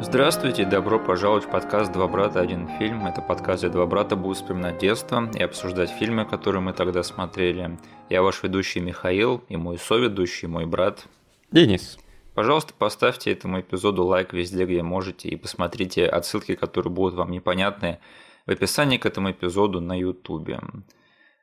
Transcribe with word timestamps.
Здравствуйте 0.00 0.62
и 0.62 0.64
добро 0.64 1.00
пожаловать 1.00 1.44
в 1.44 1.50
подкаст 1.50 1.90
«Два 1.92 2.06
брата. 2.06 2.40
Один 2.40 2.68
фильм». 2.78 3.04
Это 3.06 3.20
подкаст, 3.20 3.64
где 3.64 3.72
два 3.72 3.84
брата 3.84 4.14
будут 4.14 4.36
вспоминать 4.36 4.78
детство 4.78 5.28
и 5.34 5.42
обсуждать 5.42 5.90
фильмы, 5.90 6.24
которые 6.24 6.62
мы 6.62 6.72
тогда 6.72 7.02
смотрели. 7.02 7.76
Я 8.08 8.22
ваш 8.22 8.44
ведущий 8.44 8.78
Михаил 8.78 9.42
и 9.48 9.56
мой 9.56 9.76
соведущий, 9.76 10.46
мой 10.46 10.66
брат 10.66 11.04
Денис. 11.50 11.98
Пожалуйста, 12.34 12.74
поставьте 12.78 13.32
этому 13.32 13.60
эпизоду 13.60 14.04
лайк 14.04 14.32
везде, 14.32 14.66
где 14.66 14.84
можете, 14.84 15.30
и 15.30 15.34
посмотрите 15.34 16.06
отсылки, 16.06 16.54
которые 16.54 16.92
будут 16.92 17.14
вам 17.14 17.32
непонятны, 17.32 17.98
в 18.46 18.52
описании 18.52 18.98
к 18.98 19.04
этому 19.04 19.32
эпизоду 19.32 19.80
на 19.80 19.98
YouTube. 19.98 20.60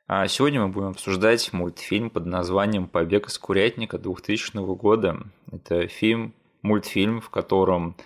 А 0.08 0.26
сегодня 0.28 0.62
мы 0.62 0.68
будем 0.68 0.88
обсуждать 0.88 1.52
мультфильм 1.52 2.08
под 2.08 2.24
названием 2.24 2.88
«Побег 2.88 3.28
из 3.28 3.38
курятника» 3.38 3.98
2000 3.98 4.56
года. 4.76 5.18
Это 5.52 5.88
фильм, 5.88 6.32
мультфильм, 6.62 7.20
в 7.20 7.28
котором 7.28 7.96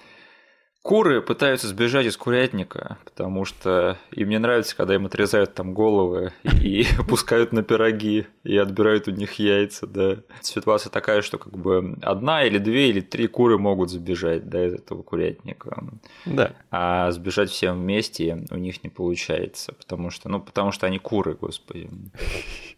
Куры 0.82 1.20
пытаются 1.20 1.68
сбежать 1.68 2.06
из 2.06 2.16
курятника, 2.16 2.96
потому 3.04 3.44
что 3.44 3.98
им 4.12 4.30
не 4.30 4.38
нравится, 4.38 4.74
когда 4.74 4.94
им 4.94 5.04
отрезают 5.04 5.52
там 5.52 5.74
головы 5.74 6.32
и 6.58 6.86
пускают 7.08 7.52
на 7.52 7.62
пироги 7.62 8.26
и 8.44 8.56
отбирают 8.56 9.06
у 9.06 9.10
них 9.10 9.34
яйца, 9.34 9.86
да. 9.86 10.16
Ситуация 10.40 10.88
такая, 10.88 11.20
что 11.20 11.36
как 11.36 11.52
бы 11.52 11.98
одна 12.00 12.44
или 12.44 12.56
две 12.56 12.88
или 12.88 13.02
три 13.02 13.26
куры 13.26 13.58
могут 13.58 13.90
сбежать, 13.90 14.48
да, 14.48 14.66
из 14.66 14.72
этого 14.72 15.02
курятника. 15.02 15.84
Да. 16.24 16.52
А 16.70 17.10
сбежать 17.10 17.50
всем 17.50 17.82
вместе 17.82 18.46
у 18.50 18.56
них 18.56 18.82
не 18.82 18.88
получается, 18.88 19.74
потому 19.74 20.08
что, 20.08 20.30
ну, 20.30 20.40
потому 20.40 20.72
что 20.72 20.86
они 20.86 20.98
куры, 20.98 21.34
господи. 21.34 21.90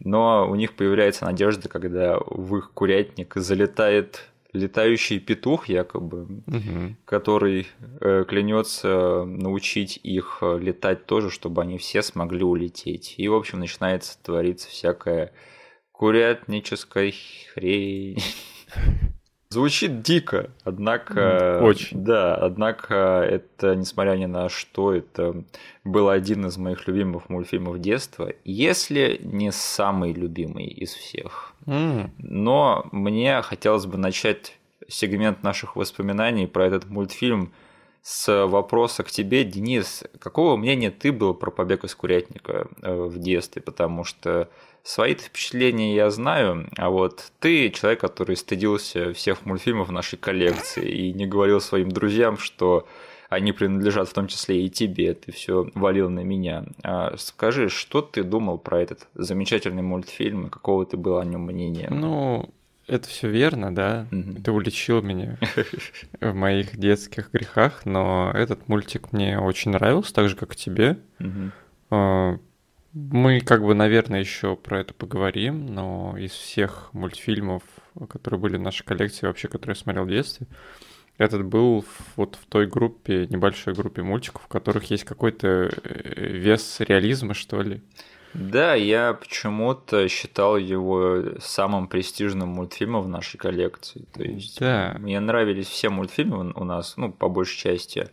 Но 0.00 0.48
у 0.50 0.56
них 0.56 0.74
появляется 0.74 1.24
надежда, 1.24 1.68
когда 1.68 2.18
в 2.18 2.56
их 2.56 2.72
курятник 2.72 3.32
залетает 3.36 4.31
летающий 4.52 5.18
петух, 5.18 5.68
якобы, 5.68 6.42
Мгм. 6.46 6.96
который 7.04 7.66
э, 8.00 8.24
клянется 8.28 9.24
научить 9.24 9.98
их 10.02 10.38
э, 10.42 10.58
летать 10.58 11.06
тоже, 11.06 11.30
чтобы 11.30 11.62
они 11.62 11.78
все 11.78 12.02
смогли 12.02 12.42
улететь. 12.44 13.14
И, 13.16 13.28
в 13.28 13.34
общем, 13.34 13.60
начинается 13.60 14.18
твориться 14.22 14.68
всякая 14.68 15.32
курятническая 15.92 17.12
хрень. 17.54 18.18
Звучит 19.52 20.00
дико, 20.00 20.50
однако... 20.64 21.60
Очень. 21.62 22.02
Да, 22.02 22.34
однако 22.34 22.94
это, 23.20 23.74
несмотря 23.74 24.16
ни 24.16 24.24
на 24.24 24.48
что, 24.48 24.94
это 24.94 25.44
был 25.84 26.08
один 26.08 26.46
из 26.46 26.56
моих 26.56 26.88
любимых 26.88 27.28
мультфильмов 27.28 27.78
детства, 27.78 28.32
если 28.44 29.20
не 29.22 29.52
самый 29.52 30.14
любимый 30.14 30.68
из 30.68 30.94
всех. 30.94 31.52
М, 31.66 32.10
Но 32.16 32.86
мне 32.92 33.42
хотелось 33.42 33.84
бы 33.84 33.98
начать 33.98 34.58
сегмент 34.88 35.42
наших 35.42 35.76
воспоминаний 35.76 36.46
про 36.46 36.66
этот 36.66 36.88
мультфильм 36.88 37.52
с 38.00 38.46
вопроса 38.46 39.02
к 39.02 39.10
тебе, 39.10 39.44
Денис. 39.44 40.02
Какого 40.18 40.56
мнения 40.56 40.90
ты 40.90 41.12
был 41.12 41.34
про 41.34 41.50
побег 41.50 41.84
из 41.84 41.94
курятника 41.94 42.68
э, 42.80 42.94
в 42.94 43.18
детстве? 43.18 43.60
Потому 43.60 44.04
что 44.04 44.48
свои 44.82 45.14
впечатления 45.14 45.94
я 45.94 46.10
знаю, 46.10 46.68
а 46.76 46.90
вот 46.90 47.32
ты 47.40 47.70
человек, 47.70 48.00
который 48.00 48.36
стыдился 48.36 49.12
всех 49.12 49.44
мультфильмов 49.46 49.90
нашей 49.90 50.18
коллекции 50.18 50.88
и 50.88 51.12
не 51.12 51.26
говорил 51.26 51.60
своим 51.60 51.90
друзьям, 51.90 52.38
что 52.38 52.86
они 53.28 53.52
принадлежат 53.52 54.08
в 54.08 54.12
том 54.12 54.26
числе 54.26 54.66
и 54.66 54.68
тебе, 54.68 55.14
ты 55.14 55.32
все 55.32 55.70
валил 55.74 56.10
на 56.10 56.20
меня. 56.20 56.64
А 56.82 57.16
скажи, 57.16 57.68
что 57.68 58.02
ты 58.02 58.24
думал 58.24 58.58
про 58.58 58.80
этот 58.82 59.08
замечательный 59.14 59.82
мультфильм 59.82 60.46
и 60.46 60.50
какого 60.50 60.84
ты 60.84 60.96
был 60.96 61.18
о 61.18 61.24
нем 61.24 61.42
мнения? 61.42 61.88
Ну, 61.90 62.52
это 62.86 63.08
все 63.08 63.28
верно, 63.28 63.74
да. 63.74 64.06
Мгм. 64.10 64.42
Ты 64.42 64.52
уличил 64.52 65.00
меня 65.00 65.38
в 66.20 66.34
моих 66.34 66.76
детских 66.76 67.30
грехах, 67.32 67.86
но 67.86 68.30
этот 68.34 68.68
мультик 68.68 69.12
мне 69.12 69.38
очень 69.38 69.70
нравился, 69.70 70.12
так 70.12 70.28
же, 70.28 70.36
как 70.36 70.54
и 70.54 70.56
тебе. 70.56 70.98
Мгм. 71.18 71.52
Мы, 72.94 73.40
как 73.40 73.62
бы, 73.62 73.74
наверное, 73.74 74.20
еще 74.20 74.54
про 74.54 74.80
это 74.80 74.92
поговорим, 74.92 75.66
но 75.66 76.14
из 76.18 76.32
всех 76.32 76.90
мультфильмов, 76.92 77.62
которые 78.08 78.38
были 78.38 78.56
в 78.58 78.62
нашей 78.62 78.84
коллекции, 78.84 79.26
вообще, 79.26 79.48
которые 79.48 79.74
я 79.76 79.80
смотрел 79.82 80.04
в 80.04 80.10
детстве, 80.10 80.46
этот 81.16 81.44
был 81.44 81.84
вот 82.16 82.36
в 82.36 82.46
той 82.46 82.66
группе, 82.66 83.26
небольшой 83.28 83.74
группе 83.74 84.02
мультиков, 84.02 84.42
в 84.42 84.48
которых 84.48 84.90
есть 84.90 85.04
какой-то 85.04 85.70
э, 85.84 86.26
вес 86.26 86.80
реализма, 86.80 87.34
что 87.34 87.62
ли. 87.62 87.82
Да, 88.34 88.74
я 88.74 89.12
почему-то 89.12 90.08
считал 90.08 90.56
его 90.56 91.38
самым 91.38 91.86
престижным 91.86 92.48
мультфильмом 92.48 93.02
в 93.02 93.08
нашей 93.08 93.36
коллекции. 93.36 94.06
То 94.12 94.22
есть 94.22 94.58
Да. 94.58 94.96
мне 94.98 95.20
нравились 95.20 95.66
все 95.66 95.90
мультфильмы 95.90 96.52
у 96.54 96.64
нас, 96.64 96.96
ну, 96.96 97.12
по 97.12 97.28
большей 97.28 97.58
части, 97.58 98.08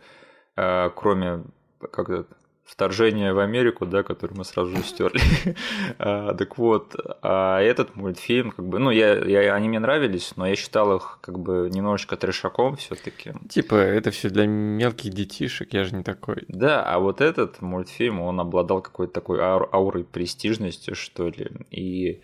э, 0.56 0.90
кроме 0.94 1.44
как 1.90 2.26
это, 2.70 2.80
вторжения 2.80 3.32
в 3.32 3.38
Америку, 3.38 3.86
да, 3.86 4.02
который 4.02 4.36
мы 4.36 4.44
сразу 4.44 4.76
же 4.76 4.82
стерли. 4.82 5.20
А, 5.98 6.34
Так 6.34 6.58
вот, 6.58 6.94
а 7.22 7.60
этот 7.60 7.96
мультфильм, 7.96 8.52
как 8.52 8.66
бы, 8.66 8.78
ну, 8.78 8.90
я, 8.90 9.14
я, 9.14 9.54
они 9.54 9.68
мне 9.68 9.78
нравились, 9.78 10.32
но 10.36 10.46
я 10.46 10.56
считал 10.56 10.96
их 10.96 11.18
как 11.20 11.38
бы 11.38 11.68
немножечко 11.70 12.16
трешаком 12.16 12.76
все-таки. 12.76 13.32
Типа, 13.48 13.74
это 13.74 14.10
все 14.10 14.30
для 14.30 14.46
мелких 14.46 15.12
детишек, 15.12 15.72
я 15.72 15.84
же 15.84 15.94
не 15.94 16.02
такой. 16.02 16.44
Да, 16.48 16.82
а 16.84 16.98
вот 16.98 17.20
этот 17.20 17.60
мультфильм, 17.60 18.20
он 18.20 18.40
обладал 18.40 18.80
какой-то 18.80 19.12
такой 19.12 19.40
аур- 19.40 19.68
аурой 19.72 20.04
престижности, 20.04 20.94
что 20.94 21.28
ли. 21.28 21.50
И 21.70 22.20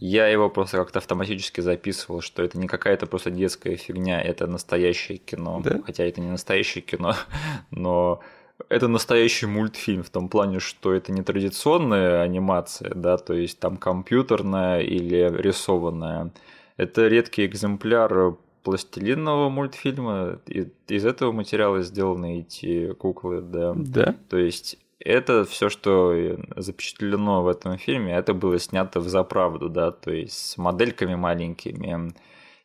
я 0.00 0.28
его 0.28 0.48
просто 0.50 0.76
как-то 0.76 0.98
автоматически 0.98 1.60
записывал, 1.60 2.20
что 2.20 2.42
это 2.42 2.58
не 2.58 2.66
какая-то 2.66 3.06
просто 3.06 3.30
детская 3.30 3.76
фигня, 3.76 4.20
это 4.20 4.46
настоящее 4.46 5.18
кино. 5.18 5.60
Да? 5.64 5.80
Хотя 5.84 6.04
это 6.04 6.20
не 6.20 6.30
настоящее 6.30 6.82
кино, 6.82 7.14
но 7.70 8.20
это 8.68 8.88
настоящий 8.88 9.46
мультфильм 9.46 10.02
в 10.02 10.10
том 10.10 10.28
плане, 10.28 10.60
что 10.60 10.92
это 10.92 11.12
не 11.12 11.22
традиционная 11.22 12.22
анимация, 12.22 12.92
да, 12.94 13.16
то 13.16 13.34
есть 13.34 13.58
там 13.58 13.76
компьютерная 13.76 14.80
или 14.80 15.30
рисованная. 15.36 16.30
Это 16.76 17.08
редкий 17.08 17.46
экземпляр 17.46 18.36
пластилинного 18.62 19.48
мультфильма. 19.48 20.38
И- 20.46 20.68
Из 20.88 21.04
этого 21.04 21.32
материала 21.32 21.82
сделаны 21.82 22.40
эти 22.40 22.92
куклы, 22.92 23.40
да. 23.40 23.72
Да? 23.74 24.14
То 24.28 24.38
есть 24.38 24.78
это 24.98 25.44
все, 25.44 25.68
что 25.68 26.14
запечатлено 26.56 27.42
в 27.42 27.48
этом 27.48 27.78
фильме, 27.78 28.12
это 28.14 28.34
было 28.34 28.58
снято 28.58 29.00
в 29.00 29.08
заправду, 29.08 29.68
да, 29.68 29.90
то 29.92 30.12
есть 30.12 30.34
с 30.34 30.58
модельками 30.58 31.14
маленькими 31.14 32.12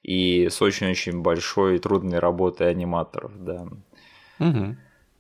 и 0.03 0.50
с 0.50 0.61
очень-очень 0.61 1.22
большой 1.22 1.79
трудной 1.79 2.19
работой 2.19 2.69
аниматоров, 2.69 3.31
да. 3.44 3.66
Мгм. 4.39 4.78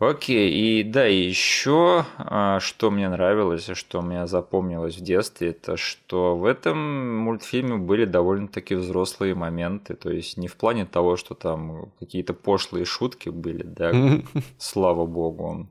Окей, 0.09 0.51
и 0.51 0.83
да, 0.83 1.07
и 1.07 1.15
еще 1.15 2.05
что 2.59 2.91
мне 2.91 3.09
нравилось, 3.09 3.69
и 3.69 3.73
что 3.73 4.01
мне 4.01 4.27
запомнилось 4.27 4.97
в 4.97 5.01
детстве, 5.01 5.49
это 5.49 5.77
что 5.77 6.35
в 6.35 6.45
этом 6.45 7.17
мультфильме 7.17 7.77
были 7.77 8.05
довольно-таки 8.05 8.75
взрослые 8.75 9.33
моменты, 9.35 9.95
то 9.95 10.11
есть 10.11 10.37
не 10.37 10.47
в 10.47 10.55
плане 10.57 10.85
того, 10.85 11.17
что 11.17 11.33
там 11.33 11.91
какие-то 11.99 12.33
пошлые 12.33 12.85
шутки 12.85 13.29
были, 13.29 13.63
да, 13.63 13.91
слава 14.59 15.05
богу, 15.05 15.67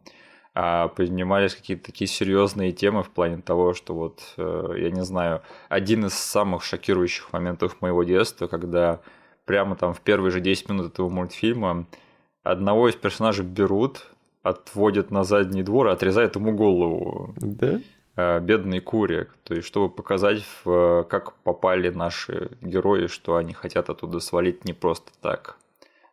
а 0.54 0.88
поднимались 0.88 1.54
какие-то 1.54 1.84
такие 1.84 2.08
серьезные 2.08 2.72
темы 2.72 3.02
в 3.02 3.10
плане 3.10 3.38
того, 3.38 3.74
что 3.74 3.94
вот, 3.94 4.34
э, 4.36 4.74
я 4.78 4.90
не 4.90 5.04
знаю, 5.04 5.42
один 5.68 6.06
из 6.06 6.14
самых 6.14 6.62
шокирующих 6.64 7.32
моментов 7.32 7.80
моего 7.80 8.04
детства, 8.04 8.46
когда 8.46 9.00
прямо 9.44 9.76
там 9.76 9.94
в 9.94 10.00
первые 10.00 10.30
же 10.30 10.40
10 10.40 10.68
минут 10.68 10.92
этого 10.92 11.08
мультфильма 11.08 11.86
одного 12.44 12.88
из 12.88 12.94
персонажей 12.94 13.44
берут, 13.44 14.13
отводят 14.44 15.10
на 15.10 15.24
задний 15.24 15.64
двор 15.64 15.88
и 15.88 15.90
отрезают 15.90 16.36
ему 16.36 16.52
голову 16.52 17.34
Да? 17.36 17.80
э, 18.16 18.40
бедной 18.40 18.78
куре, 18.78 19.26
то 19.42 19.54
есть 19.54 19.66
чтобы 19.66 19.88
показать, 19.88 20.44
как 20.64 21.34
попали 21.42 21.88
наши 21.88 22.50
герои, 22.60 23.08
что 23.08 23.34
они 23.34 23.52
хотят 23.54 23.90
оттуда 23.90 24.20
свалить 24.20 24.64
не 24.64 24.72
просто 24.72 25.10
так. 25.20 25.58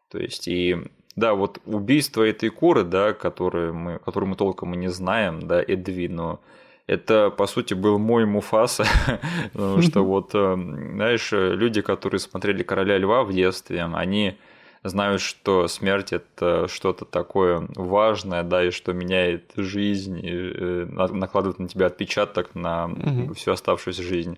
То 0.09 0.17
есть 0.17 0.47
и 0.47 0.77
да, 1.15 1.33
вот 1.33 1.59
убийство 1.65 2.23
этой 2.23 2.49
куры, 2.49 2.83
да, 2.83 3.13
которую 3.13 3.73
мы, 3.73 3.99
которую 3.99 4.29
мы 4.29 4.35
толком 4.35 4.73
и 4.73 4.77
не 4.77 4.87
знаем, 4.87 5.41
да, 5.45 5.61
Эдвину, 5.61 6.39
это, 6.87 7.29
по 7.29 7.47
сути, 7.47 7.73
был 7.73 7.99
мой 7.99 8.25
Муфаса, 8.25 8.85
потому 9.53 9.81
что 9.81 10.01
вот, 10.05 10.31
э, 10.33 10.55
знаешь, 10.55 11.31
э, 11.33 11.55
люди, 11.55 11.81
которые 11.81 12.19
смотрели 12.19 12.63
«Короля 12.63 12.97
льва» 12.97 13.23
в 13.23 13.33
детстве, 13.33 13.83
они 13.83 14.37
знают, 14.83 15.21
что 15.21 15.67
смерть 15.67 16.11
это 16.13 16.67
что-то 16.67 17.05
такое 17.05 17.67
важное, 17.75 18.43
да, 18.43 18.63
и 18.63 18.71
что 18.71 18.93
меняет 18.93 19.51
жизнь, 19.55 20.19
и 20.19 20.29
э, 20.31 20.85
на- 20.89 21.07
накладывает 21.07 21.59
на 21.59 21.67
тебя 21.67 21.87
отпечаток 21.87 22.55
на 22.55 22.87
Мгм. 22.87 23.33
всю 23.35 23.51
оставшуюся 23.51 24.03
жизнь. 24.03 24.37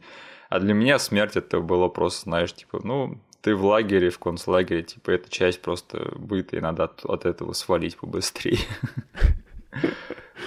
А 0.50 0.60
для 0.60 0.74
меня 0.74 1.00
смерть 1.00 1.36
это 1.36 1.60
было 1.62 1.88
просто, 1.88 2.22
знаешь, 2.24 2.54
типа, 2.54 2.81
ну, 2.84 3.18
ты 3.42 3.56
в 3.56 3.66
лагере, 3.66 4.10
в 4.10 4.19
концлагере, 4.19 4.84
типа, 4.84 5.12
эта 5.12 5.30
часть 5.30 5.62
просто 5.62 6.13
быта, 6.16 6.57
и 6.57 6.60
надо 6.62 6.86
от, 6.86 7.04
от 7.06 7.25
этого 7.25 7.54
свалить 7.54 7.98
побыстрее. 7.98 8.60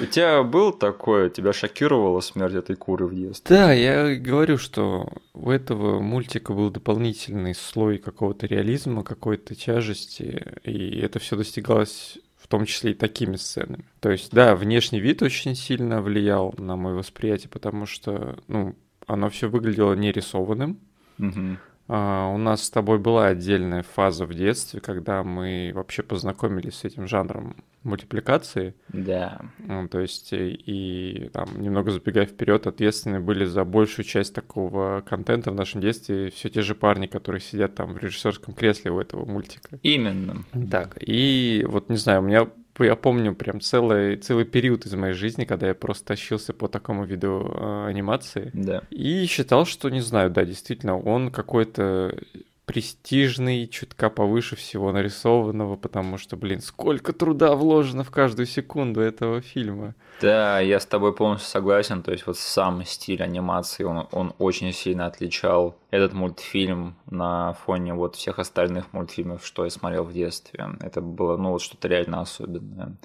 У 0.00 0.04
тебя 0.04 0.42
был 0.42 0.72
такое, 0.72 1.30
тебя 1.30 1.52
шокировала 1.52 2.20
смерть 2.20 2.54
этой 2.54 2.76
куры 2.76 3.06
в 3.06 3.14
детстве? 3.14 3.56
Да, 3.56 3.72
я 3.72 4.14
говорю, 4.16 4.58
что 4.58 5.08
у 5.32 5.50
этого 5.50 6.00
мультика 6.00 6.52
был 6.52 6.70
дополнительный 6.70 7.54
слой 7.54 7.98
какого-то 7.98 8.46
реализма, 8.46 9.02
какой-то 9.02 9.54
тяжести, 9.54 10.58
и 10.64 10.98
это 10.98 11.18
все 11.18 11.36
достигалось 11.36 12.18
в 12.36 12.48
том 12.48 12.66
числе 12.66 12.92
и 12.92 12.94
такими 12.94 13.36
сценами. 13.36 13.84
То 14.00 14.10
есть, 14.10 14.32
да, 14.32 14.54
внешний 14.54 15.00
вид 15.00 15.22
очень 15.22 15.54
сильно 15.54 16.02
влиял 16.02 16.54
на 16.58 16.76
мое 16.76 16.94
восприятие, 16.94 17.48
потому 17.48 17.86
что, 17.86 18.38
ну, 18.48 18.76
оно 19.06 19.30
все 19.30 19.48
выглядело 19.48 19.94
нерисованным. 19.94 20.78
Мгм. 21.18 21.58
А, 21.88 22.28
у 22.28 22.38
нас 22.38 22.64
с 22.64 22.70
тобой 22.70 22.98
была 22.98 23.26
отдельная 23.26 23.82
фаза 23.82 24.26
в 24.26 24.34
детстве, 24.34 24.80
когда 24.80 25.22
мы 25.22 25.72
вообще 25.74 26.02
познакомились 26.02 26.74
с 26.74 26.84
этим 26.84 27.06
жанром 27.06 27.56
мультипликации. 27.84 28.74
Да. 28.88 29.40
Ну, 29.58 29.86
то 29.88 30.00
есть, 30.00 30.32
и, 30.32 30.48
и 30.48 31.28
там, 31.28 31.48
немного 31.60 31.92
забегая 31.92 32.26
вперед, 32.26 32.66
ответственны 32.66 33.20
были 33.20 33.44
за 33.44 33.64
большую 33.64 34.04
часть 34.04 34.34
такого 34.34 35.04
контента 35.08 35.52
в 35.52 35.54
нашем 35.54 35.80
детстве 35.80 36.30
все 36.30 36.50
те 36.50 36.62
же 36.62 36.74
парни, 36.74 37.06
которые 37.06 37.40
сидят 37.40 37.76
там 37.76 37.92
в 37.92 37.98
режиссерском 37.98 38.54
кресле 38.54 38.90
у 38.90 39.00
этого 39.00 39.24
мультика. 39.24 39.78
Именно. 39.82 40.44
Так, 40.70 40.96
и 41.00 41.64
вот 41.68 41.88
не 41.88 41.96
знаю, 41.96 42.20
у 42.20 42.24
меня 42.24 42.48
я 42.84 42.96
помню 42.96 43.34
прям 43.34 43.60
целый, 43.60 44.16
целый 44.16 44.44
период 44.44 44.86
из 44.86 44.94
моей 44.94 45.14
жизни, 45.14 45.44
когда 45.44 45.68
я 45.68 45.74
просто 45.74 46.04
тащился 46.06 46.52
по 46.52 46.68
такому 46.68 47.04
виду 47.04 47.50
э, 47.54 47.86
анимации. 47.88 48.50
Да. 48.52 48.82
И 48.90 49.26
считал, 49.26 49.66
что, 49.66 49.88
не 49.88 50.00
знаю, 50.00 50.30
да, 50.30 50.44
действительно, 50.44 50.98
он 50.98 51.30
какой-то 51.30 52.16
престижный, 52.66 53.68
чутка 53.68 54.10
повыше 54.10 54.56
всего 54.56 54.92
нарисованного, 54.92 55.76
потому 55.76 56.18
что, 56.18 56.36
блин, 56.36 56.60
сколько 56.60 57.12
труда 57.12 57.54
вложено 57.54 58.02
в 58.02 58.10
каждую 58.10 58.46
секунду 58.46 59.00
этого 59.00 59.40
фильма. 59.40 59.94
Да, 60.20 60.58
я 60.60 60.80
с 60.80 60.86
тобой 60.86 61.14
полностью 61.14 61.48
согласен. 61.48 62.02
То 62.02 62.10
есть 62.10 62.26
вот 62.26 62.36
сам 62.36 62.84
стиль 62.84 63.22
анимации, 63.22 63.84
он, 63.84 64.08
он 64.10 64.34
очень 64.38 64.72
сильно 64.72 65.06
отличал 65.06 65.78
этот 65.90 66.12
мультфильм 66.12 66.96
на 67.06 67.52
фоне 67.52 67.94
вот 67.94 68.16
всех 68.16 68.40
остальных 68.40 68.92
мультфильмов, 68.92 69.46
что 69.46 69.64
я 69.64 69.70
смотрел 69.70 70.02
в 70.04 70.12
детстве. 70.12 70.66
Это 70.80 71.00
было, 71.00 71.36
ну, 71.36 71.52
вот 71.52 71.62
что-то 71.62 71.86
реально 71.86 72.20
особенное. 72.20 72.96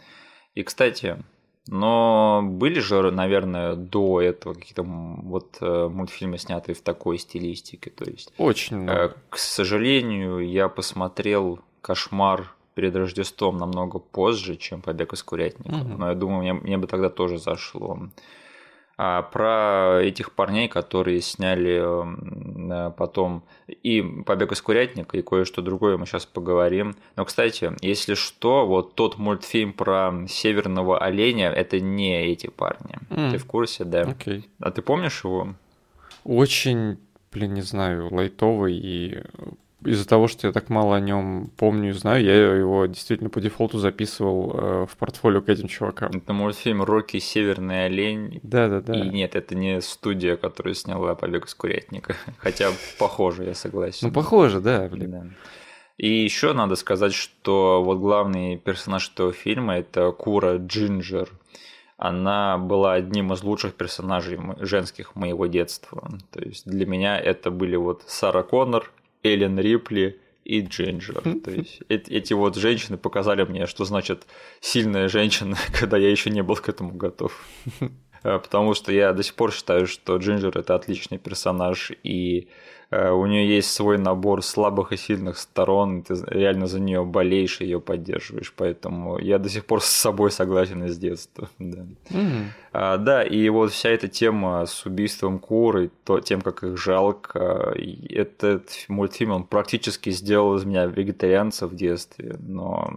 И, 0.55 0.63
кстати, 0.63 1.23
но 1.67 2.41
были 2.43 2.79
же, 2.79 3.11
наверное, 3.11 3.75
до 3.75 4.21
этого 4.21 4.53
какие-то 4.53 4.83
вот 4.83 5.57
э, 5.61 5.87
мультфильмы, 5.89 6.37
снятые 6.37 6.75
в 6.75 6.81
такой 6.81 7.17
стилистике. 7.19 7.91
То 7.91 8.09
есть, 8.09 8.33
Очень 8.37 8.77
э, 8.77 8.79
много. 8.81 9.15
к 9.29 9.37
сожалению, 9.37 10.39
я 10.39 10.69
посмотрел 10.69 11.59
«Кошмар 11.81 12.55
перед 12.73 12.95
Рождеством» 12.95 13.57
намного 13.57 13.99
позже, 13.99 14.55
чем 14.55 14.81
«Побег 14.81 15.13
из 15.13 15.23
курятника». 15.23 15.75
Мгм. 15.75 15.99
Но 15.99 16.09
я 16.09 16.15
думаю, 16.15 16.41
мне, 16.41 16.53
мне 16.53 16.77
бы 16.77 16.87
тогда 16.87 17.09
тоже 17.09 17.37
зашло. 17.37 17.99
А 19.03 19.23
про 19.23 19.99
этих 20.03 20.31
парней, 20.31 20.67
которые 20.67 21.21
сняли 21.21 21.81
э, 21.81 22.91
потом 22.91 23.41
и 23.65 24.03
«Побег 24.27 24.51
из 24.51 24.61
курятника», 24.61 25.17
и 25.17 25.23
кое-что 25.23 25.63
другое 25.63 25.97
мы 25.97 26.05
сейчас 26.05 26.27
поговорим. 26.27 26.95
Но, 27.15 27.25
кстати, 27.25 27.71
если 27.81 28.13
что, 28.13 28.67
вот 28.67 28.93
тот 28.93 29.17
мультфильм 29.17 29.73
про 29.73 30.13
северного 30.27 30.99
оленя– 30.99 31.49
это 31.49 31.79
не 31.79 32.27
эти 32.27 32.45
парни. 32.45 32.99
М. 33.09 33.31
Ты 33.31 33.39
в 33.39 33.45
курсе, 33.47 33.85
да? 33.85 34.01
Окей. 34.01 34.47
А 34.59 34.69
ты 34.69 34.83
помнишь 34.83 35.23
его? 35.23 35.55
Очень, 36.23 36.99
блин, 37.33 37.55
не 37.55 37.61
знаю, 37.61 38.13
лайтовый 38.13 38.77
и 38.77 39.23
из-за 39.83 40.07
того, 40.07 40.27
что 40.27 40.47
я 40.47 40.53
так 40.53 40.69
мало 40.69 40.95
о 40.95 40.99
нем 40.99 41.51
помню 41.57 41.89
и 41.89 41.93
знаю, 41.93 42.23
я 42.23 42.55
его 42.55 42.85
действительно 42.85 43.29
по 43.29 43.41
дефолту 43.41 43.79
записывал 43.79 44.51
э, 44.53 44.85
в 44.89 44.97
портфолио 44.97 45.41
к 45.41 45.49
этим 45.49 45.67
чувакам. 45.67 46.11
Это 46.13 46.33
мультфильм 46.33 46.83
«Рокки. 46.83 47.19
Северный 47.19 47.85
олень». 47.85 48.39
Да-да-да. 48.43 48.93
И 48.93 49.09
нет, 49.09 49.35
это 49.35 49.55
не 49.55 49.81
студия, 49.81 50.35
которая 50.37 50.73
сняла 50.73 51.15
«Побег 51.15 51.47
из 51.47 51.55
курятника». 51.55 52.15
Хотя 52.37 52.69
похоже, 52.99 53.45
я 53.45 53.53
согласен. 53.53 54.07
Ну, 54.07 54.13
похоже, 54.13 54.59
да, 54.59 54.87
блин. 54.87 55.11
Да. 55.11 55.25
И 55.97 56.23
еще 56.23 56.53
надо 56.53 56.75
сказать, 56.75 57.13
что 57.13 57.83
вот 57.83 57.99
главный 57.99 58.57
персонаж 58.57 59.11
этого 59.11 59.33
фильма 59.33 59.77
это 59.77 60.11
Кура 60.11 60.57
Джинджер. 60.57 61.29
Она 61.97 62.57
была 62.57 62.93
одним 62.93 63.31
из 63.33 63.43
лучших 63.43 63.75
персонажей 63.75 64.39
женских 64.59 65.15
моего 65.15 65.45
детства. 65.45 66.09
То 66.31 66.41
есть 66.41 66.65
для 66.65 66.87
меня 66.87 67.19
это 67.19 67.51
были 67.51 67.75
вот 67.75 68.03
Сара 68.07 68.41
Коннор, 68.41 68.91
Эллен 69.23 69.59
Рипли 69.59 70.19
и 70.43 70.61
Джинджер. 70.61 71.21
То 71.43 71.51
есть 71.51 71.81
эт- 71.89 72.09
эти 72.09 72.33
вот 72.33 72.55
женщины 72.55 72.97
показали 72.97 73.43
мне, 73.43 73.67
что 73.67 73.85
значит 73.85 74.25
сильная 74.59 75.07
женщина, 75.07 75.55
когда 75.79 75.97
я 75.97 76.09
еще 76.09 76.29
не 76.29 76.41
был 76.43 76.55
к 76.55 76.69
этому 76.69 76.93
готов. 76.93 77.45
Э, 78.23 78.39
Потому 78.39 78.73
что 78.73 78.91
я 78.91 79.13
до 79.13 79.23
сих 79.23 79.35
пор 79.35 79.51
считаю, 79.51 79.87
что 79.87 80.17
Джинджер 80.17 80.57
это 80.57 80.75
отличный 80.75 81.17
персонаж, 81.17 81.91
и 82.03 82.47
у 82.91 83.25
нее 83.25 83.47
есть 83.55 83.71
свой 83.71 83.97
набор 83.97 84.43
слабых 84.43 84.91
и 84.91 84.97
сильных 84.97 85.37
сторон, 85.37 85.99
и 85.99 86.01
ты 86.03 86.15
реально 86.27 86.67
за 86.67 86.79
нее 86.79 87.05
болеешь 87.05 87.61
и 87.61 87.65
ее 87.65 87.79
поддерживаешь. 87.79 88.53
Поэтому 88.55 89.17
я 89.17 89.39
до 89.39 89.49
сих 89.49 89.65
пор 89.65 89.81
с 89.81 89.87
собой 89.87 90.31
согласен 90.31 90.83
из 90.83 90.97
детства. 90.97 91.49
Да. 91.71 91.85
Мгм. 92.09 92.51
А, 92.73 92.97
да, 92.97 93.23
и 93.23 93.49
вот 93.49 93.71
вся 93.71 93.89
эта 93.89 94.07
тема 94.07 94.65
с 94.65 94.85
убийством 94.85 95.39
кур 95.39 95.77
и 95.77 95.89
то, 96.05 96.19
тем, 96.19 96.41
как 96.41 96.63
их 96.63 96.77
жалко, 96.77 97.73
этот 98.09 98.69
мультфильм, 98.87 99.31
он 99.31 99.43
практически 99.43 100.09
сделал 100.09 100.55
из 100.55 100.65
меня 100.65 100.85
вегетарианца 100.85 101.67
в 101.67 101.75
детстве, 101.75 102.35
но 102.39 102.93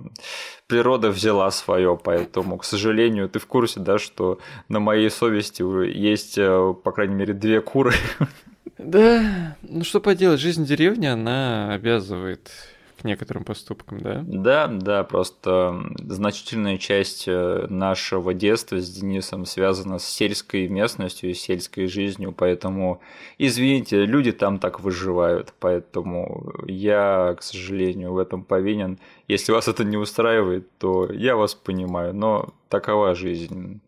природа 0.69 1.11
взяла 1.11 1.50
свое, 1.50 1.99
поэтому, 2.02 2.58
к 2.58 2.64
сожалению, 2.64 3.29
ты 3.29 3.38
в 3.38 3.46
курсе, 3.46 3.81
да, 3.81 3.99
что 3.99 4.38
на 4.69 4.81
моей 4.81 5.11
совести 5.11 5.62
уже 5.62 5.91
есть, 5.91 6.38
э, 6.38 6.75
по 6.82 6.93
крайней 6.93 7.14
мере, 7.14 7.35
две 7.35 7.61
куры. 7.61 7.93
Да, 8.84 9.56
ну 9.62 9.82
что 9.82 10.00
поделать, 10.00 10.40
жизнь 10.40 10.64
деревни, 10.64 11.06
она 11.06 11.72
обязывает 11.72 12.50
к 12.98 13.04
некоторым 13.04 13.44
поступкам, 13.44 14.00
да? 14.00 14.22
Да, 14.26 14.66
да, 14.66 15.04
просто 15.04 15.82
значительная 15.98 16.78
часть 16.78 17.25
э, 17.26 17.66
нашего 17.69 18.34
детства 18.34 18.81
с 18.81 18.90
Денисом 18.90 19.46
связана 19.46 19.98
с 19.98 20.06
сельской 20.06 20.69
местностью 20.69 21.31
и 21.31 21.34
сельской 21.34 21.86
жизнью, 21.86 22.34
поэтому, 22.36 23.00
извините, 23.38 24.04
люди 24.04 24.32
там 24.32 24.58
так 24.58 24.81
выживают, 24.81 25.54
поэтому 25.60 26.52
я, 26.66 27.34
к 27.38 27.42
сожалению, 27.42 28.12
в 28.12 28.19
этом 28.19 28.44
повинен. 28.44 28.98
Если 29.28 29.52
вас 29.52 29.66
это 29.66 29.84
не 29.84 29.96
устраивает, 29.96 30.69
то 30.78 31.10
я 31.10 31.36
вас 31.36 31.54
понимаю, 31.54 32.14
но 32.14 32.52
такова 32.69 33.14
жизнь. 33.14 33.81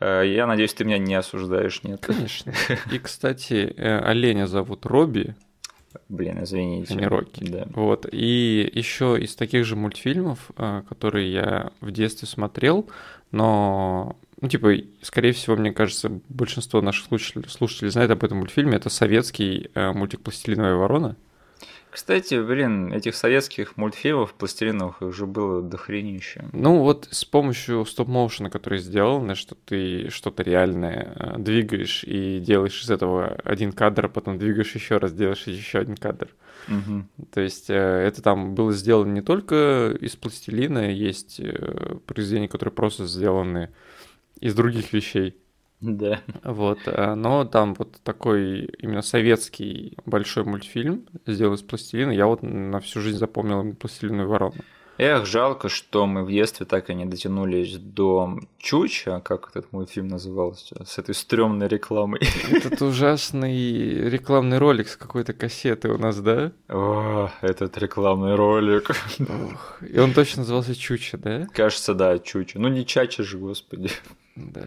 Э, 0.00 0.22
Я 0.26 0.46
надеюсь, 0.46 0.74
ты 0.74 0.84
меня 0.84 0.98
не 0.98 1.14
осуждаешь, 1.14 1.82
нет? 1.82 2.00
Конечно. 2.06 2.52
И, 2.92 2.98
кстати, 2.98 3.72
э, 3.76 3.98
оленя 4.00 4.46
зовут 4.46 4.86
Робби, 4.86 5.34
Блин, 6.08 6.42
извините. 6.42 6.92
а 6.94 6.96
не 6.96 7.06
Рокки. 7.06 7.44
Да. 7.44 7.66
Вот. 7.74 8.06
И 8.12 8.70
еще 8.74 9.18
из 9.18 9.34
таких 9.34 9.64
же 9.64 9.76
мультфильмов, 9.76 10.50
э, 10.56 10.82
которые 10.88 11.32
я 11.32 11.72
в 11.80 11.90
детстве 11.90 12.28
смотрел, 12.28 12.88
но, 13.32 14.16
ну, 14.40 14.48
типа, 14.48 14.74
скорее 15.02 15.32
всего, 15.32 15.56
мне 15.56 15.72
кажется, 15.72 16.20
большинство 16.28 16.80
наших 16.82 17.06
слушателей, 17.06 17.48
слушателей 17.48 17.90
знает 17.90 18.10
об 18.10 18.22
этом 18.24 18.38
мультфильме. 18.38 18.76
Это 18.76 18.90
советский 18.90 19.70
э, 19.74 19.92
мультик 19.92 20.20
«Пластилиновая 20.20 20.74
ворона». 20.74 21.16
Кстати, 21.96 22.38
блин, 22.42 22.92
этих 22.92 23.16
советских 23.16 23.78
мультфильмов 23.78 24.34
пластилиновых 24.34 25.00
их 25.00 25.14
же 25.14 25.24
было 25.24 25.62
дохренище. 25.62 26.44
Ну, 26.52 26.80
вот 26.80 27.08
с 27.10 27.24
помощью 27.24 27.86
стоп-моушена, 27.86 28.50
который 28.50 28.80
сделано, 28.80 29.34
что 29.34 29.54
ты 29.54 30.10
что-то 30.10 30.42
реальное 30.42 31.14
э, 31.16 31.38
двигаешь 31.38 32.04
и 32.04 32.38
делаешь 32.38 32.82
из 32.82 32.90
этого 32.90 33.28
один 33.44 33.72
кадр, 33.72 34.04
а 34.04 34.08
потом 34.10 34.36
двигаешь 34.36 34.74
еще 34.74 34.98
раз, 34.98 35.14
делаешь 35.14 35.46
еще 35.46 35.78
один 35.78 35.96
кадр. 35.96 36.28
Мгм. 36.68 37.08
То 37.32 37.40
есть 37.40 37.70
э, 37.70 37.74
это 37.74 38.20
там 38.20 38.54
было 38.54 38.74
сделано 38.74 39.12
не 39.12 39.22
только 39.22 39.96
из 39.98 40.16
пластилина, 40.16 40.90
есть 40.92 41.40
э, 41.40 41.96
произведения, 42.04 42.48
которые 42.48 42.74
просто 42.74 43.06
сделаны 43.06 43.70
из 44.38 44.54
других 44.54 44.92
вещей. 44.92 45.34
Да. 45.80 46.22
Вот, 46.42 46.88
э, 46.88 47.14
но 47.14 47.44
там 47.44 47.74
вот 47.74 48.00
такой 48.02 48.64
именно 48.78 49.02
советский 49.02 49.96
большой 50.06 50.44
мультфильм 50.44 51.06
сделан 51.26 51.54
из 51.54 51.62
пластилина. 51.62 52.10
Я 52.10 52.26
вот 52.26 52.42
на 52.42 52.80
всю 52.80 53.00
жизнь 53.00 53.18
запомнил 53.18 53.60
именно 53.60 53.74
пластилиновую 53.74 54.28
ворону. 54.28 54.64
Эх, 54.98 55.26
жалко, 55.26 55.68
что 55.68 56.06
мы 56.06 56.24
в 56.24 56.30
детстве 56.30 56.64
так 56.64 56.88
и 56.88 56.94
не 56.94 57.04
дотянулись 57.04 57.76
до 57.76 58.38
Чуча, 58.58 59.20
как 59.20 59.50
этот 59.50 59.70
мультфильм 59.72 60.08
назывался, 60.08 60.84
с 60.86 60.96
этой 60.98 61.14
стрёмной 61.14 61.68
рекламой. 61.68 62.20
Этот 62.50 62.80
ужасный 62.80 64.08
рекламный 64.08 64.56
ролик 64.58 64.88
с 64.88 64.96
какой-то 64.96 65.34
кассеты 65.34 65.90
у 65.90 65.98
нас, 65.98 66.18
да? 66.20 66.52
О, 66.68 67.28
этот 67.42 67.76
рекламный 67.76 68.36
ролик. 68.36 68.90
Ох, 69.20 69.82
И 69.82 69.98
он 69.98 70.14
точно 70.14 70.40
назывался 70.40 70.74
Чуча, 70.74 71.18
да? 71.18 71.46
Кажется, 71.52 71.92
да, 71.92 72.18
Чуча. 72.18 72.58
Ну 72.58 72.68
не 72.68 72.86
Чача 72.86 73.22
же, 73.22 73.36
господи. 73.36 73.90
Да. 74.34 74.66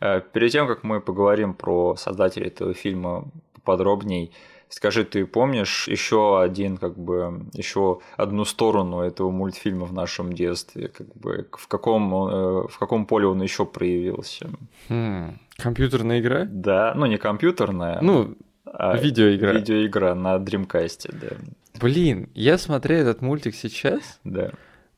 Э, 0.00 0.20
Перед 0.32 0.50
тем, 0.52 0.66
как 0.66 0.82
мы 0.82 1.00
поговорим 1.00 1.54
про 1.54 1.94
создателей 1.96 2.48
этого 2.48 2.74
фильма 2.74 3.28
подробней, 3.64 4.32
скажи, 4.70 5.04
ты 5.04 5.26
помнишь 5.26 5.86
еще 5.88 6.40
один, 6.42 6.78
как 6.78 6.96
бы, 6.98 7.44
еще 7.52 7.98
одну 8.16 8.44
сторону 8.46 9.00
этого 9.00 9.30
мультфильма 9.30 9.84
в 9.84 9.92
нашем 9.92 10.32
детстве? 10.32 10.88
Как 10.88 11.06
бы, 11.16 11.46
в 11.52 11.68
каком, 11.68 12.14
э, 12.14 12.68
в 12.68 12.78
каком 12.78 13.04
поле 13.04 13.26
он 13.26 13.42
еще 13.42 13.66
проявился? 13.66 14.48
Хм, 14.88 15.38
Компьютерная 15.58 16.20
игра? 16.20 16.46
Да, 16.48 16.94
ну 16.96 17.04
не 17.06 17.18
компьютерная, 17.18 17.98
Ну, 18.00 18.34
а 18.64 18.96
видеоигра. 18.96 19.52
видеоигра 19.52 20.14
на 20.14 20.36
Dreamcast, 20.36 21.14
да. 21.20 21.36
Блин, 21.80 22.28
я 22.34 22.56
смотрю 22.58 22.96
этот 22.96 23.20
мультик 23.22 23.54
сейчас, 23.54 24.20
да. 24.24 24.50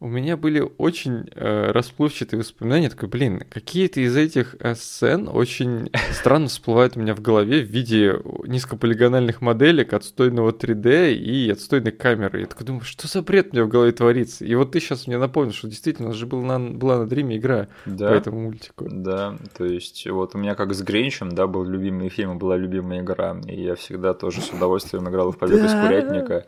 У 0.03 0.09
меня 0.09 0.37
были 0.37 0.69
очень 0.79 1.29
э, 1.33 1.71
расплывчатые 1.71 2.41
воспоминания. 2.41 2.91
Такой, 2.91 3.09
блин, 3.09 3.45
какие-то 3.49 4.01
из 4.01 4.17
этих 4.17 4.57
э, 4.59 4.75
сцен 4.75 5.29
очень 5.33 5.93
странно 6.11 6.49
всплывают 6.49 6.97
у 6.97 7.01
меня 7.01 7.15
в 7.15 7.21
голове 7.21 7.61
в 7.61 7.69
виде 7.69 8.17
низкополигональных 8.45 9.41
моделек, 9.41 9.93
отстойного 9.93 10.51
3D 10.51 11.15
и 11.15 11.49
отстойной 11.49 11.93
камеры. 11.93 12.41
Я 12.41 12.47
такой 12.47 12.67
думаю, 12.67 12.83
что 12.83 13.07
за 13.07 13.23
бред 13.23 13.51
у 13.53 13.55
меня 13.55 13.65
в 13.65 13.69
голове 13.69 13.93
творится? 13.93 14.45
И 14.45 14.53
вот 14.57 14.73
ты 14.73 14.81
сейчас 14.81 15.07
мне 15.07 15.19
напомнил, 15.19 15.53
что 15.53 15.69
действительно 15.69 16.09
у 16.09 16.11
нас 16.11 16.19
же 16.19 16.27
была 16.27 16.59
на, 16.59 16.71
была 16.71 16.99
на 16.99 17.07
Дриме 17.07 17.37
игра 17.37 17.69
да, 17.87 18.09
по 18.11 18.15
этому 18.15 18.41
мультику. 18.41 18.89
Да, 18.91 19.39
то 19.57 19.65
есть 19.65 20.05
вот 20.11 20.35
у 20.35 20.39
меня 20.39 20.57
как 20.57 20.75
с 20.75 20.83
Гринчем, 20.83 21.31
да, 21.31 21.47
был 21.47 21.63
любимый 21.65 22.09
фильм, 22.09 22.39
была 22.39 22.57
любимая 22.57 23.03
игра, 23.03 23.37
и 23.47 23.63
я 23.63 23.77
всегда 23.77 24.15
тоже 24.15 24.41
с 24.41 24.51
удовольствием 24.51 25.09
играл 25.09 25.31
в 25.31 25.39
«Побег 25.39 25.65
из 25.65 25.71
курятника». 25.71 26.45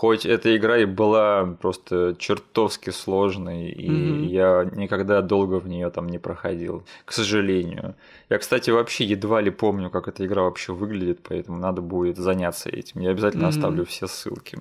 Хоть 0.00 0.24
эта 0.24 0.56
игра 0.56 0.78
и 0.78 0.86
была 0.86 1.44
просто 1.60 2.16
чертовски 2.18 2.88
сложной, 2.88 3.68
и 3.68 3.90
mm-hmm. 3.90 4.24
я 4.28 4.70
никогда 4.72 5.20
долго 5.20 5.60
в 5.60 5.68
нее 5.68 5.90
там 5.90 6.08
не 6.08 6.18
проходил, 6.18 6.84
к 7.04 7.12
сожалению. 7.12 7.94
Я, 8.30 8.38
кстати, 8.38 8.70
вообще 8.70 9.04
едва 9.04 9.42
ли 9.42 9.50
помню, 9.50 9.90
как 9.90 10.08
эта 10.08 10.24
игра 10.24 10.44
вообще 10.44 10.72
выглядит, 10.72 11.20
поэтому 11.28 11.58
надо 11.58 11.82
будет 11.82 12.16
заняться 12.16 12.70
этим. 12.70 13.02
Я 13.02 13.10
обязательно 13.10 13.44
mm-hmm. 13.44 13.48
оставлю 13.48 13.84
все 13.84 14.06
ссылки. 14.06 14.58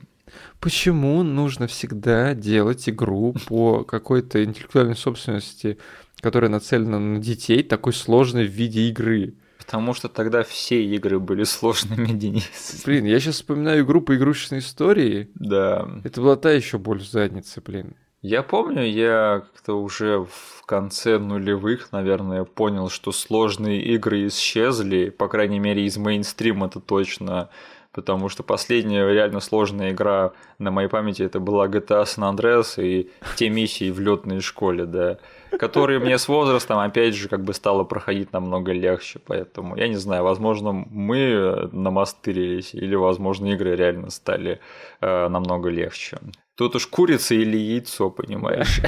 Почему 0.59 1.23
нужно 1.23 1.67
всегда 1.67 2.33
делать 2.33 2.89
игру 2.89 3.33
по 3.47 3.85
какой-то 3.85 4.43
интеллектуальной 4.43 4.97
собственности, 4.97 5.77
которая 6.19 6.51
нацелена 6.51 6.99
на 6.99 7.19
детей, 7.19 7.63
такой 7.63 7.93
сложной 7.93 8.45
в 8.45 8.51
виде 8.51 8.89
игры? 8.89 9.35
Потому 9.69 9.93
что 9.93 10.09
тогда 10.09 10.41
все 10.41 10.83
игры 10.83 11.19
были 11.19 11.43
сложными, 11.43 12.07
Денис. 12.17 12.81
Блин, 12.87 13.05
я 13.05 13.19
сейчас 13.19 13.35
вспоминаю 13.35 13.83
игру 13.85 14.01
по 14.01 14.15
игрушечной 14.15 14.59
истории. 14.59 15.29
Да. 15.35 15.87
Это 16.03 16.21
была 16.21 16.37
та 16.37 16.49
еще 16.49 16.79
боль 16.79 17.01
в 17.01 17.07
заднице, 17.07 17.61
блин. 17.61 17.95
Я 18.23 18.41
помню, 18.41 18.83
я 18.83 19.43
как-то 19.45 19.79
уже 19.79 20.25
в 20.25 20.65
конце 20.65 21.19
нулевых, 21.19 21.91
наверное, 21.91 22.45
понял, 22.45 22.89
что 22.89 23.11
сложные 23.11 23.79
игры 23.83 24.25
исчезли, 24.25 25.09
по 25.09 25.27
крайней 25.27 25.59
мере, 25.59 25.85
из 25.85 25.97
мейнстрима 25.97 26.65
это 26.65 26.79
точно 26.79 27.49
потому 27.91 28.29
что 28.29 28.43
последняя 28.43 29.07
реально 29.11 29.39
сложная 29.39 29.91
игра 29.91 30.31
на 30.59 30.71
моей 30.71 30.89
памяти 30.89 31.23
это 31.23 31.39
была 31.39 31.67
GTA 31.67 32.03
San 32.03 32.35
Andreas 32.35 32.81
и 32.81 33.11
те 33.35 33.49
миссии 33.49 33.91
в 33.91 33.99
летной 33.99 34.41
школе, 34.41 34.85
да, 34.85 35.17
которые 35.57 35.99
мне 35.99 36.17
с 36.17 36.27
возрастом, 36.27 36.79
опять 36.79 37.15
же, 37.15 37.29
как 37.29 37.43
бы 37.43 37.53
стало 37.53 37.83
проходить 37.83 38.31
намного 38.31 38.71
легче, 38.71 39.19
поэтому 39.25 39.75
я 39.75 39.87
не 39.87 39.95
знаю, 39.95 40.23
возможно, 40.23 40.71
мы 40.71 41.69
намастырились, 41.71 42.73
или, 42.73 42.95
возможно, 42.95 43.47
игры 43.47 43.75
реально 43.75 44.11
стали 44.11 44.59
э, 45.01 45.27
намного 45.27 45.69
легче. 45.69 46.19
Тут 46.55 46.75
уж 46.75 46.87
курица 46.87 47.35
или 47.35 47.57
яйцо, 47.57 48.09
понимаешь. 48.09 48.81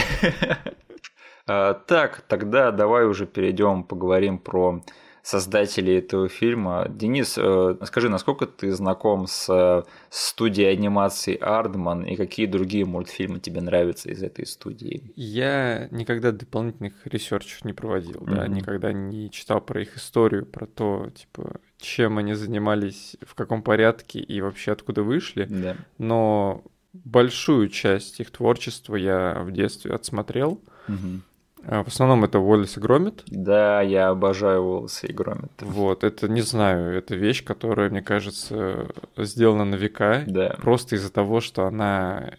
Э, 1.47 1.73
так, 1.87 2.21
тогда 2.27 2.71
давай 2.71 3.05
уже 3.05 3.25
перейдем, 3.25 3.83
поговорим 3.83 4.37
про 4.37 4.83
создателей 5.23 5.99
этого 5.99 6.29
фильма. 6.29 6.87
Денис, 6.89 7.35
э, 7.37 7.77
скажи, 7.85 8.09
насколько 8.09 8.45
ты 8.45 8.71
знаком 8.71 9.27
с 9.27 9.85
студией 10.09 10.71
анимации 10.71 11.37
Ардман 11.37 12.03
и 12.03 12.15
какие 12.15 12.45
другие 12.45 12.85
мультфильмы 12.85 13.39
тебе 13.39 13.61
нравятся 13.61 14.09
из 14.09 14.23
этой 14.23 14.45
студии? 14.45 15.11
Я 15.15 15.87
никогда 15.91 16.31
дополнительных 16.31 16.93
ресерчев 17.05 17.63
не 17.65 17.73
проводил, 17.73 18.21
mm-hmm. 18.21 18.35
да, 18.35 18.47
никогда 18.47 18.93
не 18.93 19.29
читал 19.29 19.61
про 19.61 19.81
их 19.81 19.97
историю, 19.97 20.45
про 20.45 20.65
то, 20.65 21.09
типа, 21.13 21.59
чем 21.77 22.17
они 22.17 22.33
занимались, 22.33 23.17
в 23.21 23.35
каком 23.35 23.61
порядке 23.61 24.19
и 24.19 24.41
вообще 24.41 24.71
откуда 24.71 25.03
вышли. 25.03 25.45
Да. 25.49 25.75
Но 25.97 26.63
большую 26.93 27.69
часть 27.69 28.19
их 28.19 28.31
творчества 28.31 28.95
я 28.95 29.41
в 29.43 29.51
детстве 29.51 29.93
отсмотрел. 29.93 30.61
Угу. 30.87 31.21
А, 31.65 31.83
в 31.83 31.87
основном 31.87 32.23
это 32.23 32.39
Уоллес 32.39 32.77
и 32.77 32.79
Громит. 32.79 33.23
Да, 33.27 33.81
я 33.81 34.09
обожаю 34.09 34.61
Уоллеса 34.61 35.07
и 35.07 35.13
Громит. 35.13 35.51
Вот, 35.59 36.03
это, 36.03 36.27
не 36.27 36.41
знаю, 36.41 36.97
это 36.97 37.15
вещь, 37.15 37.43
которая, 37.43 37.89
мне 37.89 38.01
кажется, 38.01 38.87
сделана 39.17 39.65
на 39.65 39.75
века. 39.75 40.23
Да. 40.27 40.57
Просто 40.61 40.95
из-за 40.95 41.11
того, 41.11 41.41
что 41.41 41.65
она... 41.65 42.31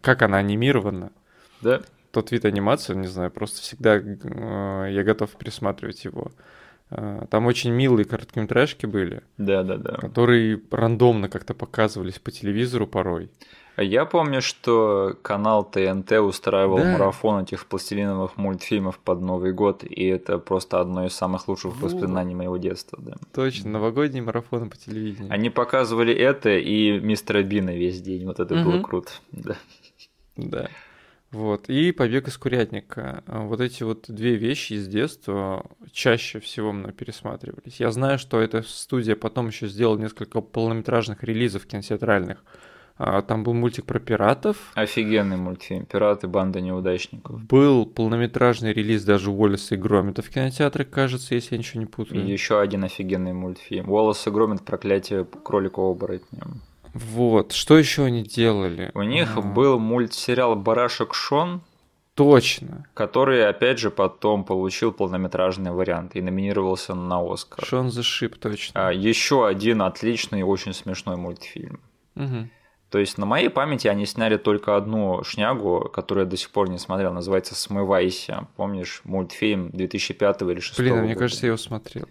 Как 0.00 0.22
она 0.22 0.38
анимирована. 0.38 1.12
Да. 1.60 1.80
Тот 2.10 2.32
вид 2.32 2.44
анимации, 2.44 2.94
не 2.94 3.06
знаю, 3.06 3.30
просто 3.30 3.60
всегда 3.60 3.96
э, 3.98 4.88
я 4.90 5.04
готов 5.04 5.30
пересматривать 5.32 6.04
его. 6.04 6.32
Э, 6.90 7.26
там 7.30 7.46
очень 7.46 7.70
милые 7.70 8.04
короткометражки 8.04 8.86
были. 8.86 9.22
Да, 9.38 9.62
да, 9.62 9.76
да. 9.76 9.92
Которые 9.96 10.60
рандомно 10.70 11.28
как-то 11.28 11.54
показывались 11.54 12.18
по 12.18 12.30
телевизору 12.30 12.86
порой. 12.86 13.30
Я 13.76 14.06
помню, 14.06 14.40
что 14.40 15.16
канал 15.22 15.64
ТНТ 15.64 16.12
устраивал 16.12 16.78
да. 16.78 16.92
марафон 16.92 17.42
этих 17.42 17.66
пластилиновых 17.66 18.36
мультфильмов 18.36 18.98
под 18.98 19.20
Новый 19.20 19.52
год, 19.52 19.84
и 19.84 20.06
это 20.06 20.38
просто 20.38 20.80
одно 20.80 21.04
из 21.04 21.12
самых 21.12 21.46
лучших 21.46 21.76
вот. 21.76 21.92
воспоминаний 21.92 22.34
моего 22.34 22.56
детства. 22.56 22.98
Да. 23.00 23.16
Точно, 23.34 23.70
новогодние 23.70 24.22
марафоны 24.22 24.70
по 24.70 24.76
телевидению. 24.76 25.32
Они 25.32 25.50
показывали 25.50 26.14
это 26.14 26.56
и 26.56 26.98
мистера 27.00 27.42
Бина 27.42 27.76
весь 27.76 28.00
день, 28.00 28.24
вот 28.24 28.40
это 28.40 28.54
угу. 28.54 28.64
было 28.64 28.82
круто. 28.82 29.10
Да. 29.32 29.56
да. 30.36 30.68
Вот. 31.32 31.68
И 31.68 31.92
побег 31.92 32.28
из 32.28 32.38
курятника. 32.38 33.22
Вот 33.26 33.60
эти 33.60 33.82
вот 33.82 34.06
две 34.08 34.36
вещи 34.36 34.74
из 34.74 34.86
детства 34.86 35.66
чаще 35.92 36.40
всего 36.40 36.72
мной 36.72 36.92
пересматривались. 36.92 37.80
Я 37.80 37.90
знаю, 37.90 38.18
что 38.18 38.40
эта 38.40 38.62
студия 38.62 39.16
потом 39.16 39.48
еще 39.48 39.66
сделала 39.66 39.98
несколько 39.98 40.40
полнометражных 40.40 41.22
релизов 41.24 41.66
кинотеатральных. 41.66 42.42
А, 42.98 43.20
там 43.20 43.44
был 43.44 43.52
мультик 43.52 43.84
про 43.84 43.98
пиратов. 43.98 44.56
Офигенный 44.74 45.36
мультфильм. 45.36 45.84
Пираты, 45.84 46.28
банда 46.28 46.60
неудачников. 46.60 47.42
Был 47.44 47.84
полнометражный 47.84 48.72
релиз 48.72 49.04
даже 49.04 49.30
Уоллеса 49.30 49.74
и 49.74 49.78
Громита 49.78 50.22
в 50.22 50.30
кинотеатре, 50.30 50.84
кажется, 50.86 51.34
если 51.34 51.54
я 51.54 51.58
ничего 51.58 51.80
не 51.80 51.86
путаю. 51.86 52.24
И 52.24 52.30
еще 52.30 52.58
один 52.58 52.84
офигенный 52.84 53.34
мультфильм. 53.34 53.90
Уоллес 53.90 54.26
и 54.26 54.30
Громит. 54.30 54.64
Проклятие 54.64 55.26
кролика 55.44 55.80
оборотня. 55.80 56.42
Вот. 56.94 57.52
Что 57.52 57.76
еще 57.76 58.04
они 58.04 58.22
делали? 58.22 58.90
У 58.94 59.02
них 59.02 59.36
а... 59.36 59.42
был 59.42 59.78
мультсериал 59.78 60.56
Барашек 60.56 61.12
Шон. 61.12 61.60
Точно. 62.14 62.86
Который, 62.94 63.46
опять 63.46 63.78
же, 63.78 63.90
потом 63.90 64.42
получил 64.44 64.90
полнометражный 64.90 65.70
вариант 65.70 66.16
и 66.16 66.22
номинировался 66.22 66.94
на 66.94 67.20
Оскар. 67.20 67.62
Шон 67.62 67.88
Ship, 67.88 68.34
точно. 68.38 68.88
А, 68.88 68.90
еще 68.90 69.46
один 69.46 69.82
отличный 69.82 70.40
и 70.40 70.42
очень 70.42 70.72
смешной 70.72 71.16
мультфильм. 71.16 71.78
Угу. 72.14 72.48
То 72.90 72.98
есть 72.98 73.18
на 73.18 73.26
моей 73.26 73.48
памяти 73.48 73.88
они 73.88 74.06
сняли 74.06 74.36
только 74.36 74.76
одну 74.76 75.24
шнягу, 75.24 75.90
которую 75.92 76.24
я 76.24 76.30
до 76.30 76.36
сих 76.36 76.50
пор 76.50 76.70
не 76.70 76.78
смотрел, 76.78 77.12
называется 77.12 77.54
«Смывайся». 77.54 78.46
Помнишь 78.56 79.00
мультфильм 79.04 79.70
2005 79.70 80.42
или 80.42 80.46
2006 80.46 80.78
Блин, 80.78 80.98
а 80.98 81.02
мне 81.02 81.16
кажется, 81.16 81.46
я 81.46 81.48
его 81.48 81.58
смотрел. 81.58 82.06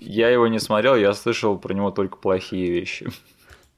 Я 0.00 0.30
его 0.30 0.46
не 0.46 0.58
смотрел, 0.58 0.96
я 0.96 1.12
слышал 1.12 1.58
про 1.58 1.74
него 1.74 1.90
только 1.90 2.16
плохие 2.16 2.70
вещи. 2.70 3.08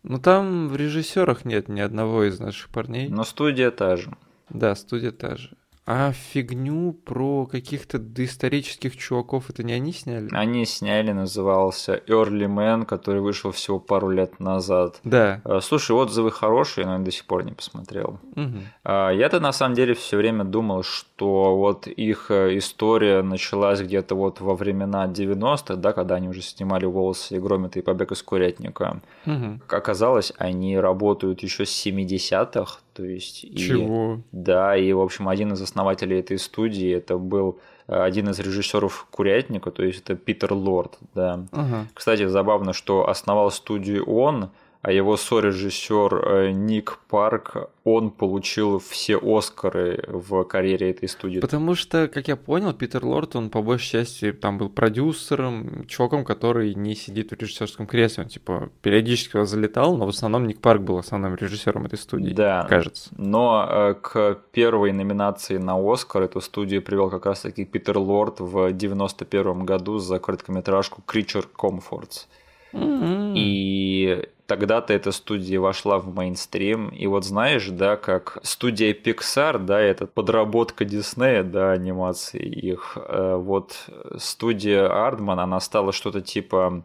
Ну 0.04 0.18
там 0.18 0.68
в 0.68 0.76
режиссерах 0.76 1.44
нет 1.44 1.68
ни 1.68 1.80
одного 1.80 2.24
из 2.24 2.38
наших 2.38 2.68
парней. 2.68 3.08
Но 3.08 3.24
студия 3.24 3.70
та 3.70 3.96
же. 3.96 4.14
Да, 4.50 4.74
студия 4.76 5.10
та 5.10 5.36
же. 5.36 5.50
А 5.86 6.12
фигню 6.12 6.92
про 6.92 7.44
каких-то 7.44 7.98
доисторических 7.98 8.96
чуваков 8.96 9.50
это 9.50 9.62
не 9.62 9.74
они 9.74 9.92
сняли? 9.92 10.28
Они 10.32 10.64
сняли, 10.64 11.12
назывался 11.12 12.00
Early 12.06 12.46
Man, 12.46 12.86
который 12.86 13.20
вышел 13.20 13.50
всего 13.50 13.78
пару 13.78 14.08
лет 14.08 14.40
назад. 14.40 15.00
Да. 15.04 15.42
А, 15.44 15.60
слушай, 15.60 15.92
отзывы 15.92 16.30
хорошие, 16.30 16.86
но 16.86 16.94
я 16.94 16.98
до 17.00 17.10
сих 17.10 17.26
пор 17.26 17.44
не 17.44 17.52
посмотрел. 17.52 18.18
Угу. 18.34 18.58
Я-то 18.84 19.40
на 19.40 19.52
самом 19.52 19.74
деле 19.74 19.92
все 19.94 20.16
время 20.16 20.44
думал, 20.44 20.82
что 20.82 21.56
вот 21.56 21.86
их 21.86 22.30
э, 22.30 22.56
история 22.56 23.22
началась 23.22 23.80
где-то 23.82 24.14
вот 24.14 24.40
во 24.40 24.54
времена 24.54 25.06
90-х, 25.06 25.76
да, 25.76 25.92
когда 25.92 26.14
они 26.14 26.28
уже 26.28 26.40
снимали 26.40 26.86
«Волосы 26.86 27.36
и 27.36 27.38
громиты» 27.38 27.80
и 27.80 27.82
«Побег 27.82 28.12
из 28.12 28.22
курятника». 28.22 29.02
Угу. 29.26 29.60
Оказалось, 29.68 30.32
они 30.38 30.78
работают 30.78 31.42
еще 31.42 31.66
с 31.66 31.86
70-х, 31.86 32.78
то 32.94 33.04
есть... 33.04 33.40
Чего? 33.56 34.14
И, 34.14 34.18
да, 34.32 34.76
и, 34.76 34.92
в 34.92 35.00
общем, 35.00 35.28
один 35.28 35.52
из 35.52 35.60
основателей 35.60 36.20
этой 36.20 36.38
студии, 36.38 36.90
это 36.90 37.18
был 37.18 37.58
э, 37.88 38.00
один 38.00 38.30
из 38.30 38.38
режиссеров 38.38 39.06
Курятника, 39.10 39.70
то 39.70 39.82
есть 39.82 40.00
это 40.00 40.14
Питер 40.14 40.52
Лорд, 40.52 40.98
да. 41.14 41.44
Ага. 41.52 41.86
Кстати, 41.92 42.26
забавно, 42.26 42.72
что 42.72 43.08
основал 43.08 43.50
студию 43.50 44.04
он, 44.04 44.50
а 44.84 44.92
его 44.92 45.16
сорежиссер 45.16 46.14
э, 46.14 46.50
Ник 46.50 46.98
Парк, 47.08 47.70
он 47.84 48.10
получил 48.10 48.78
все 48.78 49.16
Оскары 49.16 50.04
в 50.06 50.44
карьере 50.44 50.90
этой 50.90 51.08
студии. 51.08 51.40
Потому 51.40 51.74
что, 51.74 52.06
как 52.06 52.28
я 52.28 52.36
понял, 52.36 52.74
Питер 52.74 53.02
Лорд, 53.02 53.34
он 53.34 53.48
по 53.48 53.62
большей 53.62 53.92
части 53.92 54.32
там 54.32 54.58
был 54.58 54.68
продюсером, 54.68 55.86
чуваком, 55.86 56.22
который 56.22 56.74
не 56.74 56.94
сидит 56.94 57.30
в 57.30 57.40
режиссерском 57.40 57.86
кресле, 57.86 58.24
он 58.24 58.28
типа 58.28 58.68
периодически 58.82 59.42
залетал, 59.46 59.96
но 59.96 60.04
в 60.04 60.10
основном 60.10 60.46
Ник 60.46 60.60
Парк 60.60 60.82
был 60.82 60.98
основным 60.98 61.34
режиссером 61.34 61.86
этой 61.86 61.98
студии, 61.98 62.34
да, 62.34 62.66
кажется. 62.68 63.08
Но 63.16 63.66
э, 63.66 63.94
к 63.94 64.38
первой 64.52 64.92
номинации 64.92 65.56
на 65.56 65.76
Оскар 65.78 66.24
эту 66.24 66.42
студию 66.42 66.82
привел 66.82 67.08
как 67.08 67.24
раз-таки 67.24 67.64
Питер 67.64 67.96
Лорд 67.96 68.40
в 68.40 68.70
91 68.70 69.64
году 69.64 69.96
за 69.96 70.18
короткометражку 70.18 71.02
Creature 71.06 71.46
Comforts. 71.56 72.26
Mm-hmm. 72.74 73.32
И 73.36 74.28
тогда-то 74.46 74.92
эта 74.92 75.12
студия 75.12 75.60
вошла 75.60 75.98
в 75.98 76.14
мейнстрим. 76.14 76.88
И 76.88 77.06
вот 77.06 77.24
знаешь, 77.24 77.68
да, 77.68 77.96
как 77.96 78.38
студия 78.42 78.92
Pixar, 78.92 79.58
да, 79.58 79.80
это 79.80 80.06
подработка 80.06 80.84
Диснея, 80.84 81.42
да, 81.42 81.72
анимации 81.72 82.44
их. 82.44 82.96
Э, 82.96 83.36
вот 83.36 83.88
студия 84.18 84.86
Ардман, 84.86 85.40
она 85.40 85.60
стала 85.60 85.92
что-то 85.92 86.20
типа 86.20 86.84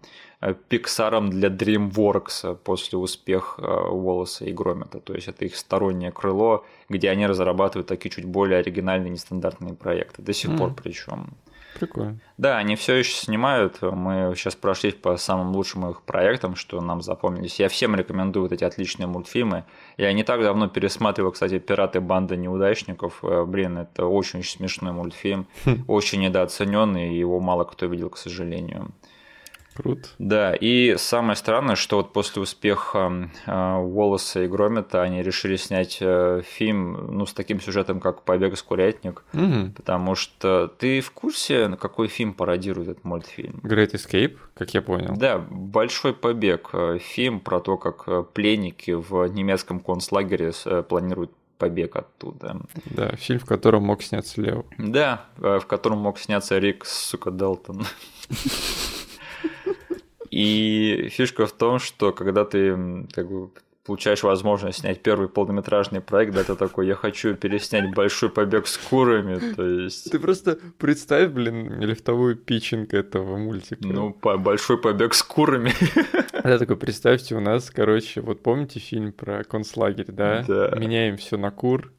Пиксаром 0.69 1.29
для 1.29 1.50
DreamWorks 1.50 2.55
после 2.63 2.98
успеха 2.98 3.62
Волоса 3.62 4.46
и 4.46 4.53
Громета. 4.53 5.00
То 5.01 5.13
есть 5.13 5.27
это 5.27 5.43
их 5.43 5.55
стороннее 5.55 6.12
крыло, 6.12 6.65
где 6.88 7.10
они 7.10 7.27
разрабатывают 7.27 7.88
такие 7.88 8.10
чуть 8.10 8.25
более 8.25 8.60
оригинальные, 8.60 9.12
нестандартные 9.12 9.74
проекты. 9.74 10.22
До 10.22 10.31
сих 10.31 10.51
mm. 10.51 10.58
пор 10.58 10.74
причем. 10.81 11.31
Прикольно. 11.80 12.20
Да, 12.38 12.58
они 12.58 12.76
все 12.76 12.96
еще 12.96 13.14
снимают. 13.14 13.82
Мы 13.82 14.34
сейчас 14.36 14.56
прошли 14.56 14.92
по 14.92 15.16
самым 15.18 15.56
лучшим 15.56 15.90
их 15.90 16.02
проектам, 16.02 16.56
что 16.56 16.82
нам 16.82 17.02
запомнились. 17.02 17.60
Я 17.60 17.70
всем 17.70 17.96
рекомендую 17.96 18.44
вот 18.44 18.52
эти 18.52 18.64
отличные 18.64 19.08
мультфильмы. 19.08 19.64
Я 19.98 20.12
не 20.14 20.24
так 20.24 20.42
давно 20.42 20.68
пересматривал, 20.68 21.32
кстати, 21.32 21.60
«Пираты. 21.60 22.02
Банда 22.02 22.36
неудачников». 22.36 23.20
Э, 23.24 23.46
блин, 23.46 23.78
это 23.78 24.06
очень 24.06 24.44
смешной 24.44 24.92
мультфильм, 24.92 25.48
хм. 25.66 25.86
очень 25.88 26.22
недооцененный, 26.22 27.16
его 27.16 27.40
мало 27.40 27.64
кто 27.64 27.86
видел, 27.86 28.10
к 28.10 28.18
сожалению. 28.18 28.92
Круто. 29.80 30.10
Да, 30.20 30.54
и 30.54 30.98
самое 30.98 31.38
странное, 31.38 31.78
что 31.78 31.96
вот 31.98 32.12
после 32.12 32.42
успеха 32.42 33.30
э, 33.46 33.76
Уоллеса 33.78 34.44
и 34.44 34.48
Громета 34.48 35.02
они 35.02 35.24
решили 35.24 35.56
снять 35.56 36.00
э, 36.02 36.42
фильм 36.46 37.16
ну, 37.18 37.26
с 37.26 37.32
таким 37.32 37.62
сюжетом, 37.62 38.02
как 38.02 38.24
«Побег 38.24 38.54
из 38.56 38.62
курятник», 38.62 39.24
угу. 39.32 39.72
потому 39.74 40.16
что 40.16 40.68
ты 40.68 41.00
в 41.00 41.12
курсе, 41.12 41.70
на 41.70 41.78
какой 41.78 42.10
фильм 42.10 42.34
пародирует 42.34 42.90
этот 42.90 43.06
мультфильм? 43.06 43.62
Great 43.64 43.94
Escape, 43.94 44.36
как 44.54 44.74
я 44.74 44.82
понял. 44.82 45.16
Да, 45.16 45.38
«Большой 45.38 46.14
побег», 46.14 46.72
э, 46.74 46.98
фильм 47.00 47.40
про 47.40 47.62
то, 47.62 47.78
как 47.78 48.34
пленники 48.34 48.92
в 48.92 49.28
немецком 49.28 49.80
концлагере 49.80 50.52
планируют 50.90 51.32
побег 51.58 51.96
оттуда. 51.96 52.60
Да, 52.84 53.16
фильм, 53.16 53.40
в 53.40 53.46
котором 53.46 53.84
мог 53.84 54.04
сняться 54.04 54.42
Лео. 54.42 54.66
Да, 54.78 55.26
в 55.38 55.62
котором 55.62 56.00
мог 56.00 56.20
сняться 56.20 56.58
Рик, 56.58 56.86
сука, 56.86 57.32
Делтон. 57.32 57.86
И 60.30 61.10
фишка 61.12 61.46
в 61.46 61.52
том, 61.52 61.80
что 61.80 62.12
когда 62.12 62.46
ты 62.46 63.06
как 63.14 63.30
бы 63.30 63.52
получаешь 63.90 64.22
возможность 64.22 64.82
снять 64.82 65.02
первый 65.02 65.30
полнометражный 65.30 66.00
проект, 66.00 66.36
да, 66.36 66.44
ты 66.44 66.56
такой, 66.56 66.86
я 66.86 66.94
хочу 66.94 67.34
переснять 67.34 67.92
большой 67.96 68.30
побег 68.30 68.68
с 68.68 68.78
курами, 68.78 69.40
то 69.56 69.68
есть... 69.68 70.12
Ты 70.12 70.20
просто 70.20 70.60
представь, 70.78 71.32
блин, 71.32 71.80
лифтовую 71.82 72.36
питчинг 72.36 72.94
этого 72.94 73.38
мультика. 73.38 73.88
Ну, 73.88 74.14
по 74.14 74.38
большой 74.38 74.80
побег 74.80 75.16
с 75.16 75.24
курами. 75.24 75.74
Я 76.44 76.60
такой, 76.60 76.78
представьте, 76.78 77.34
у 77.36 77.40
нас, 77.40 77.72
короче, 77.72 78.22
вот 78.22 78.44
помните 78.44 78.80
фильм 78.80 79.12
про 79.12 79.44
концлагерь, 79.44 80.12
да? 80.12 80.46
Да. 80.48 80.76
Меняем 80.78 81.18
все 81.18 81.38
на 81.38 81.50
кур 81.50 81.92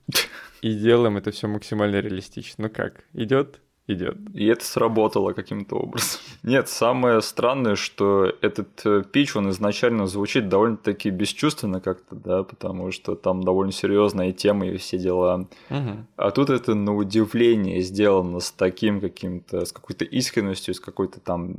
и 0.61 0.73
делаем 0.73 1.17
это 1.17 1.33
все 1.33 1.49
максимально 1.49 1.97
реалистично. 1.97 2.65
Ну 2.65 2.71
как, 2.71 3.03
идет? 3.15 3.61
Идет. 3.92 4.16
И 4.35 4.47
это 4.47 4.64
сработало 4.64 5.32
каким-то 5.32 5.76
образом. 5.76 6.20
Нет, 6.42 6.68
самое 6.68 7.20
странное, 7.23 7.76
что 7.76 8.32
этот 8.40 8.68
э, 8.85 9.02
пич, 9.11 9.37
он 9.37 9.50
изначально 9.50 10.06
звучит 10.06 10.49
довольно-таки 10.49 11.11
бесчувственно 11.11 11.80
как-то, 11.80 12.16
да, 12.16 12.42
потому 12.42 12.92
что 12.92 13.14
там 13.14 13.42
довольно 13.42 13.73
серьезная 13.73 14.32
тема 14.32 14.66
и 14.66 14.76
все 14.76 14.99
дела. 14.99 15.47
Угу. 15.70 16.06
А 16.16 16.30
тут 16.30 16.50
это 16.50 16.75
на 16.75 16.94
удивление 16.94 17.80
сделано 17.80 18.40
с 18.40 18.50
таким 18.50 19.00
каким-то, 19.00 19.64
с 19.64 19.73
какой-то 19.73 20.04
искренностью, 20.04 20.75
с 20.75 20.80
какой-то 20.80 21.20
там 21.20 21.54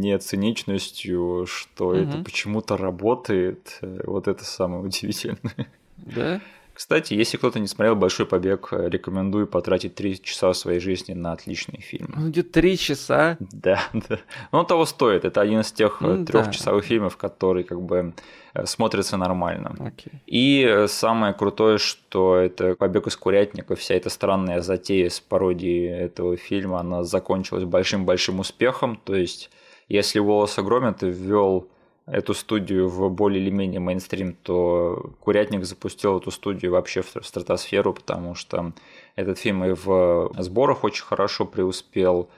нециничностью, 0.00 1.46
что 1.46 1.88
угу. 1.88 1.96
это 1.96 2.22
почему-то 2.24 2.76
работает. 2.76 3.78
Вот 3.80 4.28
это 4.28 4.44
самое 4.44 4.82
удивительное. 4.82 5.68
Да? 5.96 6.40
Кстати, 6.76 7.14
если 7.14 7.38
кто-то 7.38 7.58
не 7.58 7.68
смотрел 7.68 7.96
«Большой 7.96 8.26
побег», 8.26 8.68
рекомендую 8.70 9.46
потратить 9.46 9.94
три 9.94 10.20
часа 10.20 10.52
своей 10.52 10.78
жизни 10.78 11.14
на 11.14 11.32
отличный 11.32 11.80
фильм. 11.80 12.12
Он 12.14 12.28
идет 12.30 12.52
три 12.52 12.76
часа? 12.76 13.38
Да, 13.40 13.80
да. 13.94 14.18
Но 14.52 14.58
он 14.58 14.66
того 14.66 14.84
стоит. 14.84 15.24
Это 15.24 15.40
один 15.40 15.60
из 15.60 15.72
тех 15.72 16.02
ну, 16.02 16.26
трехчасовых 16.26 16.82
да. 16.82 16.88
фильмов, 16.88 17.16
который 17.16 17.64
как 17.64 17.80
бы 17.80 18.12
э, 18.52 18.66
смотрится 18.66 19.16
нормально. 19.16 19.74
Okay. 19.78 20.12
И 20.26 20.66
э, 20.68 20.86
самое 20.86 21.32
крутое, 21.32 21.78
что 21.78 22.36
это 22.36 22.74
«Побег 22.74 23.06
из 23.06 23.16
курятника», 23.16 23.74
вся 23.74 23.94
эта 23.94 24.10
странная 24.10 24.60
затея 24.60 25.08
с 25.08 25.18
пародией 25.18 25.88
этого 25.88 26.36
фильма, 26.36 26.80
она 26.80 27.04
закончилась 27.04 27.64
большим-большим 27.64 28.40
успехом. 28.40 29.00
То 29.02 29.14
есть, 29.14 29.50
если 29.88 30.18
«Волос 30.18 30.58
огромен», 30.58 30.92
ты 30.92 31.08
ввел 31.08 31.70
эту 32.06 32.34
студию 32.34 32.88
в 32.88 33.10
более 33.10 33.42
или 33.42 33.50
менее 33.50 33.80
мейнстрим, 33.80 34.36
то 34.42 35.12
Курятник 35.20 35.64
запустил 35.64 36.18
эту 36.18 36.30
студию 36.30 36.72
вообще 36.72 37.02
в 37.02 37.08
стратосферу, 37.22 37.92
потому 37.92 38.34
что 38.34 38.72
этот 39.16 39.38
фильм 39.38 39.64
и 39.64 39.72
в 39.72 40.32
сборах 40.38 40.84
очень 40.84 41.04
хорошо 41.04 41.44
преуспел, 41.44 42.28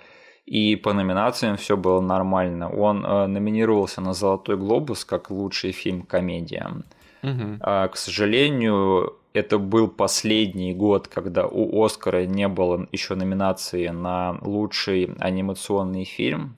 и 0.46 0.76
по 0.76 0.94
номинациям 0.94 1.58
все 1.58 1.76
было 1.76 2.00
нормально. 2.00 2.70
Он 2.70 3.04
э, 3.04 3.26
номинировался 3.26 4.00
на 4.00 4.14
Золотой 4.14 4.56
глобус 4.56 5.04
как 5.04 5.30
лучший 5.30 5.72
фильм 5.72 6.02
комедия. 6.02 6.70
Угу. 7.22 7.58
А, 7.60 7.88
к 7.88 7.96
сожалению, 7.98 9.16
это 9.34 9.58
был 9.58 9.88
последний 9.88 10.72
год, 10.72 11.08
когда 11.08 11.46
у 11.46 11.84
Оскара 11.84 12.24
не 12.24 12.48
было 12.48 12.88
еще 12.92 13.14
номинации 13.14 13.88
на 13.88 14.38
лучший 14.40 15.14
анимационный 15.18 16.04
фильм. 16.04 16.56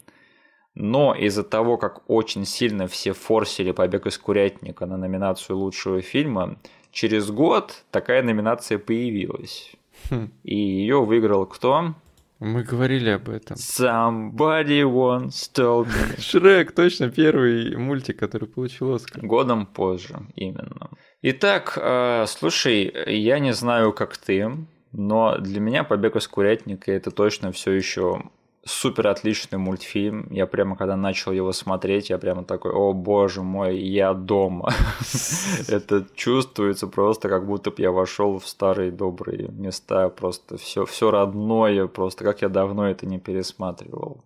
Но 0.83 1.14
из-за 1.14 1.43
того, 1.43 1.77
как 1.77 2.01
очень 2.09 2.47
сильно 2.47 2.87
все 2.87 3.12
форсили 3.12 3.71
«Побег 3.71 4.07
из 4.07 4.16
курятника» 4.16 4.87
на 4.87 4.97
номинацию 4.97 5.59
лучшего 5.59 6.01
фильма, 6.01 6.57
через 6.90 7.31
год 7.31 7.85
такая 7.90 8.23
номинация 8.23 8.79
появилась. 8.79 9.73
Хм. 10.09 10.31
И 10.43 10.57
ее 10.57 11.05
выиграл 11.05 11.45
кто? 11.45 11.95
Мы 12.38 12.62
говорили 12.62 13.11
об 13.11 13.29
этом. 13.29 13.59
Somebody 13.59 14.83
once 14.83 15.53
told 15.55 15.88
me. 15.88 16.19
Шрек, 16.19 16.73
точно, 16.73 17.11
первый 17.11 17.77
мультик, 17.77 18.19
который 18.19 18.49
получил 18.49 18.95
Оскар. 18.95 19.23
Годом 19.23 19.66
позже, 19.66 20.16
именно. 20.35 20.88
Итак, 21.21 21.77
э, 21.77 22.25
слушай, 22.27 22.90
я 23.07 23.38
не 23.38 23.53
знаю, 23.53 23.93
как 23.93 24.16
ты, 24.16 24.51
но 24.93 25.37
для 25.37 25.61
меня 25.61 25.85
«Побег 25.85 26.16
из 26.16 26.27
курятника» 26.27 26.90
это 26.90 27.11
точно 27.11 27.53
все 27.53 27.73
еще 27.73 28.23
супер 28.64 29.09
отличный 29.09 29.59
мультфильм. 29.59 30.29
Я 30.31 30.46
прямо, 30.46 30.77
когда 30.77 30.96
начал 30.96 31.33
его 31.33 31.53
смотреть, 31.53 32.11
я 32.11 32.18
прямо 32.18 32.44
такой, 32.44 32.73
о 32.73 32.92
боже 32.92 33.42
мой, 33.42 33.79
я 33.79 34.12
дома. 34.12 34.73
Это 35.68 36.07
чувствуется 36.14 36.87
просто, 36.87 37.29
как 37.29 37.46
будто 37.46 37.70
бы 37.70 37.77
я 37.79 37.90
вошел 37.90 38.38
в 38.38 38.46
старые 38.46 38.90
добрые 38.90 39.49
места, 39.49 40.09
просто 40.09 40.57
все, 40.59 40.85
все 40.85 41.11
родное, 41.11 41.87
просто 41.87 42.25
как 42.25 42.42
я 42.42 42.49
давно 42.49 42.88
это 42.88 43.07
не 43.07 43.18
пересматривал. 43.18 44.23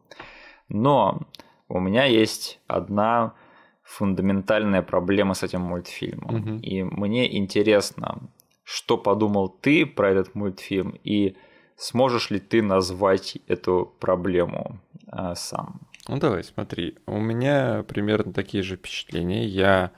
Но 0.68 1.20
у 1.68 1.78
меня 1.78 2.04
есть 2.04 2.60
одна 2.66 3.34
фундаментальная 3.82 4.82
проблема 4.82 5.34
с 5.34 5.42
этим 5.42 5.60
мультфильмом. 5.60 6.58
И 6.58 6.82
мне 6.82 7.36
интересно, 7.36 8.18
что 8.64 8.96
подумал 8.96 9.48
ты 9.48 9.86
про 9.86 10.10
этот 10.10 10.34
мультфильм 10.34 10.98
и 11.04 11.36
Сможешь 11.76 12.30
ли 12.30 12.38
ты 12.38 12.62
назвать 12.62 13.38
эту 13.46 13.94
проблему 13.98 14.80
а, 15.08 15.34
сам? 15.34 15.80
Ну 16.08 16.18
давай, 16.18 16.44
смотри. 16.44 16.98
У 17.06 17.18
меня 17.18 17.84
примерно 17.88 18.32
такие 18.32 18.62
же 18.62 18.76
впечатления. 18.76 19.46
Я 19.46 19.90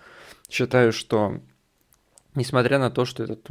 считаю, 0.49 0.93
что 0.93 1.41
несмотря 2.35 2.79
на 2.79 2.91
то, 2.91 3.05
что 3.05 3.25
этот 3.25 3.49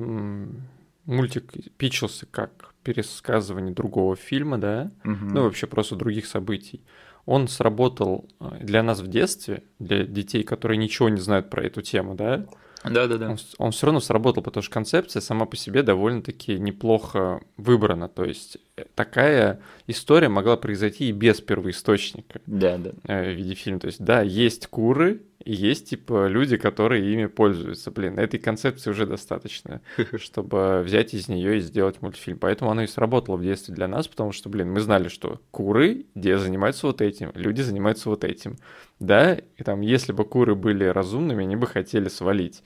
мультик 1.06 1.54
пичился 1.78 2.26
как 2.26 2.74
пересказывание 2.84 3.74
другого 3.74 4.16
фильма, 4.16 4.58
да, 4.58 4.92
угу. 5.04 5.26
ну 5.26 5.44
вообще 5.44 5.68
просто 5.68 5.96
других 5.96 6.28
событий, 6.28 6.82
он 7.26 7.48
сработал 7.48 8.30
а, 8.40 8.58
для 8.60 8.84
нас 8.84 9.00
в 9.00 9.08
детстве, 9.08 9.64
для 9.80 10.06
детей, 10.06 10.44
которые 10.44 10.78
ничего 10.78 11.10
не 11.10 11.20
знают 11.20 11.50
про 11.50 11.64
эту 11.64 11.82
тему, 11.82 12.16
да, 12.16 12.46
да, 12.90 13.08
да, 13.08 13.18
да. 13.18 13.30
Он, 13.32 13.38
он 13.58 13.72
все 13.72 13.88
равно 13.88 14.00
сработал, 14.00 14.44
потому 14.44 14.64
что 14.64 14.74
концепция 14.74 15.22
сама 15.22 15.46
по 15.46 15.56
себе 15.56 15.84
довольно-таки 15.84 16.60
неплохо 16.60 17.42
выбрана. 17.58 18.08
То 18.08 18.26
есть 18.26 18.58
э, 18.78 18.86
такая 18.96 19.60
история 19.88 20.30
могла 20.30 20.58
произойти 20.58 21.10
и 21.10 21.12
без 21.12 21.42
первоисточника. 21.42 22.42
Да, 22.46 22.78
да. 22.78 22.92
Э, 23.08 23.32
в 23.32 23.36
виде 23.36 23.56
фильма. 23.56 23.80
То 23.80 23.88
есть, 23.88 24.04
да, 24.04 24.22
есть 24.22 24.68
куры, 24.68 25.22
и 25.44 25.54
есть, 25.54 25.90
типа, 25.92 26.28
люди, 26.28 26.58
которые 26.58 27.14
ими 27.14 27.28
пользуются. 27.28 27.92
Блин, 27.92 28.18
этой 28.18 28.40
концепции 28.40 28.90
уже 28.90 29.06
достаточно, 29.06 29.82
чтобы 30.18 30.82
взять 30.84 31.14
из 31.14 31.28
нее 31.28 31.58
и 31.58 31.62
сделать 31.62 32.02
мультфильм. 32.02 32.40
Поэтому 32.40 32.72
оно 32.72 32.82
и 32.82 32.88
сработало 32.88 33.38
в 33.38 33.44
детстве 33.44 33.76
для 33.76 33.88
нас, 33.88 34.08
потому 34.08 34.32
что, 34.32 34.50
блин, 34.50 34.72
мы 34.72 34.80
знали, 34.80 35.08
что 35.08 35.40
куры 35.52 36.06
где 36.16 36.38
занимаются 36.38 36.88
вот 36.88 37.02
этим, 37.02 37.32
люди 37.36 37.62
занимаются 37.62 38.10
вот 38.10 38.24
этим. 38.24 38.58
Да, 39.00 39.34
и 39.36 39.64
там, 39.64 39.82
если 39.82 40.14
бы 40.14 40.24
куры 40.26 40.56
были 40.56 40.86
разумными, 40.86 41.44
они 41.44 41.56
бы 41.56 41.68
хотели 41.68 42.08
свалить. 42.08 42.64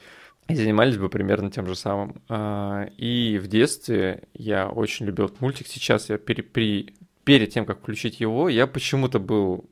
И 0.48 0.56
занимались 0.56 0.98
бы 0.98 1.10
примерно 1.10 1.52
тем 1.52 1.68
же 1.68 1.76
самым. 1.76 2.22
А, 2.28 2.88
и 2.98 3.38
в 3.38 3.48
детстве 3.48 4.24
я 4.34 4.68
очень 4.68 5.06
любил 5.06 5.26
этот 5.26 5.42
мультик. 5.42 5.68
Сейчас 5.68 6.10
я 6.10 6.18
пере, 6.18 6.42
при, 6.44 6.96
перед 7.24 7.50
тем, 7.52 7.66
как 7.66 7.80
включить 7.80 8.20
его, 8.20 8.50
я 8.50 8.66
почему-то 8.68 9.20
был 9.20 9.70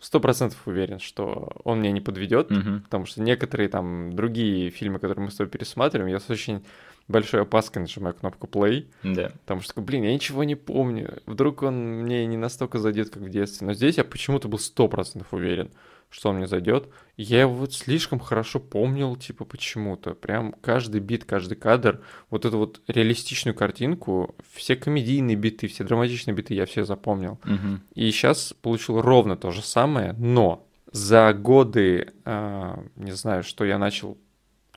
сто 0.00 0.20
процентов 0.20 0.66
уверен, 0.66 0.98
что 0.98 1.52
он 1.64 1.80
меня 1.80 1.92
не 1.92 2.00
подведет, 2.00 2.50
Мгм. 2.50 2.82
потому 2.82 3.06
что 3.06 3.22
некоторые 3.22 3.68
там 3.68 4.12
другие 4.14 4.70
фильмы, 4.70 4.98
которые 4.98 5.24
мы 5.24 5.30
с 5.30 5.36
тобой 5.36 5.50
пересматриваем, 5.50 6.10
я 6.10 6.20
с 6.20 6.28
очень 6.30 6.64
большой 7.08 7.42
опаской 7.42 7.82
нажимаю 7.82 8.14
кнопку 8.14 8.46
play, 8.46 8.86
Да. 9.02 9.30
потому 9.42 9.60
что, 9.60 9.80
блин, 9.80 10.04
я 10.04 10.12
ничего 10.14 10.44
не 10.44 10.54
помню, 10.54 11.18
вдруг 11.26 11.62
он 11.62 12.02
мне 12.02 12.26
не 12.26 12.36
настолько 12.36 12.78
зайдет, 12.78 13.10
как 13.10 13.22
в 13.22 13.28
детстве, 13.28 13.66
но 13.66 13.74
здесь 13.74 13.96
я 13.98 14.04
почему-то 14.04 14.48
был 14.48 14.58
сто 14.58 14.88
процентов 14.88 15.32
уверен, 15.32 15.70
что 16.10 16.28
он 16.30 16.36
мне 16.36 16.46
зайдет. 16.46 16.88
Я 17.16 17.40
его 17.40 17.54
вот 17.54 17.72
слишком 17.74 18.20
хорошо 18.20 18.60
помнил, 18.60 19.16
типа, 19.16 19.44
почему-то. 19.44 20.14
Прям 20.14 20.52
каждый 20.60 21.00
бит, 21.00 21.24
каждый 21.24 21.56
кадр, 21.56 22.02
вот 22.30 22.44
эту 22.44 22.56
вот 22.58 22.80
реалистичную 22.86 23.54
картинку, 23.54 24.36
все 24.52 24.76
комедийные 24.76 25.36
биты, 25.36 25.66
все 25.66 25.82
драматичные 25.82 26.34
биты 26.34 26.54
я 26.54 26.66
все 26.66 26.84
запомнил. 26.84 27.40
Мгм. 27.44 27.82
И 27.94 28.08
сейчас 28.12 28.54
получил 28.62 29.00
ровно 29.00 29.36
то 29.36 29.50
же 29.50 29.60
самое, 29.62 30.12
но 30.12 30.64
за 30.92 31.32
годы, 31.34 32.12
а, 32.24 32.84
не 32.94 33.10
знаю, 33.12 33.42
что 33.42 33.64
я 33.64 33.78
начал 33.78 34.16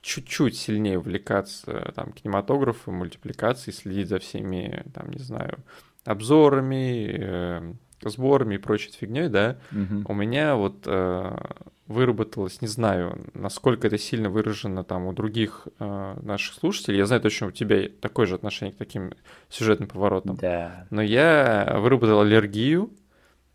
чуть-чуть 0.00 0.56
сильнее 0.56 0.98
увлекаться 0.98 1.92
там 1.94 2.12
кинематографом, 2.12 2.94
мультипликацией, 2.94 3.74
следить 3.74 4.08
за 4.08 4.18
всеми, 4.18 4.84
там, 4.94 5.10
не 5.10 5.18
знаю, 5.18 5.58
обзорами, 6.04 7.16
э, 7.18 7.72
сборами 8.02 8.54
и 8.54 8.58
прочей 8.58 8.92
фигней, 8.92 9.28
да, 9.28 9.58
Мгм. 9.72 10.04
у 10.08 10.14
меня 10.14 10.54
вот 10.54 10.84
э, 10.86 11.36
выработалось, 11.86 12.60
не 12.62 12.68
знаю, 12.68 13.26
насколько 13.34 13.86
это 13.86 13.98
сильно 13.98 14.30
выражено 14.30 14.84
там 14.84 15.06
у 15.06 15.12
других 15.12 15.66
э, 15.78 16.16
наших 16.22 16.54
слушателей. 16.54 16.98
Я 16.98 17.06
знаю 17.06 17.22
точно, 17.22 17.48
у 17.48 17.50
тебя 17.50 17.88
такое 18.00 18.26
же 18.26 18.34
отношение 18.34 18.72
к 18.74 18.78
таким 18.78 19.12
сюжетным 19.48 19.88
поворотам. 19.88 20.36
Да. 20.36 20.86
Но 20.90 21.02
я 21.02 21.76
выработал 21.80 22.20
аллергию 22.20 22.90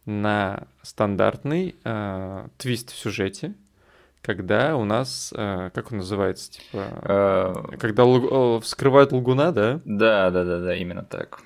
на 0.06 0.68
стандартный 0.82 1.76
э, 1.84 2.48
твист 2.58 2.92
в 2.92 2.96
сюжете, 2.98 3.54
когда 4.24 4.76
у 4.78 4.86
нас, 4.86 5.34
э, 5.36 5.70
как 5.74 5.92
он 5.92 6.00
называется, 6.00 6.52
типа, 6.52 6.84
Э, 7.04 7.78
когда 7.78 8.04
лг- 8.04 8.58
э, 8.58 8.62
вскрывают 8.62 9.12
лгуна, 9.12 9.52
да? 9.52 9.82
Да, 9.86 10.32
да, 10.32 10.44
да, 10.44 10.60
да, 10.60 10.76
именно 10.76 11.04
так. 11.04 11.42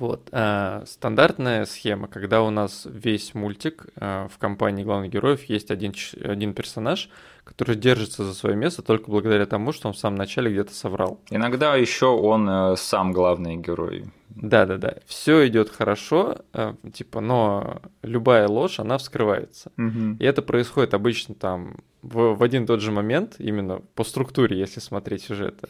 Вот. 0.00 0.28
а, 0.32 0.82
стандартная 0.86 1.66
схема, 1.66 2.08
когда 2.08 2.42
у 2.42 2.50
нас 2.50 2.84
весь 2.84 3.32
мультик 3.32 3.86
а, 3.96 4.26
в 4.26 4.38
компании 4.38 4.82
главных 4.82 5.12
героев 5.12 5.44
есть 5.44 5.70
один, 5.70 5.94
один 6.20 6.52
персонаж, 6.52 7.08
который 7.44 7.76
держится 7.76 8.24
за 8.24 8.34
свое 8.34 8.56
место 8.56 8.82
только 8.82 9.08
благодаря 9.08 9.46
тому, 9.46 9.70
что 9.70 9.86
он 9.86 9.94
в 9.94 9.98
самом 9.98 10.16
начале 10.16 10.50
где-то 10.50 10.74
соврал. 10.74 11.20
Иногда 11.30 11.76
еще 11.76 12.06
он 12.06 12.48
э, 12.48 12.76
сам 12.76 13.12
главный 13.12 13.54
герой. 13.56 14.06
Да-да-да, 14.30 14.96
все 15.06 15.46
идет 15.46 15.68
хорошо, 15.70 16.38
а, 16.52 16.74
типа, 16.92 17.20
но 17.20 17.80
любая 18.02 18.48
ложь, 18.48 18.80
она 18.80 18.98
вскрывается. 18.98 19.70
Мгм. 19.76 20.16
И 20.16 20.24
это 20.24 20.42
происходит 20.42 20.94
обычно 20.94 21.36
там 21.36 21.76
в, 22.04 22.36
в 22.36 22.42
один 22.42 22.64
и 22.64 22.66
тот 22.66 22.80
же 22.80 22.90
момент, 22.90 23.36
именно 23.38 23.80
по 23.94 24.04
структуре, 24.04 24.58
если 24.58 24.80
смотреть 24.80 25.22
сюжета. 25.24 25.68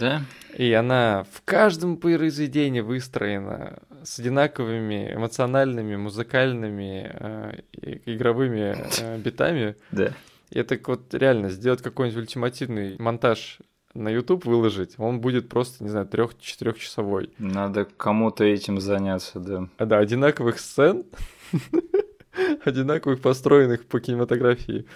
Да? 0.00 0.22
И 0.56 0.72
она 0.72 1.24
в 1.32 1.42
каждом 1.44 1.96
произведении 1.96 2.80
выстроена 2.80 3.78
с 4.02 4.18
одинаковыми 4.18 5.14
эмоциональными, 5.14 5.96
музыкальными, 5.96 7.10
э, 7.12 7.60
игровыми 8.04 8.76
э, 9.00 9.18
битами. 9.24 9.76
Да. 9.92 10.12
И 10.50 10.58
это 10.58 10.78
вот 10.86 11.14
реально 11.14 11.50
сделать 11.50 11.82
какой-нибудь 11.82 12.22
ультимативный 12.22 12.96
монтаж 12.98 13.60
на 13.96 14.10
YouTube 14.10 14.44
выложить, 14.44 14.94
он 14.98 15.20
будет 15.20 15.48
просто, 15.48 15.82
не 15.82 15.90
знаю, 15.90 16.06
трех-четырехчасовой. 16.06 17.30
Надо 17.38 17.86
кому-то 17.96 18.44
этим 18.44 18.80
заняться, 18.80 19.40
да. 19.40 19.68
А 19.78 19.86
да, 19.86 19.98
одинаковых 19.98 20.58
сцен, 20.58 21.04
одинаковых 22.64 23.20
построенных 23.20 23.86
по 23.86 24.00
кинематографии. 24.00 24.86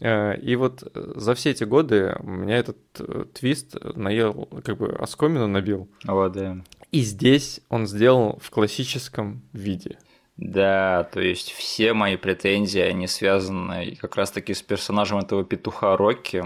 Э, 0.00 0.36
И 0.40 0.56
вот 0.56 0.82
э, 0.82 1.12
за 1.16 1.34
все 1.34 1.50
эти 1.50 1.64
годы 1.64 2.16
меня 2.22 2.56
этот 2.56 2.78
э, 2.98 3.24
твист 3.32 3.76
наел, 3.96 4.48
как 4.64 4.78
бы 4.78 4.88
оскомину 4.88 5.46
набил. 5.46 5.88
Вот, 6.04 6.32
да. 6.32 6.58
И 6.92 7.00
здесь 7.00 7.60
он 7.68 7.86
сделал 7.86 8.38
в 8.42 8.50
классическом 8.50 9.42
виде. 9.52 9.98
Да, 10.36 11.08
то 11.12 11.20
есть 11.20 11.50
все 11.50 11.94
мои 11.94 12.16
претензии, 12.16 12.80
они 12.80 13.08
связаны 13.08 13.96
как 14.00 14.14
раз-таки 14.14 14.54
с 14.54 14.62
персонажем 14.62 15.18
этого 15.18 15.44
петуха 15.44 15.96
Рокки 15.96 16.44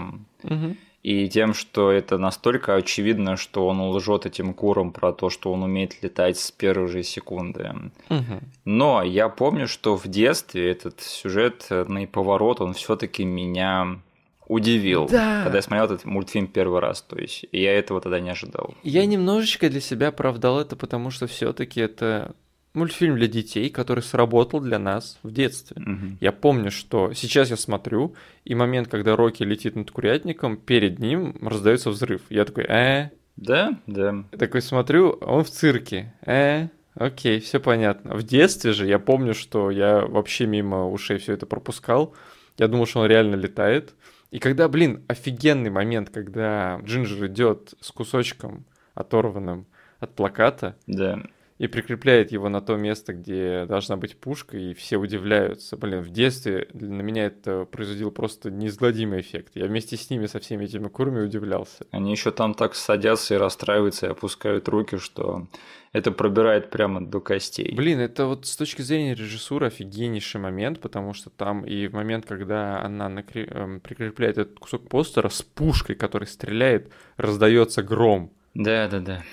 и 1.03 1.27
тем, 1.27 1.53
что 1.53 1.91
это 1.91 2.17
настолько 2.17 2.75
очевидно, 2.75 3.35
что 3.35 3.67
он 3.67 3.81
лжет 3.81 4.25
этим 4.25 4.53
курам 4.53 4.91
про 4.93 5.11
то, 5.11 5.29
что 5.29 5.51
он 5.51 5.61
умеет 5.63 6.01
летать 6.01 6.39
с 6.39 6.49
первой 6.51 6.87
же 6.87 7.03
секунды. 7.03 7.71
Мгм. 8.09 8.39
Но 8.65 9.03
я 9.03 9.27
помню, 9.27 9.67
что 9.67 9.97
в 9.97 10.07
детстве 10.07 10.71
этот 10.71 11.01
сюжетный 11.01 12.07
поворот, 12.07 12.61
он 12.61 12.73
все-таки 12.73 13.25
меня 13.25 13.99
удивил, 14.47 15.07
Да. 15.07 15.41
когда 15.43 15.57
я 15.57 15.61
смотрел 15.61 15.85
этот 15.85 16.05
мультфильм 16.05 16.47
первый 16.47 16.79
раз. 16.79 17.01
То 17.01 17.17
есть 17.17 17.45
я 17.51 17.77
этого 17.77 17.99
тогда 18.01 18.19
не 18.19 18.29
ожидал. 18.29 18.73
Я 18.83 19.05
немножечко 19.05 19.69
для 19.69 19.81
себя 19.81 20.07
оправдал 20.09 20.59
это, 20.59 20.75
потому 20.75 21.11
что 21.11 21.27
все-таки 21.27 21.81
это 21.81 22.33
мультфильм 22.73 23.15
для 23.15 23.27
детей, 23.27 23.69
который 23.69 24.03
сработал 24.03 24.59
для 24.59 24.79
нас 24.79 25.19
в 25.23 25.31
детстве. 25.31 25.77
Мгм. 25.79 26.17
Я 26.19 26.31
помню, 26.31 26.71
что 26.71 27.13
сейчас 27.13 27.49
я 27.49 27.57
смотрю, 27.57 28.15
и 28.45 28.55
момент, 28.55 28.87
когда 28.87 29.15
Рокки 29.15 29.43
летит 29.43 29.75
над 29.75 29.91
курятником, 29.91 30.57
перед 30.57 30.99
ним 30.99 31.37
раздается 31.41 31.89
взрыв. 31.89 32.21
Я 32.29 32.45
такой, 32.45 32.65
э, 32.65 33.09
Да, 33.35 33.79
да. 33.87 34.23
Я 34.31 34.37
такой 34.37 34.61
смотрю, 34.61 35.17
а 35.21 35.33
он 35.33 35.43
в 35.43 35.49
цирке. 35.49 36.13
Э, 36.25 36.67
окей, 36.95 37.39
все 37.39 37.59
понятно. 37.59 38.15
В 38.15 38.23
детстве 38.23 38.73
же 38.73 38.85
я 38.87 38.99
помню, 38.99 39.33
что 39.33 39.71
я 39.71 40.05
вообще 40.05 40.45
мимо 40.45 40.89
ушей 40.89 41.17
все 41.17 41.33
это 41.33 41.45
пропускал. 41.45 42.13
Я 42.57 42.67
думал, 42.67 42.85
что 42.85 42.99
он 43.01 43.07
реально 43.07 43.35
летает. 43.35 43.93
И 44.29 44.39
когда, 44.39 44.67
блин, 44.67 45.03
офигенный 45.07 45.69
момент, 45.69 46.09
когда 46.09 46.79
Джинджер 46.83 47.27
идет 47.27 47.75
с 47.81 47.91
кусочком 47.91 48.65
оторванным 48.95 49.67
от 49.99 50.15
плаката 50.15 50.75
Да. 50.87 51.23
И 51.57 51.67
прикрепляет 51.67 52.31
его 52.31 52.49
на 52.49 52.61
то 52.61 52.75
место, 52.75 53.13
где 53.13 53.65
должна 53.65 53.95
быть 53.95 54.17
пушка, 54.17 54.57
и 54.57 54.73
все 54.73 54.97
удивляются. 54.97 55.77
Блин, 55.77 56.01
в 56.01 56.09
детстве 56.09 56.67
на 56.73 57.01
меня 57.01 57.25
это 57.25 57.65
производило 57.65 58.09
просто 58.09 58.49
неизгладимый 58.49 59.21
эффект. 59.21 59.51
Я 59.55 59.65
вместе 59.65 59.95
с 59.95 60.09
ними, 60.09 60.25
со 60.25 60.39
всеми 60.39 60.65
этими 60.65 60.87
курами 60.87 61.21
удивлялся. 61.21 61.85
Они 61.91 62.11
еще 62.11 62.31
там 62.31 62.53
так 62.53 62.75
садятся 62.75 63.35
и 63.35 63.37
расстраиваются, 63.37 64.07
и 64.07 64.09
опускают 64.09 64.67
руки, 64.67 64.97
что 64.97 65.47
это 65.91 66.11
пробирает 66.11 66.71
прямо 66.71 67.05
до 67.05 67.21
костей. 67.21 67.73
Блин, 67.75 67.99
это 67.99 68.25
вот 68.25 68.47
с 68.47 68.57
точки 68.57 68.81
зрения 68.81 69.13
режиссуры 69.13 69.67
офигеннейший 69.67 70.41
момент, 70.41 70.79
потому 70.79 71.13
что 71.13 71.29
там 71.29 71.65
и 71.65 71.87
в 71.87 71.93
момент, 71.93 72.25
когда 72.25 72.81
она 72.81 73.07
накре- 73.09 73.49
эм, 73.49 73.79
прикрепляет 73.79 74.39
этот 74.39 74.59
кусок 74.59 74.89
постера 74.89 75.29
с 75.29 75.43
пушкой, 75.43 75.95
который 75.95 76.27
стреляет, 76.27 76.91
раздается 77.15 77.83
гром. 77.83 78.33
Да, 78.53 78.87
да, 78.87 78.99
да. 78.99 79.23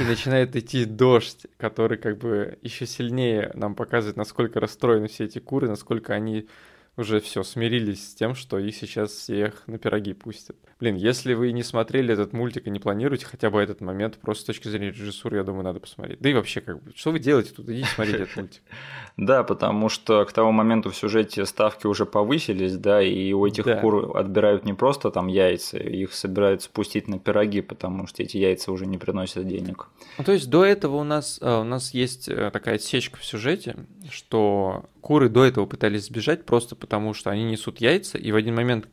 И 0.00 0.04
начинает 0.04 0.54
идти 0.54 0.84
дождь, 0.84 1.46
который 1.56 1.96
как 1.96 2.18
бы 2.18 2.58
еще 2.60 2.86
сильнее 2.86 3.50
нам 3.54 3.74
показывает, 3.74 4.16
насколько 4.16 4.60
расстроены 4.60 5.08
все 5.08 5.24
эти 5.24 5.38
куры, 5.38 5.68
насколько 5.68 6.12
они 6.12 6.46
уже 6.96 7.20
все 7.20 7.42
смирились 7.42 8.10
с 8.10 8.14
тем, 8.14 8.34
что 8.34 8.58
их 8.58 8.74
сейчас 8.76 9.12
всех 9.12 9.66
на 9.66 9.78
пироги 9.78 10.12
пустят. 10.12 10.56
Блин, 10.78 10.96
если 10.96 11.32
вы 11.32 11.52
не 11.52 11.62
смотрели 11.62 12.12
этот 12.12 12.34
мультик 12.34 12.66
и 12.66 12.70
не 12.70 12.78
планируете 12.78 13.24
хотя 13.24 13.48
бы 13.48 13.60
этот 13.62 13.80
момент, 13.80 14.18
просто 14.18 14.42
с 14.42 14.46
точки 14.46 14.68
зрения 14.68 14.90
режиссуры, 14.90 15.38
я 15.38 15.42
думаю, 15.42 15.64
надо 15.64 15.80
посмотреть. 15.80 16.20
Да 16.20 16.28
и 16.28 16.34
вообще, 16.34 16.60
как 16.60 16.82
бы, 16.82 16.92
что 16.94 17.12
вы 17.12 17.18
делаете 17.18 17.52
тут? 17.56 17.70
Идите 17.70 17.88
смотреть 17.88 18.16
этот 18.16 18.36
мультик. 18.36 18.62
Да, 19.16 19.44
потому 19.44 19.88
что 19.88 20.26
к 20.26 20.32
тому 20.34 20.52
моменту 20.52 20.90
в 20.90 20.96
сюжете 20.96 21.46
ставки 21.46 21.86
уже 21.86 22.04
повысились, 22.04 22.76
да, 22.76 23.00
и 23.00 23.32
у 23.32 23.46
этих 23.46 23.64
кур 23.80 24.14
отбирают 24.14 24.66
не 24.66 24.74
просто 24.74 25.10
там 25.10 25.28
яйца, 25.28 25.78
их 25.78 26.12
собираются 26.12 26.68
пустить 26.68 27.08
на 27.08 27.18
пироги, 27.18 27.62
потому 27.62 28.06
что 28.06 28.22
эти 28.22 28.36
яйца 28.36 28.70
уже 28.72 28.84
не 28.84 28.98
приносят 28.98 29.48
денег. 29.48 29.88
Ну, 30.18 30.24
то 30.24 30.32
есть 30.32 30.50
до 30.50 30.66
этого 30.66 30.96
у 30.96 31.04
нас, 31.04 31.38
э, 31.40 31.60
у 31.60 31.64
нас 31.64 31.94
есть 31.94 32.28
э, 32.28 32.50
такая 32.50 32.74
отсечка 32.74 33.16
в 33.16 33.24
сюжете, 33.24 33.76
что 34.10 34.84
куры 35.00 35.30
до 35.30 35.46
этого 35.46 35.64
пытались 35.64 36.06
сбежать 36.06 36.44
просто 36.44 36.76
потому, 36.76 37.14
что 37.14 37.30
они 37.30 37.44
несут 37.44 37.80
яйца, 37.80 38.18
и 38.18 38.30
в 38.32 38.36
один 38.36 38.54
момент, 38.54 38.86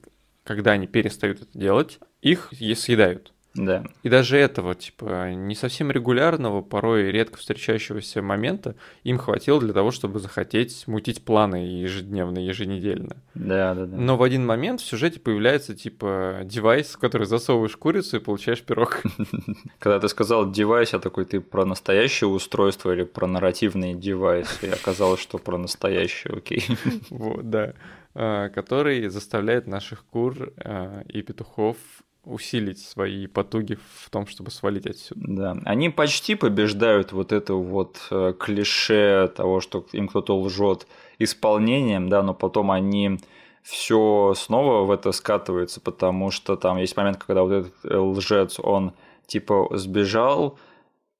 когда 0.43 0.71
они 0.71 0.87
перестают 0.87 1.41
это 1.41 1.57
делать, 1.57 1.99
их 2.21 2.51
съедают. 2.51 3.33
Да. 3.55 3.83
И 4.01 4.09
даже 4.09 4.37
этого, 4.37 4.73
типа, 4.73 5.31
не 5.33 5.53
совсем 5.53 5.91
регулярного, 5.91 6.61
порой 6.61 7.11
редко 7.11 7.37
встречающегося 7.37 8.21
момента 8.21 8.75
им 9.03 9.19
хватило 9.19 9.59
для 9.59 9.73
того, 9.73 9.91
чтобы 9.91 10.19
захотеть 10.19 10.87
мутить 10.87 11.23
планы 11.23 11.57
ежедневно, 11.57 12.39
еженедельно. 12.39 13.17
Да, 13.35 13.75
да, 13.75 13.85
да. 13.85 13.95
Но 13.95 14.17
в 14.17 14.23
один 14.23 14.45
момент 14.45 14.81
в 14.81 14.85
сюжете 14.85 15.19
появляется, 15.19 15.75
типа, 15.75 16.39
девайс, 16.43 16.95
в 16.95 16.97
который 16.97 17.27
засовываешь 17.27 17.77
курицу 17.77 18.17
и 18.17 18.19
получаешь 18.19 18.63
пирог. 18.63 19.03
Когда 19.79 19.99
ты 19.99 20.09
сказал 20.09 20.51
девайс, 20.51 20.93
я 20.93 20.99
такой, 20.99 21.25
ты 21.25 21.39
про 21.39 21.63
настоящее 21.63 22.29
устройство 22.29 22.91
или 22.91 23.03
про 23.03 23.27
нарративный 23.27 23.93
девайс? 23.93 24.47
И 24.63 24.67
оказалось, 24.67 25.19
что 25.19 25.37
про 25.37 25.57
настоящее, 25.57 26.33
окей. 26.37 26.65
Вот, 27.09 27.49
да. 27.49 27.73
А, 28.15 28.49
Который 28.49 29.07
заставляет 29.09 29.67
наших 29.67 30.05
кур 30.05 30.53
а, 30.57 31.01
и 31.07 31.21
петухов 31.21 31.77
усилить 32.25 32.79
свои 32.79 33.27
потуги 33.27 33.77
в 33.95 34.09
том, 34.09 34.27
чтобы 34.27 34.51
свалить 34.51 34.85
отсюда. 34.85 35.21
Да, 35.27 35.57
они 35.65 35.89
почти 35.89 36.35
побеждают 36.35 37.11
вот 37.11 37.31
это 37.31 37.53
вот 37.55 38.07
э, 38.11 38.33
клише 38.39 39.29
того, 39.35 39.59
что 39.59 39.85
им 39.91 40.07
кто-то 40.07 40.37
лжет 40.37 40.87
исполнением, 41.19 42.07
да, 42.07 42.23
но 42.23 42.33
потом 42.33 42.71
они 42.71 43.19
все 43.61 44.33
снова 44.37 44.85
в 44.85 44.91
это 44.91 45.11
скатываются, 45.11 45.81
потому 45.81 46.31
что 46.31 46.55
там 46.55 46.77
есть 46.77 46.95
момент, 46.95 47.17
когда 47.17 47.43
вот 47.43 47.51
этот 47.51 47.73
э, 47.83 47.97
лжец, 47.97 48.57
он 48.59 48.93
типа 49.27 49.69
сбежал, 49.71 50.57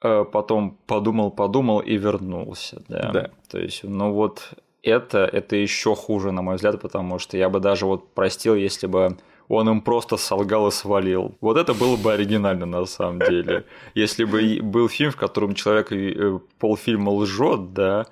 э, 0.02 0.24
потом 0.32 0.78
подумал, 0.88 1.32
подумал 1.32 1.80
и 1.80 1.98
вернулся, 1.98 2.82
да. 2.88 3.12
Да. 3.12 3.30
То 3.50 3.60
есть, 3.60 3.84
ну 3.84 4.14
вот 4.14 4.54
это, 4.84 5.20
это 5.20 5.56
еще 5.56 5.96
хуже, 5.96 6.32
на 6.32 6.42
мой 6.42 6.56
взгляд, 6.56 6.80
потому 6.82 7.18
что 7.18 7.38
я 7.38 7.50
бы 7.50 7.60
даже 7.60 7.86
вот 7.86 8.14
простил, 8.14 8.56
если 8.56 8.86
бы 8.88 9.18
он 9.48 9.70
им 9.70 9.82
просто 9.82 10.18
солгал 10.18 10.68
и 10.68 10.72
свалил. 10.72 11.36
Вот 11.42 11.58
это 11.58 11.74
было 11.74 11.96
бы 11.96 12.14
оригинально 12.14 12.66
на 12.66 12.86
самом 12.86 13.20
деле. 13.20 13.66
Если 13.94 14.24
бы 14.24 14.60
был 14.62 14.88
фильм, 14.88 15.12
в 15.12 15.18
котором 15.18 15.54
человек 15.54 15.92
э, 15.92 16.40
полфильма 16.60 17.10
лжет, 17.10 17.74
да, 17.74 18.08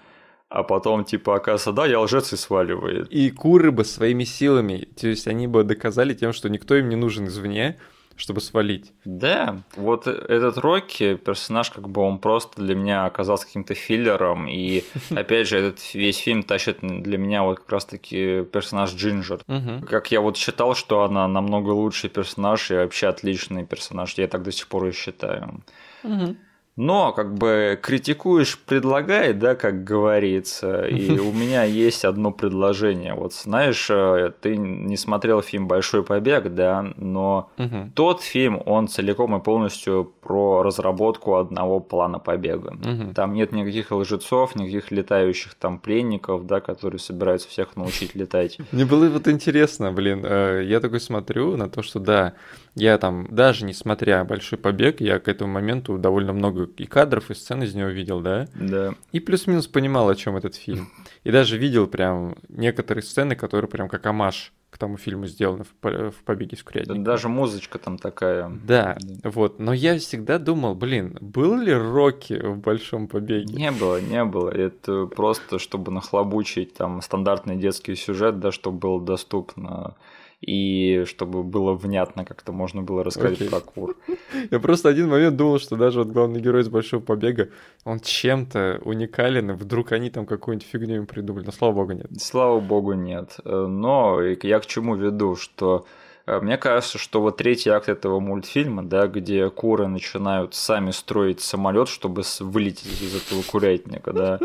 а 0.49 0.63
потом, 0.63 1.05
типа, 1.05 1.37
оказывается, 1.37 1.71
да, 1.71 1.85
я 1.85 2.01
лжец 2.01 2.33
и 2.33 2.35
сваливает. 2.35 3.07
И 3.09 3.31
куры 3.31 3.71
бы 3.71 3.85
своими 3.85 4.25
силами, 4.25 4.89
то 4.99 5.07
есть 5.07 5.27
они 5.27 5.47
бы 5.47 5.63
доказали 5.63 6.13
тем, 6.13 6.33
что 6.33 6.49
никто 6.49 6.75
им 6.75 6.89
не 6.89 6.97
нужен 6.97 7.27
извне, 7.27 7.77
чтобы 8.21 8.39
свалить. 8.39 8.93
Да, 9.03 9.61
вот 9.75 10.07
этот 10.07 10.57
Рокки, 10.57 11.15
персонаж, 11.15 11.71
как 11.71 11.89
бы 11.89 12.01
он 12.01 12.19
просто 12.19 12.61
для 12.61 12.75
меня 12.75 13.05
оказался 13.05 13.47
каким-то 13.47 13.73
филлером, 13.73 14.47
и 14.47 14.83
опять 15.09 15.47
же, 15.47 15.57
этот 15.57 15.93
весь 15.93 16.17
фильм 16.17 16.43
тащит 16.43 16.79
для 16.81 17.17
меня 17.17 17.43
вот 17.43 17.59
как 17.59 17.71
раз-таки 17.71 18.43
персонаж 18.43 18.93
Джинджер. 18.93 19.41
Как 19.89 20.11
я 20.11 20.21
вот 20.21 20.37
считал, 20.37 20.75
что 20.75 21.03
она 21.03 21.27
намного 21.27 21.69
лучший 21.69 22.09
персонаж 22.09 22.71
и 22.71 22.75
вообще 22.75 23.07
отличный 23.07 23.65
персонаж, 23.65 24.13
я 24.13 24.27
так 24.27 24.43
до 24.43 24.51
сих 24.51 24.67
пор 24.67 24.87
и 24.87 24.91
считаю. 24.91 25.61
Мгм. 26.03 26.37
Но, 26.77 27.11
как 27.11 27.33
бы, 27.33 27.77
критикуешь, 27.81 28.57
предлагай, 28.57 29.33
да, 29.33 29.55
как 29.55 29.83
говорится. 29.83 30.83
И 30.85 31.19
у 31.19 31.31
меня 31.31 31.63
есть 31.63 32.05
одно 32.05 32.31
предложение. 32.31 33.13
Вот 33.13 33.33
знаешь, 33.33 33.87
э, 33.89 34.31
ты 34.39 34.55
не 34.55 34.95
смотрел 34.95 35.41
фильм 35.41 35.67
«Большой 35.67 36.03
побег», 36.03 36.53
да, 36.53 36.85
но 36.95 37.49
Мгм. 37.57 37.91
тот 37.93 38.21
фильм, 38.21 38.61
он 38.65 38.87
целиком 38.87 39.35
и 39.35 39.43
полностью 39.43 40.13
про 40.21 40.63
разработку 40.63 41.35
одного 41.35 41.79
плана 41.81 42.19
побега. 42.19 42.71
Мгм. 42.73 43.13
Там 43.13 43.33
нет 43.33 43.51
никаких 43.51 43.91
лжецов, 43.91 44.55
никаких 44.55 44.91
летающих 44.91 45.55
там 45.55 45.77
пленников, 45.77 46.45
да, 46.47 46.61
которые 46.61 46.99
собираются 46.99 47.49
всех 47.49 47.75
научить 47.75 48.15
летать. 48.15 48.57
Мне 48.71 48.85
было 48.85 49.09
вот 49.09 49.27
интересно, 49.27 49.91
блин, 49.91 50.21
э, 50.23 50.63
я 50.65 50.79
такой 50.79 51.01
смотрю 51.01 51.57
на 51.57 51.69
то, 51.69 51.83
что 51.83 51.99
да, 51.99 52.33
я 52.75 52.97
там, 52.97 53.27
даже 53.29 53.65
несмотря 53.65 54.23
большой 54.23 54.57
побег, 54.57 55.01
я 55.01 55.19
к 55.19 55.27
этому 55.27 55.51
моменту 55.53 55.97
довольно 55.97 56.33
много 56.33 56.69
и 56.77 56.85
кадров, 56.85 57.29
и 57.29 57.33
сцен 57.33 57.63
из 57.63 57.73
него 57.75 57.89
видел, 57.89 58.21
да, 58.21 58.47
Да. 58.55 58.93
и 59.11 59.19
плюс-минус 59.19 59.67
понимал, 59.67 60.09
о 60.09 60.15
чем 60.15 60.37
этот 60.37 60.55
фильм. 60.55 60.89
И 61.23 61.31
даже 61.31 61.57
видел 61.57 61.87
прям 61.87 62.35
некоторые 62.49 63.03
сцены, 63.03 63.35
которые 63.35 63.69
прям 63.69 63.89
как 63.89 64.05
амаш 64.05 64.53
к 64.69 64.77
тому 64.77 64.95
фильму 64.95 65.27
сделаны 65.27 65.65
в, 65.65 65.73
«По- 65.81 66.11
в 66.11 66.23
«Побеге 66.23 66.55
из 66.55 66.63
курятника». 66.63 66.97
Даже 67.01 67.27
музычка 67.27 67.77
там 67.77 67.97
такая. 67.97 68.49
Да, 68.63 68.97
вот. 69.25 69.59
Но 69.59 69.73
я 69.73 69.99
всегда 69.99 70.39
думал, 70.39 70.75
блин, 70.75 71.17
был 71.19 71.57
ли 71.57 71.73
Рокки 71.73 72.35
в 72.41 72.57
«Большом 72.59 73.09
побеге»? 73.09 73.53
Не 73.53 73.71
было, 73.71 73.99
не 73.99 74.23
было. 74.23 74.49
Это 74.49 75.07
просто, 75.07 75.59
чтобы 75.59 75.91
нахлобучить 75.91 76.73
там 76.73 77.01
стандартный 77.01 77.57
детский 77.57 77.95
сюжет, 77.97 78.39
да, 78.39 78.53
чтобы 78.53 78.77
было 78.77 79.01
доступно 79.01 79.95
и 80.41 81.03
чтобы 81.05 81.43
было 81.43 81.73
внятно, 81.73 82.25
как-то 82.25 82.51
можно 82.51 82.81
было 82.81 83.03
рассказать 83.03 83.33
Окей. 83.33 83.49
про 83.49 83.59
кур. 83.59 83.95
Я 84.51 84.59
просто 84.59 84.89
один 84.89 85.07
момент 85.07 85.35
думал, 85.35 85.59
что 85.59 85.75
даже 85.75 85.99
вот 85.99 86.09
главный 86.09 86.41
герой 86.41 86.61
из 86.61 86.69
«Большого 86.69 87.01
побега», 87.01 87.49
он 87.85 87.99
чем-то 87.99 88.81
уникален, 88.83 89.51
и 89.51 89.53
вдруг 89.53 89.91
они 89.91 90.09
там 90.09 90.25
какую-нибудь 90.25 90.67
фигню 90.67 90.95
им 90.97 91.05
придумали. 91.05 91.45
Но 91.45 91.51
слава 91.51 91.73
богу, 91.73 91.93
нет. 91.93 92.07
Слава 92.19 92.59
богу, 92.59 92.93
нет. 92.93 93.37
Э, 93.45 93.67
Но 93.67 94.19
я 94.21 94.59
к 94.59 94.65
чему 94.65 94.95
веду, 94.95 95.35
что 95.35 95.85
мне 96.25 96.57
кажется, 96.57 96.97
что 96.97 97.21
вот 97.21 97.37
третий 97.37 97.69
акт 97.69 97.89
этого 97.89 98.19
мультфильма, 98.19 98.83
да, 98.83 99.07
где 99.07 99.49
куры 99.49 99.87
начинают 99.87 100.53
сами 100.53 100.91
строить 100.91 101.41
самолет, 101.41 101.89
чтобы 101.89 102.23
вылететь 102.39 103.01
из 103.01 103.15
этого 103.15 103.41
курятника, 103.41 104.13
да, 104.13 104.39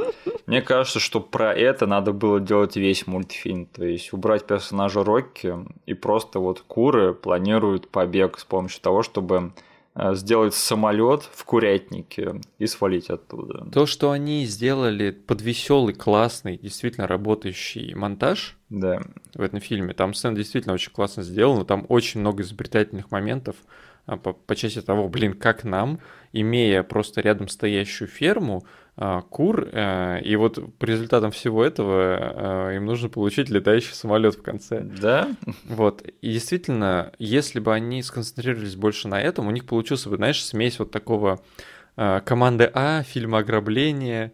мне 0.47 0.63
кажется, 0.63 1.01
что 1.01 1.21
про 1.21 1.53
это 1.53 1.87
надо 1.87 2.13
было 2.13 2.41
делать 2.41 2.77
весь 2.77 3.07
мультфильм. 3.07 3.67
То 3.67 3.85
есть 3.85 4.13
убрать 4.13 4.47
персонажа 4.47 5.03
Рокки 5.03 5.55
и 5.87 5.95
просто 5.95 6.39
вот 6.39 6.61
куры 6.61 7.15
планируют 7.15 7.89
побег 7.89 8.39
с 8.39 8.45
помощью 8.45 8.81
того, 8.81 9.03
чтобы 9.03 9.37
э, 9.37 9.61
сделать 10.13 10.55
самолет 10.55 11.23
в 11.33 11.45
курятнике 11.45 12.41
и 12.59 12.67
свалить 12.67 13.09
оттуда. 13.11 13.67
То, 13.73 13.87
что 13.87 14.11
они 14.11 14.45
сделали 14.45 15.11
под 15.11 15.41
веселый, 15.43 15.95
классный, 15.95 16.59
действительно 16.59 17.07
работающий 17.07 17.95
монтаж 17.95 18.57
Да. 18.69 19.01
в 19.35 19.41
этом 19.41 19.61
фильме, 19.61 19.95
там 19.95 20.15
сцена 20.15 20.37
действительно 20.37 20.75
очень 20.75 20.93
классно 20.93 21.23
сделана, 21.23 21.65
там 21.65 21.87
очень 21.89 22.21
много 22.21 22.43
изобретательных 22.43 23.11
моментов 23.11 23.57
а, 24.07 24.17
по, 24.17 24.33
по 24.33 24.55
части 24.55 24.83
того, 24.83 25.09
блин, 25.09 25.33
как 25.33 25.65
нам, 25.65 25.99
имея 26.33 26.83
просто 26.83 27.21
рядом 27.21 27.49
стоящую 27.49 28.09
ферму, 28.09 28.65
кур, 29.29 29.69
э, 29.71 30.23
и 30.23 30.37
вот 30.37 30.59
по 30.79 30.85
результатам 30.87 31.31
всего 31.31 31.63
этого 31.63 32.71
э, 32.71 32.77
им 32.77 32.87
нужно 32.87 33.11
получить 33.11 33.51
летающий 33.51 33.93
самолет 33.93 34.37
в 34.37 34.43
конце. 34.43 34.81
Да? 34.81 35.29
Вот. 35.65 36.03
И 36.23 36.33
действительно, 36.33 37.13
если 37.19 37.61
бы 37.61 37.75
они 37.75 38.03
сконцентрировались 38.03 38.75
больше 38.75 39.09
на 39.09 39.21
этом, 39.21 39.49
у 39.49 39.51
них 39.51 39.67
получился 39.67 40.09
бы, 40.09 40.17
знаешь, 40.17 40.43
смесь 40.43 40.79
вот 40.79 40.93
такого 40.93 41.41
э, 41.97 42.23
команды 42.25 42.71
А, 42.73 43.03
фильма 43.03 43.39
ограбления, 43.39 44.33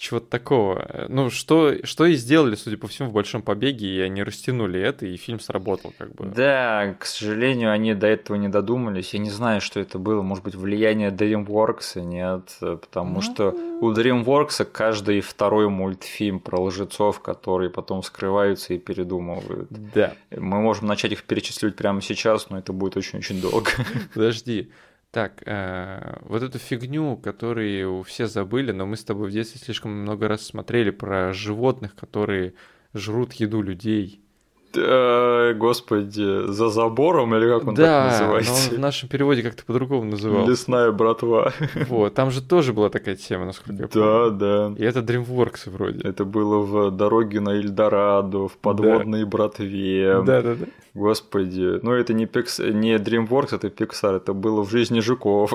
чего-то 0.00 0.26
такого. 0.26 0.86
Э, 0.88 1.06
Ну, 1.08 1.28
что, 1.30 1.74
что 1.84 2.06
и 2.06 2.14
сделали, 2.14 2.54
судя 2.54 2.78
по 2.78 2.88
всему, 2.88 3.10
в 3.10 3.12
большом 3.12 3.42
побеге, 3.42 3.86
и 3.86 4.00
они 4.00 4.22
растянули 4.22 4.80
это, 4.80 5.04
и 5.06 5.16
фильм 5.16 5.38
сработал, 5.40 5.92
как 5.98 6.14
бы. 6.14 6.24
Да, 6.24 6.96
к 6.98 7.04
сожалению, 7.04 7.70
они 7.70 7.94
до 7.94 8.06
этого 8.06 8.36
не 8.36 8.48
додумались. 8.48 9.12
Я 9.14 9.20
не 9.20 9.30
знаю, 9.30 9.60
что 9.60 9.78
это 9.78 9.98
было. 9.98 10.22
Может 10.22 10.42
быть, 10.44 10.54
влияние 10.54 11.10
DreamWorks, 11.10 12.00
нет. 12.00 12.56
Потому 12.60 13.16
Ну. 13.16 13.20
что 13.22 13.50
у 13.80 13.92
DreamWorks 13.92 14.64
каждый 14.64 15.20
второй 15.20 15.68
мультфильм 15.68 16.40
про 16.40 16.60
лжецов, 16.60 17.20
которые 17.20 17.68
потом 17.70 18.02
скрываются 18.02 18.72
и 18.74 18.78
передумывают. 18.78 19.68
Да. 19.94 20.14
Мы 20.34 20.60
можем 20.60 20.86
начать 20.86 21.12
их 21.12 21.24
перечислять 21.24 21.76
прямо 21.76 22.00
сейчас, 22.00 22.48
но 22.50 22.58
это 22.58 22.72
будет 22.72 22.96
очень-очень 22.96 23.40
долго. 23.42 23.68
Подожди. 24.14 24.70
Так, 25.10 25.42
э, 25.44 26.18
вот 26.22 26.42
эту 26.42 26.58
фигню, 26.58 27.16
которую 27.16 28.04
все 28.04 28.28
забыли, 28.28 28.70
но 28.70 28.86
мы 28.86 28.96
с 28.96 29.04
тобой 29.04 29.28
в 29.28 29.32
детстве 29.32 29.60
слишком 29.60 29.90
много 29.90 30.28
раз 30.28 30.42
смотрели 30.46 30.90
про 30.90 31.32
животных, 31.32 31.96
которые 31.96 32.54
жрут 32.94 33.32
еду 33.32 33.60
людей. 33.60 34.22
Да, 34.72 35.52
Господи, 35.54 36.46
за 36.52 36.68
забором 36.68 37.34
или 37.34 37.48
как 37.48 37.66
он 37.66 37.74
так 37.74 37.84
да, 37.84 38.04
но 38.04 38.10
называется? 38.10 38.70
он 38.70 38.76
в 38.76 38.80
нашем 38.80 39.08
переводе 39.08 39.42
как-то 39.42 39.64
по-другому 39.64 40.04
называл. 40.04 40.48
Лесная 40.48 40.92
братва. 40.92 41.52
Вот, 41.88 42.14
там 42.14 42.30
же 42.30 42.42
тоже 42.42 42.72
была 42.72 42.88
такая 42.88 43.16
тема, 43.16 43.46
насколько 43.46 43.72
я 43.82 43.88
Да, 43.88 43.88
помню. 43.88 44.30
да. 44.38 44.72
И 44.78 44.84
это 44.86 45.00
DreamWorks 45.00 45.70
вроде. 45.70 46.06
Это 46.08 46.24
было 46.24 46.58
в 46.58 46.90
«Дороге 46.90 47.40
на 47.40 47.50
Эльдорадо», 47.56 48.48
в 48.48 48.56
«Подводной 48.58 49.24
братве». 49.24 50.22
Да-да-да. 50.24 50.66
Господи, 50.94 51.78
ну 51.82 51.92
это 51.92 52.12
не, 52.14 52.26
Пикс... 52.26 52.58
не 52.58 52.96
DreamWorks, 52.96 53.54
это 53.56 53.68
Pixar, 53.68 54.16
это 54.16 54.32
было 54.34 54.64
в 54.64 54.70
жизни 54.70 55.00
жуков. 55.00 55.52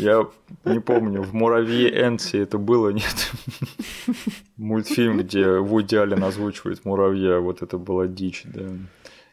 Я 0.00 0.26
не 0.64 0.80
помню, 0.80 1.22
в 1.22 1.32
«Муравье 1.34 1.88
Энси» 1.88 2.36
это 2.36 2.58
было, 2.58 2.90
нет? 2.90 3.32
Мультфильм, 4.56 5.18
где 5.18 5.58
Вуди 5.58 5.96
Аллен 5.96 6.22
озвучивает 6.22 6.84
муравья, 6.84 7.38
вот 7.40 7.62
это 7.62 7.78
была 7.78 8.06
дичь, 8.06 8.42
да. 8.44 8.66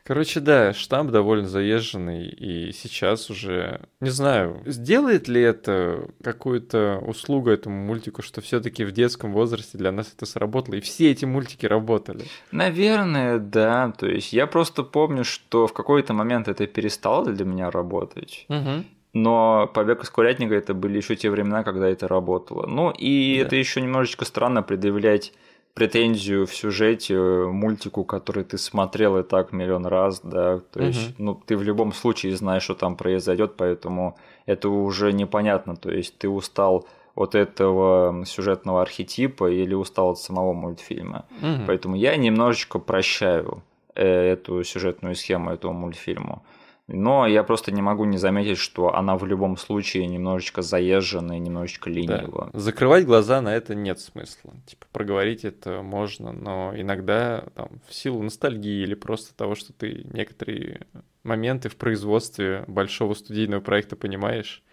Короче, 0.08 0.40
да, 0.40 0.74
штамп 0.74 1.12
довольно 1.12 1.50
заезженный, 1.50 2.30
и 2.30 2.72
сейчас 2.72 3.30
уже, 3.30 3.82
не 4.00 4.10
знаю, 4.10 4.64
сделает 4.66 5.28
ли 5.28 5.42
это 5.42 6.08
какую-то 6.24 7.04
услугу 7.06 7.50
этому 7.50 7.86
мультику, 7.86 8.22
что 8.22 8.40
все 8.40 8.62
таки 8.62 8.86
в 8.86 8.94
детском 8.94 9.34
возрасте 9.34 9.78
для 9.78 9.92
нас 9.92 10.14
это 10.16 10.26
сработало, 10.26 10.76
и 10.76 10.80
все 10.80 11.12
эти 11.12 11.26
мультики 11.26 11.66
работали. 11.66 12.24
Наверное, 12.54 13.38
да. 13.38 13.92
То 14.00 14.08
есть 14.08 14.32
я 14.32 14.48
просто 14.48 14.84
помню, 14.84 15.26
что 15.26 15.68
в 15.68 15.74
какой-то 15.74 16.14
момент 16.14 16.48
это 16.48 16.68
перестало 16.68 17.26
для 17.26 17.44
меня 17.44 17.70
работать. 17.70 18.46
Мгм. 18.48 18.86
Но 19.24 19.68
побег 19.74 20.04
из 20.04 20.10
курятника 20.10 20.54
это 20.56 20.74
были 20.74 20.98
еще 20.98 21.16
те 21.16 21.30
времена, 21.30 21.64
когда 21.64 21.88
это 21.90 22.08
работало. 22.08 22.68
Ну 22.68 22.92
и 22.92 23.38
Да. 23.40 23.48
это 23.48 23.56
еще 23.56 23.82
немножечко 23.82 24.26
странно 24.26 24.62
предъявлять 24.64 25.34
претензию 25.74 26.46
в 26.46 26.56
сюжете 26.56 27.14
э, 27.16 27.46
мультику, 27.48 28.04
который 28.04 28.44
ты 28.44 28.58
смотрел 28.58 29.18
и 29.18 29.24
так 29.24 29.52
миллион 29.54 29.86
раз, 29.86 30.22
да. 30.24 30.60
То 30.74 30.82
есть, 30.84 31.20
ну, 31.20 31.36
ты 31.36 31.56
в 31.56 31.64
любом 31.64 31.94
случае 31.94 32.36
знаешь, 32.36 32.64
что 32.64 32.74
там 32.74 32.96
произойдет, 32.96 33.54
поэтому 33.58 34.18
это 34.48 34.70
уже 34.70 35.14
непонятно. 35.14 35.76
То 35.76 35.92
есть 35.92 36.18
ты 36.18 36.30
устал 36.30 36.88
от 37.16 37.36
этого 37.36 38.24
сюжетного 38.26 38.82
архетипа 38.82 39.50
или 39.52 39.74
устал 39.76 40.10
от 40.10 40.20
самого 40.20 40.54
мультфильма. 40.54 41.26
Мгм. 41.42 41.66
Поэтому 41.68 41.96
я 41.96 42.16
немножечко 42.16 42.80
прощаю 42.80 43.62
э, 43.96 44.34
эту 44.34 44.64
сюжетную 44.64 45.16
схему 45.16 45.52
этого 45.52 45.74
мультфильма. 45.74 46.42
Но 46.88 47.28
я 47.28 47.44
просто 47.44 47.74
не 47.74 47.82
могу 47.82 48.06
не 48.06 48.18
заметить, 48.18 48.58
что 48.58 48.96
она 48.96 49.18
в 49.18 49.26
любом 49.26 49.58
случае 49.58 50.08
немножечко 50.08 50.62
заезженная, 50.62 51.38
немножечко 51.38 51.90
ленива. 51.90 52.50
Да. 52.54 52.60
Закрывать 52.60 53.06
глаза 53.06 53.42
на 53.42 53.54
это 53.54 53.76
нет 53.76 54.00
смысла. 54.00 54.54
Типа 54.66 54.86
проговорить 54.94 55.44
это 55.44 55.82
можно, 55.82 56.32
но 56.32 56.72
иногда 56.76 57.44
там, 57.56 57.82
в 57.88 57.94
силу 57.94 58.24
ностальгии 58.24 58.84
или 58.84 58.96
просто 58.96 59.36
того, 59.36 59.56
что 59.56 59.74
ты 59.74 60.06
некоторые 60.14 60.88
моменты 61.24 61.68
в 61.68 61.76
производстве 61.76 62.64
большого 62.68 63.16
студийного 63.16 63.60
проекта 63.60 63.98
понимаешь, 63.98 64.64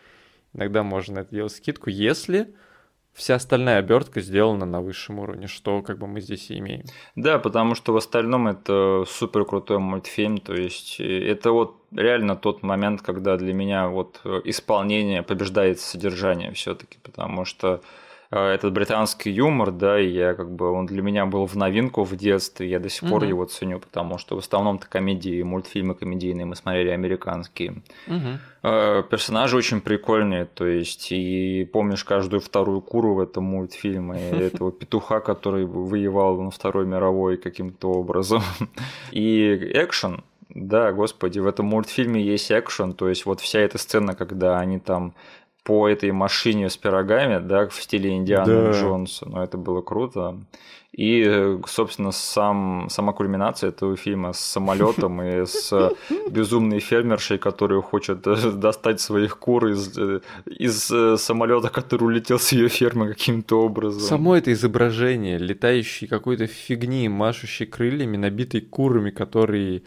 иногда 0.53 0.85
можно 0.85 1.19
это 1.19 1.35
делать 1.35 1.53
скидку, 1.53 1.91
если 1.91 2.55
вся 3.15 3.37
остальная 3.37 3.79
обертка 3.79 4.21
сделана 4.21 4.67
на 4.67 4.81
высшем 4.81 5.21
уровне, 5.21 5.47
что 5.47 5.83
как 5.83 5.99
бы 5.99 6.07
мы 6.07 6.21
здесь 6.21 6.51
и 6.51 6.59
имеем. 6.59 6.83
Да, 7.15 7.39
потому 7.39 7.75
что 7.75 7.93
в 7.93 7.97
остальном 7.97 8.49
это 8.49 9.05
супер 9.09 9.45
крутой 9.45 9.79
мультфильм, 9.79 10.39
то 10.39 10.55
есть 10.55 11.01
э, 11.01 11.27
это 11.27 11.53
вот 11.53 11.77
реально 11.93 12.37
тот 12.37 12.63
момент, 12.63 13.03
когда 13.03 13.37
для 13.37 13.55
меня 13.55 13.89
вот 13.89 14.21
э, 14.25 14.41
исполнение 14.45 15.23
побеждает 15.23 15.81
содержание 15.81 16.53
все-таки, 16.53 16.99
потому 17.03 17.45
что 17.45 17.81
этот 18.39 18.73
британский 18.73 19.31
юмор, 19.31 19.71
да, 19.71 20.01
и 20.01 20.09
я 20.09 20.35
как 20.35 20.51
бы 20.51 20.71
он 20.71 20.87
для 20.87 21.03
меня 21.03 21.25
был 21.27 21.47
в 21.47 21.55
новинку 21.55 22.03
в 22.03 22.17
детстве, 22.17 22.69
я 22.69 22.81
до 22.81 22.89
сих 22.89 23.09
пор 23.09 23.25
его 23.25 23.45
ценю, 23.45 23.79
потому 23.79 24.19
что 24.19 24.35
в 24.37 24.39
основном-то 24.39 24.89
комедии, 24.89 25.43
мультфильмы 25.43 25.95
комедийные 25.95 26.45
мы 26.45 26.57
смотрели 26.57 26.91
американские. 26.91 27.83
Угу. 28.09 29.09
Персонажи 29.11 29.57
очень 29.57 29.81
прикольные, 29.81 30.47
то 30.47 30.67
есть 30.67 31.13
и 31.13 31.69
помнишь 31.73 32.03
каждую 32.03 32.41
вторую 32.41 32.81
куру 32.81 33.15
в 33.15 33.21
этом 33.21 33.45
мультфильме, 33.45 34.19
этого 34.31 34.73
петуха, 34.73 35.21
который 35.21 35.65
воевал 35.67 36.41
на 36.41 36.51
Второй 36.51 36.87
мировой 36.87 37.37
каким-то 37.37 37.93
образом, 37.93 38.43
и 39.13 39.55
экшен, 39.75 40.25
да, 40.49 40.93
господи, 40.93 41.39
в 41.39 41.47
этом 41.47 41.67
мультфильме 41.67 42.23
есть 42.23 42.51
экшен, 42.51 42.95
то 42.95 43.09
есть 43.09 43.27
вот 43.27 43.41
вся 43.41 43.61
эта 43.61 43.79
сцена, 43.79 44.15
когда 44.15 44.59
они 44.59 44.79
там 44.79 45.15
по 45.65 45.89
этой 45.89 46.13
машине 46.13 46.69
с 46.69 46.77
пирогами, 46.77 47.45
да, 47.45 47.67
в 47.67 47.75
стиле 47.75 48.11
Индианы 48.11 48.47
да. 48.47 48.71
Джонса. 48.73 49.29
Но 49.29 49.43
это 49.43 49.57
было 49.57 49.81
круто. 49.81 50.39
И, 50.93 51.59
собственно, 51.67 52.13
сам, 52.13 52.87
сама 52.89 53.13
кульминация 53.13 53.71
этого 53.71 53.97
фильма 53.97 54.33
с 54.33 54.39
самолетом 54.39 55.21
и 55.23 55.45
с 55.47 55.93
безумной 56.31 56.79
фермершей, 56.79 57.39
которая 57.39 57.81
хочет 57.81 58.21
достать 58.21 59.01
своих 59.01 59.39
кур 59.39 59.67
из, 59.69 59.99
из 60.47 61.21
самолета, 61.21 61.69
который 61.71 62.05
улетел 62.05 62.39
с 62.39 62.53
ее 62.53 62.69
фермы 62.69 63.09
каким-то 63.09 63.63
образом. 63.63 64.03
Само 64.03 64.37
это 64.37 64.53
изображение 64.53 65.39
летающей 65.39 66.07
какой-то 66.07 66.47
фигни, 66.47 67.09
машущей 67.09 67.67
крыльями, 67.67 68.17
набитой 68.17 68.61
курами, 68.61 69.11
которые 69.11 69.83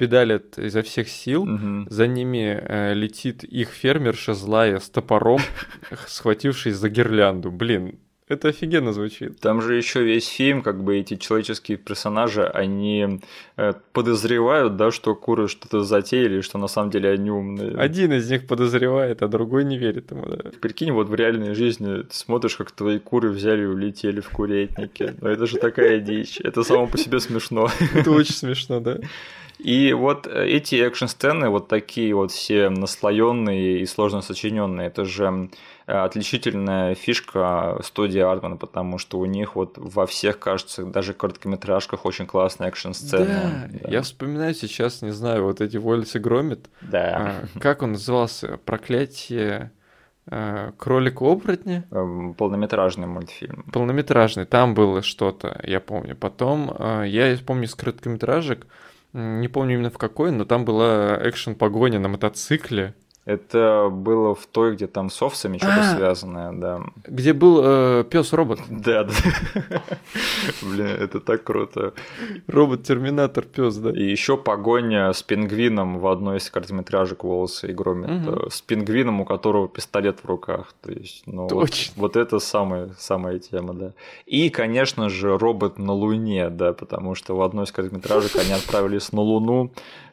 педалят 0.00 0.58
изо 0.58 0.80
всех 0.80 1.10
сил, 1.10 1.42
угу. 1.42 1.86
за 1.90 2.06
ними 2.06 2.58
э, 2.58 2.94
летит 2.94 3.44
их 3.44 3.68
фермерша 3.68 4.32
злая 4.32 4.78
с 4.78 4.88
топором, 4.88 5.40
схватившись 6.06 6.76
за 6.76 6.88
гирлянду. 6.88 7.50
Блин, 7.50 7.98
это 8.26 8.48
офигенно 8.48 8.94
звучит. 8.94 9.40
Там 9.40 9.60
же 9.60 9.74
еще 9.74 10.02
весь 10.02 10.26
фильм, 10.26 10.62
как 10.62 10.82
бы 10.82 10.96
эти 10.96 11.16
человеческие 11.16 11.76
персонажи, 11.76 12.46
они 12.46 13.20
э, 13.58 13.74
подозревают, 13.92 14.76
да, 14.76 14.90
что 14.90 15.14
куры 15.14 15.48
что-то 15.48 15.82
затеяли, 15.82 16.40
что 16.40 16.56
на 16.56 16.68
самом 16.68 16.90
деле 16.90 17.10
они 17.10 17.30
умные. 17.30 17.76
Один 17.76 18.14
из 18.14 18.30
них 18.30 18.46
подозревает, 18.46 19.20
а 19.20 19.28
другой 19.28 19.64
не 19.64 19.76
верит 19.76 20.12
ему, 20.12 20.24
да. 20.24 20.50
Прикинь, 20.62 20.92
вот 20.92 21.10
в 21.10 21.14
реальной 21.14 21.54
жизни 21.54 22.04
ты 22.04 22.14
смотришь, 22.14 22.56
как 22.56 22.70
твои 22.70 22.98
куры 22.98 23.28
взяли 23.28 23.64
и 23.64 23.66
улетели 23.66 24.20
в 24.20 24.30
курятнике. 24.30 25.14
Но 25.20 25.28
это 25.28 25.46
же 25.46 25.58
такая 25.58 25.98
дичь. 25.98 26.40
Это 26.42 26.62
само 26.62 26.86
по 26.86 26.96
себе 26.96 27.20
смешно. 27.20 27.68
Это 27.94 28.10
очень 28.12 28.34
смешно, 28.34 28.80
да. 28.80 28.98
И 29.62 29.92
вот 29.92 30.26
э, 30.26 30.46
эти 30.46 30.76
экшн-сцены, 30.76 31.50
вот 31.50 31.68
такие 31.68 32.14
вот 32.14 32.30
все 32.30 32.70
наслоенные 32.70 33.80
и 33.80 33.86
сложно 33.86 34.22
сочиненные, 34.22 34.88
это 34.88 35.04
же 35.04 35.50
э, 35.86 35.92
отличительная 35.92 36.94
фишка 36.94 37.78
студии 37.82 38.20
Артмана, 38.20 38.56
потому 38.56 38.98
что 38.98 39.18
у 39.18 39.26
них 39.26 39.56
вот 39.56 39.74
во 39.76 40.06
всех, 40.06 40.38
кажется, 40.38 40.84
даже 40.84 41.12
короткометражках 41.12 42.06
очень 42.06 42.26
классные 42.26 42.68
экшн-сцены. 42.68 43.26
Да, 43.26 43.80
да, 43.82 43.90
я 43.90 44.02
вспоминаю 44.02 44.54
сейчас, 44.54 45.02
не 45.02 45.10
знаю, 45.10 45.44
вот 45.44 45.60
эти 45.60 45.76
Вольс 45.76 46.14
и 46.14 46.18
Громит. 46.18 46.70
Да. 46.80 47.44
А, 47.54 47.58
как 47.58 47.82
он 47.82 47.92
назывался? 47.92 48.58
Проклятие 48.64 49.72
э, 50.26 50.72
кролик-оборотня. 50.78 51.84
Эм, 51.90 52.32
полнометражный 52.32 53.06
мультфильм. 53.06 53.64
Полнометражный, 53.72 54.46
там 54.46 54.72
было 54.72 55.02
что-то, 55.02 55.60
я 55.64 55.80
помню. 55.80 56.16
Потом, 56.16 56.74
я 57.04 57.36
помню 57.44 57.64
из 57.64 57.74
короткометражек, 57.74 58.66
не 59.12 59.48
помню 59.48 59.74
именно 59.74 59.90
в 59.90 59.98
какой, 59.98 60.30
но 60.30 60.44
там 60.44 60.64
была 60.64 61.18
экшен-погоня 61.22 61.98
на 61.98 62.08
мотоцикле. 62.08 62.94
Это 63.26 63.88
было 63.92 64.34
в 64.34 64.46
той, 64.46 64.74
где 64.74 64.86
там 64.86 65.10
с 65.10 65.20
овцами 65.20 65.58
что-то 65.58 65.80
а, 65.80 65.96
связанное, 65.96 66.52
да. 66.52 66.80
Где 67.06 67.34
был 67.34 67.60
э, 67.62 68.04
пес 68.04 68.32
робот. 68.32 68.60
Да, 68.70 69.04
да. 69.04 69.12
Блин, 70.62 70.86
это 70.86 71.20
так 71.20 71.44
круто. 71.44 71.92
Робот-терминатор 72.46 73.44
пес, 73.44 73.76
да. 73.76 73.90
И 73.90 74.02
еще 74.02 74.38
погоня 74.38 75.12
с 75.12 75.22
пингвином 75.22 75.98
в 75.98 76.06
одной 76.08 76.38
из 76.38 76.50
короткометражек 76.50 77.22
волосы 77.22 77.70
и 77.70 77.72
громит. 77.74 78.26
Угу. 78.26 78.50
С 78.50 78.62
пингвином, 78.62 79.20
у 79.20 79.26
которого 79.26 79.68
пистолет 79.68 80.20
в 80.20 80.24
руках. 80.24 80.74
То 80.80 80.90
есть, 80.90 81.24
ну, 81.26 81.46
Точно. 81.46 81.92
Вот, 81.96 82.14
вот 82.14 82.16
это 82.16 82.38
самая, 82.38 82.90
самая 82.98 83.38
тема, 83.38 83.74
да. 83.74 83.92
И, 84.24 84.48
конечно 84.48 85.10
же, 85.10 85.36
робот 85.36 85.78
на 85.78 85.92
Луне, 85.92 86.48
да, 86.48 86.72
потому 86.72 87.14
что 87.14 87.36
в 87.36 87.42
одной 87.42 87.66
из 87.66 87.72
короткометражек 87.72 88.36
они 88.36 88.52
отправились 88.52 89.12
на 89.12 89.20
Луну 89.20 89.70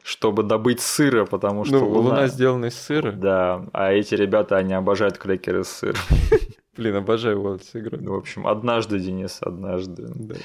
чтобы 0.08 0.44
добыть 0.44 0.80
сыра, 0.80 1.26
потому 1.26 1.66
что 1.66 1.80
ну, 1.80 1.90
луна... 1.90 2.10
луна 2.10 2.28
сделана 2.28 2.68
из 2.68 2.80
сыра. 2.80 3.12
Да, 3.12 3.66
а 3.74 3.92
эти 3.92 4.16
ребята, 4.16 4.56
они 4.56 4.74
обожают 4.74 5.18
крекеры 5.18 5.66
с 5.66 5.70
сыром. 5.70 6.00
Блин, 6.78 6.96
обожаю 6.96 7.42
Wallace 7.42 7.72
игру. 7.74 7.98
Ну, 8.00 8.14
в 8.14 8.18
общем, 8.18 8.48
однажды, 8.48 9.00
Денис, 9.00 9.40
однажды. 9.42 10.06
Да. 10.16 10.36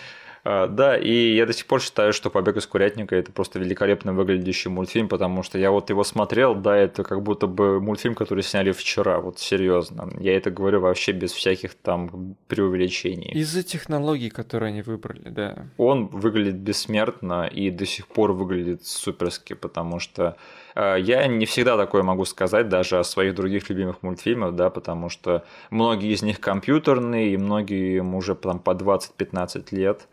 А, 0.45 0.67
да, 0.67 0.97
и 0.97 1.35
я 1.35 1.47
до 1.47 1.53
сих 1.53 1.67
пор 1.67 1.81
считаю, 1.81 2.13
что 2.13 2.29
«Побег 2.29 2.57
из 2.57 2.67
курятника»— 2.67 3.15
это 3.17 3.31
просто 3.31 3.61
великолепно 3.61 4.13
выглядящий 4.13 4.71
мультфильм, 4.71 5.09
потому 5.09 5.43
что 5.43 5.59
я 5.59 5.71
вот 5.71 5.91
его 5.91 6.03
смотрел, 6.03 6.55
да, 6.55 6.77
это 6.77 7.05
как 7.05 7.23
будто 7.23 7.47
бы 7.47 7.81
мультфильм, 7.81 8.15
который 8.15 8.43
сняли 8.43 8.73
вчера, 8.73 9.21
вот 9.21 9.39
серьезно. 9.39 10.11
Я 10.19 10.37
это 10.37 10.51
говорю 10.51 10.81
вообще 10.81 11.13
без 11.13 11.33
всяких 11.33 11.75
там 11.75 12.37
преувеличений. 12.49 13.31
Из-за 13.33 13.63
технологий, 13.63 14.31
которые 14.31 14.69
они 14.71 14.83
выбрали, 14.83 15.29
да. 15.29 15.67
Он 15.77 16.07
выглядит 16.09 16.57
бессмертно 16.57 17.47
и 17.47 17.71
до 17.71 17.87
сих 17.87 18.09
пор 18.09 18.33
выглядит 18.33 18.85
суперски, 18.85 19.55
потому 19.55 20.01
что 20.01 20.37
я 20.75 21.27
не 21.27 21.47
всегда 21.47 21.77
такое 21.77 22.03
могу 22.03 22.25
сказать 22.25 22.69
даже 22.69 22.99
о 22.99 23.05
своих 23.05 23.35
других 23.35 23.69
любимых 23.71 24.03
мультфильмах, 24.03 24.55
да, 24.55 24.71
потому 24.71 25.09
что 25.09 25.45
многие 25.71 26.13
из 26.13 26.23
них 26.23 26.41
компьютерные, 26.41 27.35
и 27.35 27.37
многие 27.37 27.99
им 27.99 28.15
уже 28.15 28.35
там 28.35 28.59
по 28.59 28.71
20-15 28.71 29.67
лет. 29.73 30.09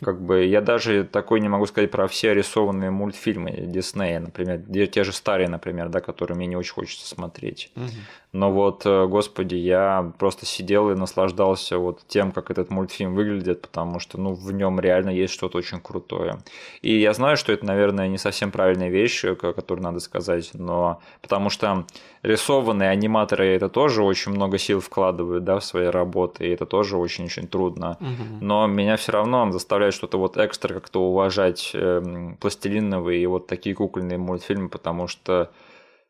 Как 0.00 0.20
бы 0.20 0.44
я 0.44 0.60
даже 0.60 1.04
такой 1.04 1.40
не 1.40 1.48
могу 1.48 1.66
сказать 1.66 1.90
про 1.90 2.06
все 2.08 2.34
рисованные 2.34 2.90
мультфильмы 2.90 3.50
Диснея, 3.50 4.20
например, 4.20 4.60
те 4.88 5.04
же 5.04 5.12
старые, 5.12 5.48
например, 5.48 5.88
да, 5.88 6.00
которые 6.00 6.36
мне 6.36 6.46
не 6.46 6.56
очень 6.56 6.72
хочется 6.72 7.06
смотреть. 7.06 7.70
Угу. 7.76 7.86
Но 8.32 8.52
вот, 8.52 8.86
э, 8.86 9.06
господи, 9.06 9.56
я 9.56 10.12
просто 10.18 10.46
сидел 10.46 10.90
и 10.90 10.94
наслаждался 10.94 11.78
вот 11.78 12.02
тем, 12.06 12.30
как 12.30 12.50
этот 12.50 12.70
мультфильм 12.70 13.14
выглядит, 13.14 13.62
потому 13.62 13.98
что, 13.98 14.20
ну, 14.20 14.34
в 14.34 14.52
нем 14.52 14.78
реально 14.78 15.10
есть 15.10 15.34
что-то 15.34 15.58
очень 15.58 15.80
крутое. 15.80 16.38
И 16.80 16.96
я 16.96 17.12
знаю, 17.12 17.36
что 17.36 17.52
это, 17.52 17.66
наверное, 17.66 18.06
не 18.06 18.18
совсем 18.18 18.52
правильная 18.52 18.88
вещь, 18.88 19.24
э, 19.24 19.34
которую 19.34 19.82
надо 19.82 19.98
сказать, 19.98 20.50
но 20.54 21.00
потому 21.22 21.50
что 21.50 21.86
рисованные 22.22 22.90
аниматоры 22.90 23.46
это 23.48 23.68
тоже 23.68 24.02
очень 24.02 24.32
много 24.32 24.58
сил 24.58 24.80
вкладывают, 24.80 25.44
да, 25.44 25.58
в 25.58 25.64
свои 25.64 25.86
работы, 25.86 26.46
и 26.46 26.50
это 26.50 26.66
тоже 26.66 26.96
очень-очень 26.96 27.48
трудно. 27.48 27.96
Угу. 28.00 28.44
Но 28.44 28.66
меня 28.66 28.96
все 28.96 29.12
равно 29.12 29.50
заставляет 29.50 29.94
что-то 29.94 30.18
вот 30.18 30.36
экстра 30.36 30.74
как-то 30.74 31.02
уважать 31.02 31.70
э, 31.74 32.34
пластилиновые 32.40 33.22
и 33.22 33.26
вот 33.26 33.46
такие 33.46 33.74
кукольные 33.74 34.18
мультфильмы, 34.18 34.68
потому 34.68 35.06
что 35.06 35.50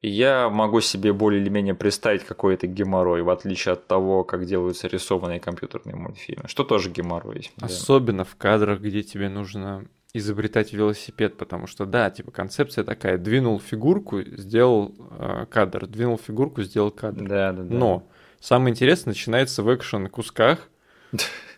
я 0.02 0.48
могу 0.48 0.80
себе 0.80 1.12
более 1.12 1.42
или 1.42 1.50
менее 1.50 1.74
представить 1.74 2.24
какой-то 2.24 2.66
геморрой, 2.66 3.22
в 3.22 3.28
отличие 3.28 3.74
от 3.74 3.86
того, 3.86 4.24
как 4.24 4.46
делаются 4.46 4.88
рисованные 4.88 5.40
компьютерные 5.40 5.94
мультфильмы, 5.94 6.48
что 6.48 6.64
тоже 6.64 6.90
геморрой. 6.90 7.50
Особенно 7.60 8.24
да. 8.24 8.30
в 8.30 8.36
кадрах, 8.36 8.80
где 8.80 9.02
тебе 9.02 9.28
нужно 9.28 9.84
изобретать 10.12 10.72
велосипед, 10.72 11.36
потому 11.36 11.66
что, 11.66 11.86
да, 11.86 12.10
типа 12.10 12.30
концепция 12.30 12.84
такая, 12.84 13.18
двинул 13.18 13.60
фигурку, 13.60 14.22
сделал 14.22 14.94
э, 15.18 15.46
кадр, 15.50 15.86
двинул 15.86 16.18
фигурку, 16.18 16.62
сделал 16.62 16.90
кадр. 16.90 17.28
Да, 17.28 17.52
да, 17.52 17.62
да. 17.62 17.74
Но 17.74 18.08
самое 18.40 18.72
интересное 18.72 19.12
начинается 19.12 19.62
в 19.62 19.72
экшен-кусках, 19.72 20.68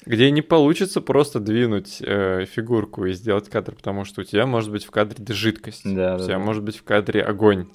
где 0.05 0.30
не 0.30 0.42
получится 0.42 1.00
просто 1.00 1.40
двинуть 1.40 2.03
э, 2.03 2.44
фигурку 2.44 3.07
и 3.07 3.12
сделать 3.12 3.48
кадр, 3.48 3.74
потому 3.74 4.05
что 4.05 4.20
у 4.20 4.24
тебя 4.24 4.46
может 4.46 4.70
быть 4.70 4.84
в 4.84 4.90
кадре 4.90 5.24
жидкость, 5.34 5.82
да, 5.84 6.16
у 6.16 6.18
тебя 6.18 6.38
да. 6.38 6.38
может 6.38 6.62
быть 6.62 6.76
в 6.76 6.82
кадре 6.82 7.22
огонь, 7.22 7.68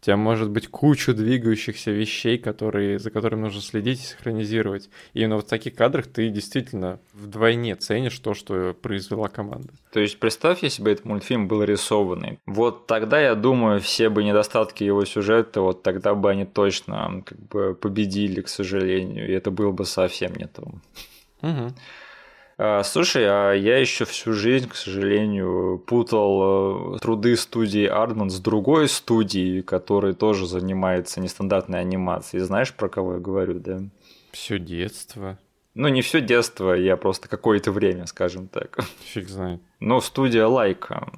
У 0.00 0.04
тебя 0.04 0.16
может 0.16 0.50
быть 0.50 0.68
куча 0.68 1.12
двигающихся 1.12 1.90
вещей, 1.90 2.38
которые, 2.38 3.00
за 3.00 3.10
которыми 3.10 3.40
нужно 3.42 3.60
следить 3.60 4.00
и 4.00 4.06
синхронизировать. 4.06 4.90
И 5.12 5.20
именно 5.20 5.38
в 5.38 5.42
таких 5.42 5.74
кадрах 5.74 6.06
ты 6.06 6.28
действительно 6.28 7.00
вдвойне 7.14 7.74
ценишь 7.74 8.16
то, 8.20 8.32
что 8.34 8.74
произвела 8.80 9.28
команда. 9.28 9.70
То 9.92 9.98
есть 9.98 10.20
представь, 10.20 10.62
если 10.62 10.84
бы 10.84 10.90
этот 10.90 11.04
мультфильм 11.04 11.48
был 11.48 11.64
рисованный. 11.64 12.38
Вот 12.46 12.86
тогда, 12.86 13.20
я 13.20 13.34
думаю, 13.34 13.80
все 13.80 14.08
бы 14.08 14.22
недостатки 14.22 14.84
его 14.84 15.04
сюжета, 15.04 15.62
вот 15.62 15.82
тогда 15.82 16.14
бы 16.14 16.30
они 16.30 16.44
точно 16.44 17.22
как 17.26 17.38
бы 17.48 17.74
победили, 17.74 18.40
к 18.40 18.48
сожалению, 18.48 19.28
и 19.28 19.32
это 19.32 19.50
было 19.50 19.72
бы 19.72 19.84
совсем 19.84 20.32
не 20.36 20.46
то. 20.46 20.62
Угу. 21.42 21.74
А, 22.60 22.82
слушай, 22.82 23.24
а 23.24 23.52
я 23.52 23.78
еще 23.78 24.04
всю 24.04 24.32
жизнь, 24.32 24.68
к 24.68 24.74
сожалению, 24.74 25.78
путал 25.86 26.96
э, 26.96 26.98
труды 26.98 27.36
студии 27.36 27.86
Ардман 27.86 28.30
с 28.30 28.40
другой 28.40 28.88
студией, 28.88 29.62
которая 29.62 30.12
тоже 30.12 30.46
занимается 30.46 31.20
нестандартной 31.20 31.80
анимацией. 31.80 32.42
Знаешь, 32.42 32.74
про 32.74 32.88
кого 32.88 33.14
я 33.14 33.20
говорю, 33.20 33.60
да? 33.60 33.80
Все 34.32 34.58
детство. 34.58 35.38
Ну, 35.74 35.86
не 35.86 36.02
все 36.02 36.20
детство, 36.20 36.72
я 36.72 36.96
просто 36.96 37.28
какое-то 37.28 37.70
время, 37.70 38.06
скажем 38.06 38.48
так. 38.48 38.80
Фиг 39.04 39.28
знает. 39.28 39.60
Но 39.78 40.00
студия 40.00 40.46
Laika. 40.46 41.12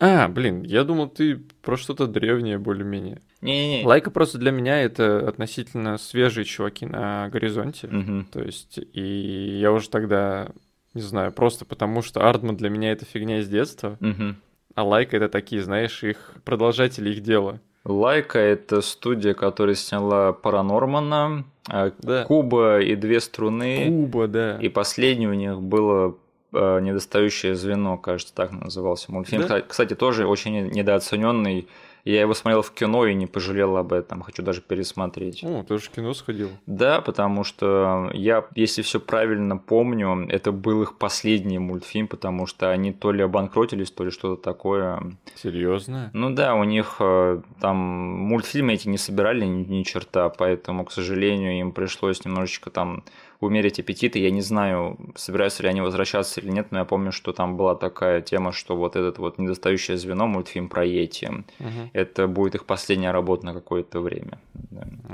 А, 0.00 0.26
блин, 0.28 0.62
я 0.62 0.82
думал, 0.82 1.08
ты 1.08 1.36
про 1.62 1.76
что-то 1.76 2.08
древнее 2.08 2.58
более-менее. 2.58 3.20
Не-не-не. 3.42 3.86
Laika 3.86 4.10
просто 4.10 4.38
для 4.38 4.50
меня 4.50 4.82
это 4.82 5.28
относительно 5.28 5.98
свежие 5.98 6.44
чуваки 6.44 6.86
на 6.86 7.28
горизонте. 7.28 7.86
Мгм. 7.86 8.26
То 8.32 8.42
есть, 8.42 8.78
и 8.92 9.58
я 9.60 9.70
уже 9.72 9.90
тогда, 9.90 10.50
не 10.94 11.02
знаю, 11.02 11.32
просто 11.32 11.64
потому 11.64 12.02
что 12.02 12.28
Aardman 12.28 12.56
для 12.56 12.68
меня 12.70 12.92
это 12.92 13.04
фигня 13.04 13.38
из 13.38 13.48
детства, 13.48 13.96
Мгм. 14.00 14.36
а 14.74 14.82
Laika 14.84 15.16
это 15.16 15.28
такие, 15.28 15.62
знаешь, 15.62 16.02
их 16.02 16.32
продолжатели 16.44 17.10
их 17.10 17.22
дела. 17.22 17.60
Laika – 17.84 18.40
это 18.40 18.82
студия, 18.82 19.32
которая 19.32 19.74
сняла 19.74 20.32
Паранормана, 20.32 21.44
а, 21.68 21.92
Да. 22.00 22.24
Куба 22.24 22.80
и 22.80 22.94
две 22.94 23.20
струны. 23.20 23.86
Куба, 23.86 24.26
да. 24.26 24.58
И 24.60 24.68
последний 24.68 25.26
у 25.28 25.32
них 25.34 25.60
было 25.62 26.16
э, 26.52 26.80
недостающее 26.80 27.54
звено, 27.54 27.96
кажется, 27.96 28.34
так 28.34 28.50
назывался 28.52 29.12
мультфильм. 29.12 29.46
Да? 29.46 29.60
Кстати, 29.62 29.94
тоже 29.94 30.26
очень 30.26 30.66
недооцененный. 30.68 31.68
Я 32.04 32.20
его 32.20 32.34
смотрел 32.34 32.62
в 32.62 32.72
кино 32.72 33.06
и 33.06 33.14
не 33.14 33.26
пожалел 33.26 33.76
об 33.76 33.92
этом. 33.92 34.22
Хочу 34.22 34.42
даже 34.42 34.60
пересмотреть. 34.60 35.44
О, 35.44 35.62
ты 35.62 35.78
же 35.78 35.84
в 35.84 35.90
кино 35.90 36.14
сходил. 36.14 36.50
Да, 36.66 37.00
потому 37.00 37.44
что 37.44 38.10
я, 38.12 38.46
если 38.54 38.82
все 38.82 39.00
правильно 39.00 39.56
помню, 39.56 40.26
это 40.28 40.52
был 40.52 40.82
их 40.82 40.98
последний 40.98 41.58
мультфильм, 41.58 42.08
потому 42.08 42.46
что 42.46 42.70
они 42.70 42.92
то 42.92 43.12
ли 43.12 43.22
обанкротились, 43.22 43.90
то 43.90 44.04
ли 44.04 44.10
что-то 44.10 44.42
такое. 44.42 45.00
Серьезно? 45.34 46.10
Ну 46.12 46.30
да, 46.30 46.54
у 46.54 46.64
них 46.64 46.96
э, 47.00 47.42
там 47.60 47.76
мультфильмы 47.76 48.74
эти 48.74 48.88
не 48.88 48.98
собирали 48.98 49.44
ни, 49.44 49.64
ни 49.64 49.82
черта, 49.82 50.28
поэтому, 50.28 50.84
к 50.84 50.92
сожалению, 50.92 51.58
им 51.58 51.72
пришлось 51.72 52.24
немножечко 52.24 52.70
там 52.70 53.04
умерить 53.40 53.80
аппетиты. 53.80 54.18
Я 54.18 54.30
не 54.30 54.40
знаю, 54.42 54.98
собираются 55.16 55.62
ли 55.62 55.68
они 55.68 55.80
возвращаться 55.80 56.40
или 56.40 56.50
нет, 56.50 56.68
но 56.70 56.78
я 56.78 56.84
помню, 56.84 57.12
что 57.12 57.32
там 57.32 57.56
была 57.56 57.74
такая 57.74 58.20
тема, 58.20 58.52
что 58.52 58.76
вот 58.76 58.96
этот 58.96 59.18
вот 59.18 59.38
недостающее 59.38 59.96
звено, 59.96 60.26
мультфильм 60.26 60.68
про 60.68 60.84
Йети, 60.84 61.28
Мгм. 61.58 61.90
это 61.92 62.26
будет 62.28 62.54
их 62.54 62.64
последняя 62.66 63.10
работа 63.12 63.46
на 63.46 63.54
какое-то 63.54 64.00
время. 64.00 64.38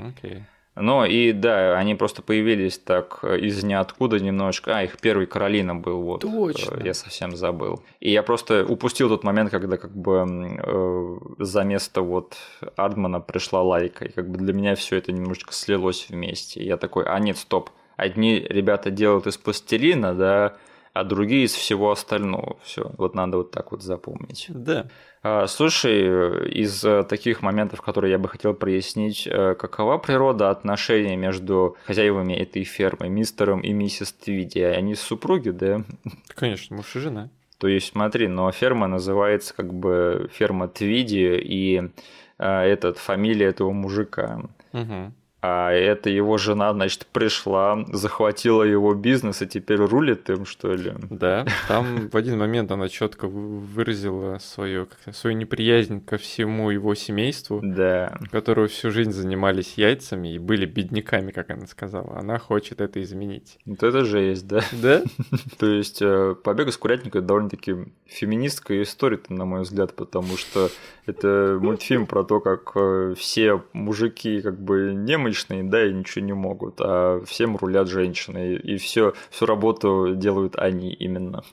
Окей. 0.09 0.45
Ну 0.79 1.07
и 1.07 1.33
да, 1.33 1.79
они 1.79 1.95
просто 1.95 2.20
появились 2.20 2.79
так 2.79 3.24
из 3.24 3.64
ниоткуда 3.64 4.18
немножко. 4.20 4.77
А, 4.77 4.83
их 4.85 4.99
первый 5.01 5.27
Каролина 5.27 5.74
был, 5.74 6.03
вот. 6.03 6.20
Точно. 6.20 6.74
Э, 6.74 6.85
Я 6.85 6.93
совсем 6.93 7.35
забыл. 7.35 7.83
И 7.99 8.11
я 8.11 8.22
просто 8.22 8.62
упустил 8.62 9.09
тот 9.09 9.24
момент, 9.24 9.51
когда 9.51 9.79
как 9.79 9.97
бы 9.97 10.27
э, 10.27 11.16
за 11.39 11.64
место 11.64 12.03
вот 12.03 12.37
Ардмана 12.77 13.20
пришла 13.20 13.62
Лайка. 13.62 14.05
И 14.05 14.11
как 14.12 14.29
бы 14.29 14.37
для 14.37 14.53
меня 14.53 14.74
все 14.74 14.97
это 14.97 15.12
немножечко 15.12 15.55
слилось 15.55 16.09
вместе. 16.11 16.61
И 16.61 16.66
я 16.66 16.77
такой, 16.77 17.05
а 17.07 17.18
нет, 17.20 17.39
стоп. 17.39 17.70
Одни 17.97 18.40
ребята 18.40 18.90
делают 18.90 19.26
из 19.26 19.36
пластилина, 19.36 20.14
да, 20.14 20.57
а 20.92 21.05
другие 21.05 21.44
из 21.44 21.53
всего 21.53 21.90
остального. 21.90 22.57
Все, 22.62 22.90
вот 22.97 23.14
надо 23.14 23.38
вот 23.38 23.51
так 23.51 23.70
вот 23.72 23.82
запомнить. 23.82 24.47
Да. 24.49 24.86
А, 25.22 25.47
Слушай, 25.47 26.49
из 26.49 26.82
э, 26.84 27.03
таких 27.03 27.42
моментов, 27.42 27.82
которые 27.82 28.12
я 28.12 28.18
бы 28.18 28.28
хотел 28.28 28.55
прояснить, 28.55 29.26
э, 29.26 29.55
какова 29.55 29.99
природа 29.99 30.51
отношений 30.51 31.16
между 31.16 31.76
хозяевами 31.84 32.32
этой 32.32 32.64
фермы, 32.64 33.09
мистером 33.09 33.61
и 33.61 33.72
миссис 33.72 34.12
Твиди? 34.12 34.61
Они 34.61 34.94
супруги, 34.94 35.51
да? 35.51 35.82
Конечно, 36.28 36.76
муж 36.76 36.97
и 36.97 37.01
жена. 37.01 37.28
То 37.59 37.68
есть, 37.68 37.88
смотри, 37.92 38.28
но 38.28 38.51
ферма 38.53 38.86
называется 38.86 39.55
как 39.55 39.72
бы 39.74 40.30
ферма 40.32 40.68
Твиди, 40.68 41.36
и 41.36 41.90
э, 42.38 42.61
этот, 42.62 42.99
фамилия 42.99 43.47
этого 43.47 43.72
мужика. 43.72 44.42
Мгм. 44.72 45.14
А 45.49 45.70
это 45.70 46.11
его 46.11 46.38
жена, 46.38 46.72
значит, 46.72 47.07
пришла, 47.12 47.84
захватила 47.92 48.64
его 48.64 48.94
бизнес 48.94 49.42
и 49.42 49.47
теперь 49.47 49.78
рулит 49.78 50.28
им, 50.28 50.44
что 50.44 50.72
ли? 50.74 50.92
Да, 51.09 51.47
там 51.68 52.09
в 52.11 52.16
один 52.16 52.36
момент 52.38 52.72
она 52.72 52.88
четко 52.88 53.28
выразила 53.28 54.38
свою, 54.38 54.88
свою 55.12 55.36
неприязнь 55.36 56.05
ко 56.05 56.16
всему 56.16 56.70
его 56.70 56.97
семейству, 56.97 57.61
Да. 57.62 58.18
которые 58.32 58.66
всю 58.66 58.90
жизнь 58.90 59.12
занимались 59.12 59.74
яйцами 59.76 60.34
и 60.34 60.38
были 60.40 60.66
бедняками, 60.66 61.30
как 61.30 61.51
она 61.51 61.68
сказала. 61.68 62.18
Она 62.18 62.38
хочет 62.38 62.80
это 62.80 63.01
изменить. 63.01 63.59
Вот 63.66 63.84
это 63.84 64.05
жесть, 64.05 64.49
да? 64.49 64.62
Да? 64.72 65.03
То 65.61 65.66
есть 65.66 66.03
э, 66.03 66.34
«Побег 66.42 66.66
из 66.68 66.76
курятника» 66.76 67.18
это 67.18 67.28
довольно-таки 67.28 67.76
феминистская 68.07 68.82
история, 68.82 69.20
на 69.28 69.44
мой 69.44 69.62
взгляд, 69.62 69.94
потому 69.94 70.36
что 70.36 70.70
это 71.07 71.57
мультфильм 71.61 72.07
про 72.07 72.24
то, 72.24 72.40
как 72.40 72.72
э, 72.74 73.14
все 73.16 73.62
мужики 73.72 74.40
как 74.40 74.59
бы 74.61 74.92
немощные, 74.92 75.36
да, 75.45 75.84
и 75.84 75.93
ничего 75.93 76.24
не 76.24 76.32
могут, 76.32 76.80
а 76.80 77.22
всем 77.24 77.57
рулят 77.57 77.89
женщины, 77.89 78.55
и 78.55 78.76
все, 78.76 79.14
всю 79.30 79.47
работу 79.47 80.14
делают 80.14 80.57
они 80.57 80.93
именно. 80.93 81.45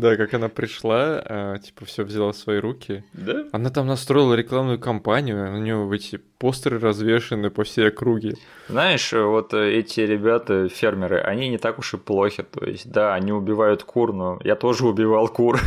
Да, 0.00 0.16
как 0.16 0.32
она 0.32 0.48
пришла, 0.48 1.22
а, 1.24 1.58
типа 1.58 1.84
все 1.84 2.04
взяла 2.04 2.32
в 2.32 2.36
свои 2.36 2.58
руки. 2.58 3.04
Да? 3.12 3.44
Она 3.52 3.68
там 3.68 3.86
настроила 3.86 4.32
рекламную 4.32 4.78
кампанию, 4.78 5.54
у 5.54 5.58
нее 5.58 5.90
эти 5.94 6.20
постеры 6.38 6.78
развешаны 6.78 7.50
по 7.50 7.64
всей 7.64 7.88
округе. 7.88 8.36
Знаешь, 8.68 9.12
вот 9.12 9.52
э, 9.52 9.74
эти 9.74 10.00
ребята, 10.00 10.68
фермеры, 10.70 11.20
они 11.20 11.50
не 11.50 11.58
так 11.58 11.78
уж 11.78 11.92
и 11.92 11.98
плохи, 11.98 12.42
то 12.42 12.64
есть, 12.64 12.90
да, 12.90 13.12
они 13.12 13.30
убивают 13.30 13.84
кур, 13.84 14.14
но 14.14 14.40
я 14.42 14.56
тоже 14.56 14.86
убивал 14.86 15.28
кур, 15.28 15.60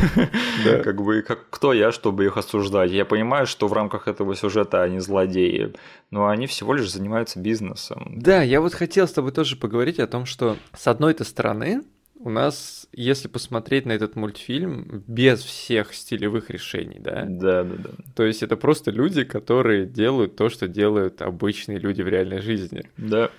Да. 0.64 0.78
как 0.82 1.00
бы, 1.00 1.22
как, 1.22 1.48
кто 1.48 1.72
я, 1.72 1.92
чтобы 1.92 2.24
их 2.24 2.36
осуждать? 2.36 2.90
Я 2.90 3.04
понимаю, 3.04 3.46
что 3.46 3.68
в 3.68 3.72
рамках 3.72 4.08
этого 4.08 4.34
сюжета 4.34 4.82
они 4.82 4.98
злодеи, 4.98 5.74
но 6.10 6.26
они 6.26 6.48
всего 6.48 6.74
лишь 6.74 6.90
занимаются 6.90 7.38
бизнесом. 7.38 8.14
Да, 8.16 8.42
я 8.42 8.60
вот 8.60 8.74
хотел 8.74 9.06
с 9.06 9.12
тобой 9.12 9.30
тоже 9.30 9.54
поговорить 9.54 10.00
о 10.00 10.08
том, 10.08 10.26
что 10.26 10.56
с 10.76 10.88
одной-то 10.88 11.22
стороны 11.22 11.84
у 12.16 12.30
нас, 12.30 12.86
если 12.92 13.28
посмотреть 13.28 13.86
на 13.86 13.92
этот 13.92 14.16
мультфильм 14.16 15.04
без 15.06 15.42
всех 15.42 15.94
стилевых 15.94 16.50
решений, 16.50 16.98
да, 16.98 17.24
Да, 17.28 17.64
да, 17.64 17.74
да. 17.76 17.90
то 18.14 18.24
есть 18.24 18.42
это 18.42 18.56
просто 18.56 18.90
люди, 18.90 19.24
которые 19.24 19.86
делают 19.86 20.36
то, 20.36 20.48
что 20.48 20.68
делают 20.68 21.22
обычные 21.22 21.78
люди 21.78 22.02
в 22.02 22.08
реальной 22.08 22.40
жизни. 22.40 22.88
Да. 22.96 23.30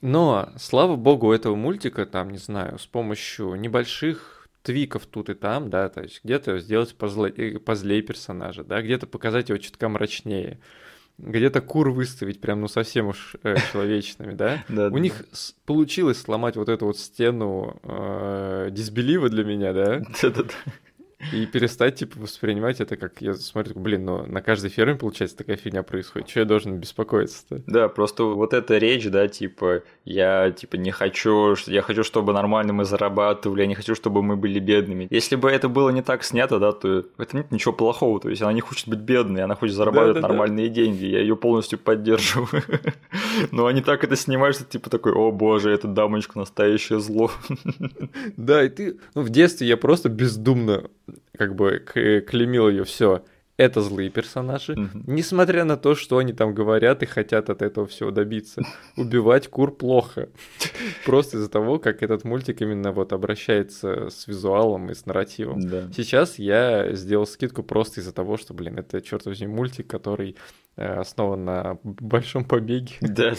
Но, 0.00 0.50
слава 0.56 0.96
богу, 0.96 1.28
у 1.28 1.32
этого 1.32 1.56
мультика, 1.56 2.06
там, 2.06 2.30
не 2.30 2.38
знаю, 2.38 2.78
с 2.78 2.86
помощью 2.86 3.54
небольших 3.56 4.48
твиков 4.62 5.06
тут 5.06 5.28
и 5.28 5.34
там, 5.34 5.70
да, 5.70 5.88
то 5.88 6.02
есть 6.02 6.20
где-то 6.22 6.58
сделать 6.60 6.94
позле- 6.98 7.56
э, 7.56 7.58
позлее 7.58 8.02
персонажа, 8.02 8.62
да, 8.62 8.80
где-то 8.80 9.06
показать 9.06 9.48
его 9.48 9.58
чутка 9.58 9.88
мрачнее, 9.88 10.60
где-то 11.22 11.60
кур 11.60 11.90
выставить 11.90 12.40
прям, 12.40 12.60
ну, 12.60 12.68
совсем 12.68 13.08
уж 13.08 13.36
э, 13.42 13.54
человечными, 13.72 14.32
да. 14.32 14.64
У 14.68 14.98
них 14.98 15.24
получилось 15.64 16.20
сломать 16.20 16.56
вот 16.56 16.68
эту 16.68 16.86
вот 16.86 16.98
стену 16.98 17.80
э, 17.84 18.68
дисбелива 18.70 19.28
для 19.28 19.44
меня, 19.44 19.72
да, 19.72 20.02
Да, 20.22 20.30
да, 20.30 20.42
да. 20.42 20.72
И 21.30 21.46
перестать, 21.46 21.96
типа, 21.96 22.18
воспринимать 22.18 22.80
это 22.80 22.96
как, 22.96 23.20
я 23.20 23.34
смотрю, 23.34 23.74
блин, 23.78 24.04
ну, 24.04 24.26
на 24.26 24.42
каждой 24.42 24.70
ферме, 24.70 24.96
получается, 24.96 25.36
такая 25.36 25.56
фигня 25.56 25.82
происходит, 25.82 26.28
что 26.28 26.40
я 26.40 26.46
должен 26.46 26.78
беспокоиться-то? 26.78 27.62
Да, 27.66 27.88
просто 27.88 28.24
вот 28.24 28.52
эта 28.54 28.78
речь, 28.78 29.08
да, 29.08 29.28
типа, 29.28 29.82
я, 30.04 30.50
типа, 30.50 30.76
не 30.76 30.90
хочу, 30.90 31.54
я 31.66 31.82
хочу, 31.82 32.02
чтобы 32.02 32.32
нормально 32.32 32.72
мы 32.72 32.84
зарабатывали, 32.84 33.60
я 33.60 33.66
не 33.66 33.74
хочу, 33.74 33.94
чтобы 33.94 34.22
мы 34.22 34.36
были 34.36 34.58
бедными. 34.58 35.06
Если 35.10 35.36
бы 35.36 35.50
это 35.50 35.68
было 35.68 35.90
не 35.90 36.02
так 36.02 36.24
снято, 36.24 36.58
да, 36.58 36.72
то 36.72 37.04
в 37.16 37.20
этом 37.20 37.40
нет 37.40 37.52
ничего 37.52 37.72
плохого, 37.72 38.18
то 38.20 38.28
есть 38.28 38.42
она 38.42 38.52
не 38.52 38.60
хочет 38.60 38.88
быть 38.88 39.00
бедной, 39.00 39.42
она 39.42 39.54
хочет 39.54 39.76
зарабатывать 39.76 40.14
Да-да-да. 40.14 40.28
нормальные 40.28 40.68
деньги, 40.68 41.04
я 41.04 41.20
ее 41.20 41.36
полностью 41.36 41.78
поддерживаю. 41.78 42.62
Но 43.52 43.66
они 43.66 43.82
так 43.82 44.02
это 44.04 44.16
снимают, 44.16 44.56
что 44.56 44.64
типа 44.64 44.90
такой, 44.90 45.12
о 45.12 45.30
боже, 45.30 45.70
эта 45.70 45.88
дамочка 45.88 46.38
настоящее 46.38 47.00
зло. 47.00 47.30
Да, 48.36 48.64
и 48.64 48.68
ты, 48.68 48.98
ну, 49.14 49.22
в 49.22 49.30
детстве 49.30 49.66
я 49.66 49.76
просто 49.76 50.08
бездумно 50.08 50.84
как 51.36 51.54
бы 51.54 51.78
к- 51.84 52.20
клеймил 52.22 52.68
ее 52.68 52.84
все. 52.84 53.24
это 53.58 53.80
злые 53.82 54.10
персонажи, 54.10 54.72
Мгм. 54.74 55.04
несмотря 55.06 55.64
на 55.64 55.76
то, 55.76 55.94
что 55.94 56.18
они 56.18 56.32
там 56.32 56.52
говорят 56.54 57.02
и 57.02 57.06
хотят 57.06 57.48
от 57.50 57.62
этого 57.62 57.86
всего 57.86 58.10
добиться. 58.10 58.62
Убивать 58.96 59.46
кур 59.48 59.70
плохо. 59.76 60.30
Просто 61.04 61.36
из-за 61.36 61.48
того, 61.48 61.78
как 61.78 62.02
этот 62.02 62.24
мультик 62.24 62.60
именно 62.62 62.90
вот 62.92 63.12
обращается 63.12 64.08
с 64.08 64.26
визуалом 64.26 64.90
и 64.90 64.94
с 64.94 65.06
нарративом. 65.06 65.60
Да. 65.60 65.88
Сейчас 65.94 66.38
я 66.40 66.92
сделал 66.94 67.26
скидку 67.26 67.62
просто 67.62 68.00
из-за 68.00 68.12
того, 68.12 68.36
что, 68.36 68.52
блин, 68.54 68.78
это, 68.78 69.00
черт 69.00 69.26
возьми, 69.26 69.46
мультик, 69.46 69.86
который 69.86 70.34
э, 70.76 70.84
основан 71.00 71.44
на 71.44 71.78
большом 71.84 72.44
побеге. 72.44 72.94
Да. 73.00 73.34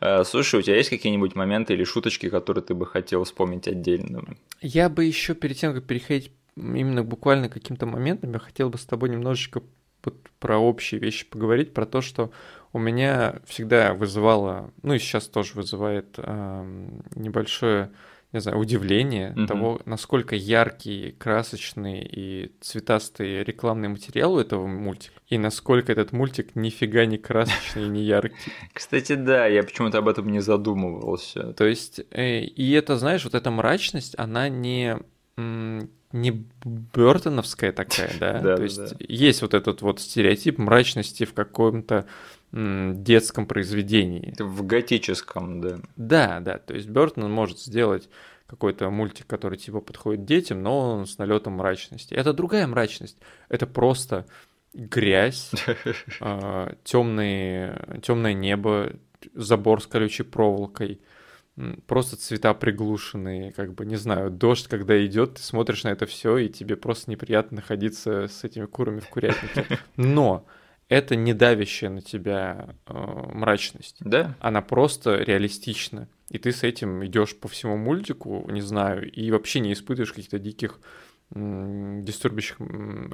А, 0.00 0.24
Слушай, 0.24 0.60
у 0.60 0.62
тебя 0.62 0.76
есть 0.76 0.90
какие-нибудь 0.90 1.36
моменты 1.36 1.74
или 1.74 1.84
шуточки, 1.84 2.28
которые 2.28 2.64
ты 2.64 2.74
бы 2.74 2.86
хотел 2.86 3.22
вспомнить 3.24 3.68
отдельно? 3.68 4.24
Я 4.62 4.88
бы 4.88 5.04
еще 5.04 5.34
перед 5.34 5.58
тем, 5.58 5.74
как 5.74 5.84
переходить 5.84 6.32
именно 6.56 7.02
буквально 7.02 7.48
каким-то 7.48 7.86
моментам, 7.86 8.32
я 8.32 8.38
хотел 8.38 8.70
бы 8.70 8.78
с 8.78 8.84
тобой 8.84 9.08
немножечко 9.08 9.62
вот 10.04 10.16
про 10.38 10.58
общие 10.58 11.00
вещи 11.00 11.28
поговорить, 11.28 11.72
про 11.72 11.86
то, 11.86 12.00
что 12.00 12.30
у 12.72 12.78
меня 12.78 13.36
всегда 13.46 13.94
вызывало, 13.94 14.72
ну 14.82 14.94
и 14.94 14.98
сейчас 14.98 15.28
тоже 15.28 15.54
вызывает 15.54 16.14
эм, 16.18 17.02
небольшое, 17.14 17.90
не 18.32 18.40
знаю, 18.40 18.58
удивление 18.58 19.30
Мгм. 19.30 19.46
того, 19.46 19.80
насколько 19.86 20.34
яркий, 20.34 21.12
красочный 21.12 22.02
и 22.02 22.52
цветастый 22.60 23.44
рекламный 23.44 23.88
материал 23.88 24.34
у 24.34 24.40
этого 24.40 24.66
мультика, 24.66 25.14
и 25.28 25.38
насколько 25.38 25.92
этот 25.92 26.12
мультик 26.12 26.54
нифига 26.54 27.06
не 27.06 27.16
красочный 27.16 27.86
и 27.86 27.88
не 27.88 28.02
яркий. 28.02 28.52
Кстати, 28.74 29.14
да, 29.14 29.46
я 29.46 29.62
почему-то 29.62 29.98
об 29.98 30.08
этом 30.08 30.28
не 30.30 30.40
задумывался. 30.40 31.54
То 31.54 31.64
есть, 31.64 32.00
э, 32.10 32.40
и 32.40 32.72
это, 32.72 32.98
знаешь, 32.98 33.24
вот 33.24 33.34
эта 33.34 33.50
мрачность, 33.50 34.14
она 34.18 34.48
не, 34.48 34.98
не 36.14 36.46
Бертоновская 36.64 37.72
такая, 37.72 38.12
да? 38.20 38.40
Да, 38.40 38.56
То 38.56 38.62
есть 38.62 38.76
да. 38.76 38.96
есть 39.00 39.42
вот 39.42 39.52
этот 39.52 39.82
вот 39.82 40.00
стереотип 40.00 40.58
мрачности 40.58 41.24
в 41.24 41.34
каком-то 41.34 42.06
детском 42.52 43.46
произведении. 43.46 44.32
В 44.38 44.64
готическом, 44.64 45.60
да. 45.60 45.78
Да, 45.96 46.40
да, 46.40 46.58
то 46.58 46.74
есть 46.74 46.88
Бертон 46.88 47.30
может 47.32 47.58
сделать 47.58 48.08
какой-то 48.46 48.88
мультик, 48.90 49.26
который 49.26 49.58
типа 49.58 49.80
подходит 49.80 50.24
детям, 50.24 50.62
но 50.62 50.92
он 50.92 51.06
с 51.06 51.18
налетом 51.18 51.54
мрачности. 51.54 52.14
Это 52.14 52.32
другая 52.32 52.68
мрачность. 52.68 53.18
Это 53.48 53.66
просто 53.66 54.26
грязь, 54.72 55.50
темное, 56.84 58.00
темное 58.02 58.34
небо, 58.34 58.92
забор 59.34 59.82
с 59.82 59.86
колючей 59.88 60.22
проволокой, 60.22 61.00
просто 61.86 62.16
цвета 62.16 62.54
приглушенные, 62.54 63.52
как 63.52 63.74
бы, 63.74 63.86
не 63.86 63.96
знаю, 63.96 64.30
дождь, 64.30 64.66
когда 64.68 65.04
идет, 65.04 65.34
ты 65.34 65.42
смотришь 65.42 65.84
на 65.84 65.88
это 65.88 66.06
все, 66.06 66.36
и 66.38 66.48
тебе 66.48 66.76
просто 66.76 67.10
неприятно 67.10 67.56
находиться 67.56 68.26
с 68.28 68.44
этими 68.44 68.66
курами 68.66 69.00
в 69.00 69.08
курятнике. 69.08 69.66
Но 69.96 70.46
это 70.88 71.16
не 71.16 71.32
давящая 71.32 71.90
на 71.90 72.02
тебя 72.02 72.74
э, 72.86 72.92
мрачность 73.32 73.96
Да? 74.00 74.36
она 74.40 74.60
просто 74.62 75.16
реалистична. 75.16 76.08
И 76.30 76.38
ты 76.38 76.52
с 76.52 76.62
этим 76.62 77.04
идешь 77.04 77.36
по 77.36 77.48
всему 77.48 77.76
мультику, 77.76 78.46
не 78.50 78.60
знаю, 78.60 79.10
и 79.10 79.30
вообще 79.30 79.60
не 79.60 79.72
испытываешь 79.72 80.12
каких-то 80.12 80.38
диких 80.38 80.80
м, 81.34 82.04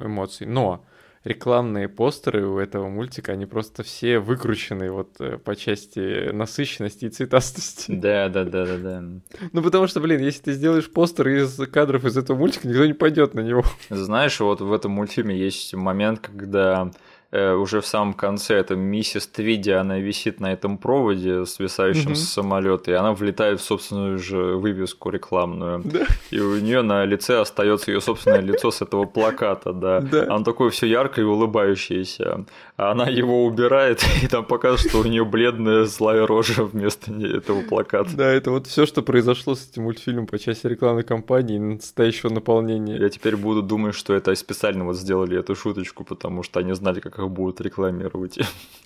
эмоций. 0.03 0.47
Но 0.47 0.85
рекламные 1.23 1.87
постеры 1.87 2.47
у 2.47 2.57
этого 2.57 2.87
мультика, 2.87 3.33
они 3.33 3.45
просто 3.45 3.83
все 3.83 4.19
выкручены 4.19 4.91
вот 4.91 5.09
э, 5.19 5.37
по 5.37 5.55
части 5.55 6.31
насыщенности 6.31 7.05
и 7.05 7.09
цветастости. 7.09 7.91
Да, 8.01 8.29
да, 8.29 8.45
да, 8.45 8.65
да, 8.65 8.77
да. 8.77 9.03
Ну 9.51 9.61
потому 9.61 9.85
что, 9.85 9.99
блин, 9.99 10.21
если 10.21 10.41
ты 10.41 10.53
сделаешь 10.53 10.89
постер 10.89 11.27
из 11.27 11.55
кадров 11.71 12.03
из 12.05 12.17
этого 12.17 12.37
мультика, 12.37 12.67
никто 12.67 12.85
не 12.85 12.93
пойдет 12.93 13.35
на 13.35 13.41
него. 13.41 13.63
Знаешь, 13.89 14.39
вот 14.39 14.61
в 14.61 14.73
этом 14.73 14.91
мультфильме 14.91 15.37
есть 15.37 15.73
момент, 15.75 16.19
когда 16.19 16.91
уже 17.31 17.79
в 17.81 17.85
самом 17.85 18.13
конце 18.13 18.55
эта 18.55 18.75
миссис 18.75 19.27
Твиди, 19.27 19.71
она 19.71 19.99
висит 19.99 20.39
на 20.39 20.51
этом 20.51 20.77
проводе, 20.77 21.45
свисающем 21.45 22.11
Мгм. 22.11 22.15
с 22.15 22.29
самолета, 22.29 22.91
и 22.91 22.93
она 22.93 23.13
влетает 23.13 23.59
в 23.59 23.63
собственную 23.63 24.17
же 24.17 24.37
вывеску 24.57 25.09
рекламную. 25.09 25.81
Да. 25.85 26.05
И 26.29 26.39
у 26.39 26.59
нее 26.59 26.81
на 26.81 27.05
лице 27.05 27.39
остается 27.39 27.91
ее 27.91 28.01
собственное 28.01 28.41
лицо 28.41 28.69
с 28.71 28.81
этого 28.81 29.05
плаката, 29.05 29.71
да. 29.73 30.01
Да. 30.01 30.23
Оно 30.29 30.43
такое 30.43 30.69
все 30.71 30.87
яркое 30.87 31.23
и 31.25 31.27
улыбающееся. 31.27 32.45
А 32.77 32.91
она 32.91 33.07
его 33.07 33.45
убирает, 33.45 34.03
и 34.23 34.27
там 34.27 34.43
показывает, 34.45 34.89
что 34.89 34.99
у 34.99 35.03
нее 35.05 35.23
бледная 35.25 35.85
злая 35.85 36.25
рожа 36.27 36.63
вместо 36.65 37.11
этого 37.13 37.61
плаката. 37.61 38.09
Да, 38.15 38.25
это 38.25 38.51
вот 38.51 38.67
все, 38.67 38.85
что 38.85 39.01
произошло 39.01 39.55
с 39.55 39.69
этим 39.69 39.83
мультфильмом 39.83 40.27
по 40.27 40.37
части 40.39 40.67
рекламной 40.67 41.03
кампании 41.03 41.55
и 41.55 41.59
настоящего 41.59 42.29
наполнения. 42.29 42.97
Я 42.97 43.09
теперь 43.09 43.35
буду 43.35 43.61
думать, 43.61 43.95
что 43.95 44.13
это 44.13 44.33
специально 44.35 44.83
вот 44.85 44.97
сделали 44.97 45.37
эту 45.39 45.55
шуточку, 45.55 46.03
потому 46.03 46.43
что 46.43 46.59
они 46.59 46.73
знали, 46.73 46.99
как 46.99 47.19
их 47.21 47.29
будут 47.29 47.61
рекламировать. 47.61 48.39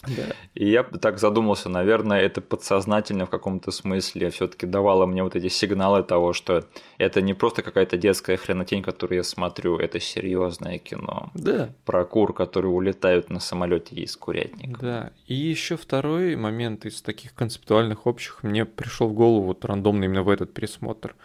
Да. 0.08 0.24
И 0.54 0.70
я 0.70 0.84
так 0.84 1.18
задумался, 1.18 1.68
наверное, 1.68 2.20
это 2.22 2.40
подсознательно 2.40 3.26
в 3.26 3.30
каком-то 3.30 3.72
смысле 3.72 4.30
все-таки 4.30 4.68
давало 4.68 5.06
мне 5.06 5.24
вот 5.24 5.36
эти 5.36 5.48
сигналы 5.48 6.04
того, 6.04 6.34
что 6.34 6.64
это 6.98 7.22
не 7.22 7.34
просто 7.34 7.64
какая-то 7.64 7.98
детская 7.98 8.38
хренотень, 8.38 8.84
которую 8.84 9.18
я 9.18 9.24
смотрю, 9.24 9.78
это 9.78 10.00
серьезное 10.00 10.78
кино. 10.78 11.32
Да, 11.34 11.70
Про 11.86 12.06
кур, 12.06 12.34
которые 12.34 12.72
улетают 12.72 13.30
на 13.30 13.40
самолете 13.40 13.96
из 13.96 14.16
курятника. 14.16 14.80
Да, 14.80 15.12
и 15.26 15.34
еще 15.34 15.76
второй 15.76 16.36
момент 16.36 16.86
из 16.86 17.02
таких 17.02 17.34
концептуальных 17.34 18.06
общих 18.06 18.44
мне 18.44 18.66
пришел 18.66 19.08
в 19.08 19.14
голову 19.14 19.48
вот 19.48 19.66
рандомно 19.66 20.04
именно 20.04 20.24
в 20.24 20.30
этот 20.30 20.54
пересмотр. 20.54 21.16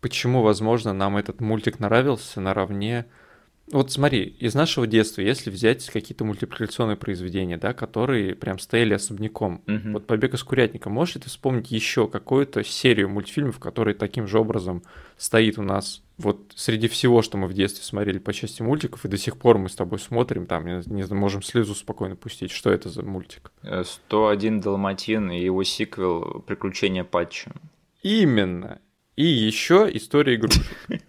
Почему, 0.00 0.42
возможно, 0.42 0.92
нам 0.92 1.16
этот 1.16 1.40
мультик 1.40 1.78
нравился 1.80 2.40
наравне... 2.40 3.06
Вот 3.70 3.92
смотри, 3.92 4.22
из 4.38 4.54
нашего 4.54 4.86
детства, 4.86 5.20
если 5.20 5.50
взять 5.50 5.86
какие-то 5.90 6.24
мультипликационные 6.24 6.96
произведения, 6.96 7.58
да, 7.58 7.74
которые 7.74 8.34
прям 8.34 8.58
стояли 8.58 8.94
особняком, 8.94 9.62
Мгм. 9.66 9.92
вот 9.92 10.06
«Побег 10.06 10.34
из 10.34 10.42
курятника», 10.42 10.88
можешь 10.88 11.16
ли 11.16 11.20
ты 11.20 11.28
вспомнить 11.28 11.70
еще 11.70 12.08
какую-то 12.08 12.64
серию 12.64 13.08
мультфильмов, 13.10 13.58
которые 13.58 13.94
таким 13.94 14.26
же 14.26 14.38
образом 14.38 14.82
стоит 15.16 15.58
у 15.58 15.62
нас 15.62 16.02
вот 16.16 16.52
среди 16.56 16.88
всего, 16.88 17.22
что 17.22 17.38
мы 17.38 17.46
в 17.46 17.52
детстве 17.52 17.84
смотрели 17.84 18.18
по 18.18 18.32
части 18.32 18.60
мультиков, 18.62 19.04
и 19.04 19.08
до 19.08 19.16
сих 19.16 19.36
пор 19.36 19.58
мы 19.58 19.68
с 19.68 19.76
тобой 19.76 19.98
смотрим, 20.00 20.46
там, 20.46 20.66
не, 20.66 20.82
не 20.86 21.04
можем 21.14 21.42
слезу 21.42 21.74
спокойно 21.74 22.16
пустить. 22.16 22.50
Что 22.50 22.70
это 22.70 22.88
за 22.88 23.02
мультик? 23.02 23.52
Э, 23.62 23.84
101 23.84 24.60
Далматин 24.60 25.30
и 25.30 25.40
его 25.40 25.62
сиквел 25.62 26.42
«Приключения 26.46 27.04
Патча». 27.04 27.52
Именно. 28.02 28.80
И 29.16 29.24
еще 29.24 29.88
история 29.92 30.34
игрушек. 30.36 30.64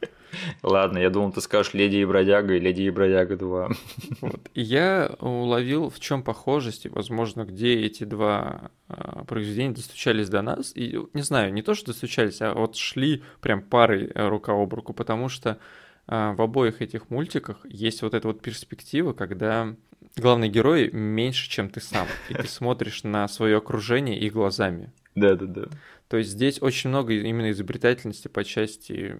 Ладно, 0.64 0.98
я 0.98 1.10
думал, 1.10 1.32
ты 1.32 1.42
скажешь 1.42 1.74
«Леди 1.74 1.98
и 1.98 2.06
бродяга» 2.06 2.56
и 2.56 2.60
«Леди 2.60 2.84
и 2.84 2.90
бродяга 2.90 3.36
2». 3.36 3.76
Вот. 4.22 4.50
И 4.54 4.62
я 4.62 5.12
уловил, 5.20 5.90
в 5.90 6.00
чем 6.00 6.24
похожесть, 6.24 6.86
и, 6.86 6.90
возможно, 6.90 7.46
где 7.46 7.76
эти 7.76 8.04
два 8.04 8.72
а, 8.88 9.24
произведения 9.26 9.74
достучались 9.74 10.30
до 10.30 10.42
нас. 10.42 10.72
И 10.76 11.00
не 11.14 11.22
знаю, 11.22 11.54
не 11.54 11.62
то, 11.62 11.74
что 11.74 11.88
достучались, 11.88 12.42
а 12.42 12.54
вот 12.54 12.76
шли 12.76 13.24
прям 13.42 13.62
парой 13.62 14.12
э, 14.14 14.28
рука 14.28 14.54
об 14.54 14.74
руку, 14.74 14.94
потому 14.94 15.30
что 15.30 15.60
а, 16.08 16.34
в 16.34 16.42
обоих 16.42 16.82
этих 16.82 17.10
мультиках 17.10 17.66
есть 17.66 18.02
вот 18.02 18.14
эта 18.14 18.28
вот 18.28 18.42
перспектива, 18.42 19.14
когда 19.14 19.76
главный 20.18 20.50
герой 20.50 20.92
меньше, 20.92 21.50
чем 21.50 21.70
ты 21.70 21.82
сам, 21.82 22.08
и 22.30 22.34
ты 22.34 22.48
смотришь 22.48 23.04
на 23.04 23.28
свое 23.28 23.58
окружение 23.58 24.20
их 24.20 24.34
глазами. 24.34 24.92
Да-да-да. 25.16 25.66
То 26.08 26.18
есть 26.18 26.32
здесь 26.32 26.62
очень 26.62 26.90
много 26.90 27.14
именно 27.14 27.52
изобретательности 27.52 28.28
по 28.28 28.44
части 28.44 29.18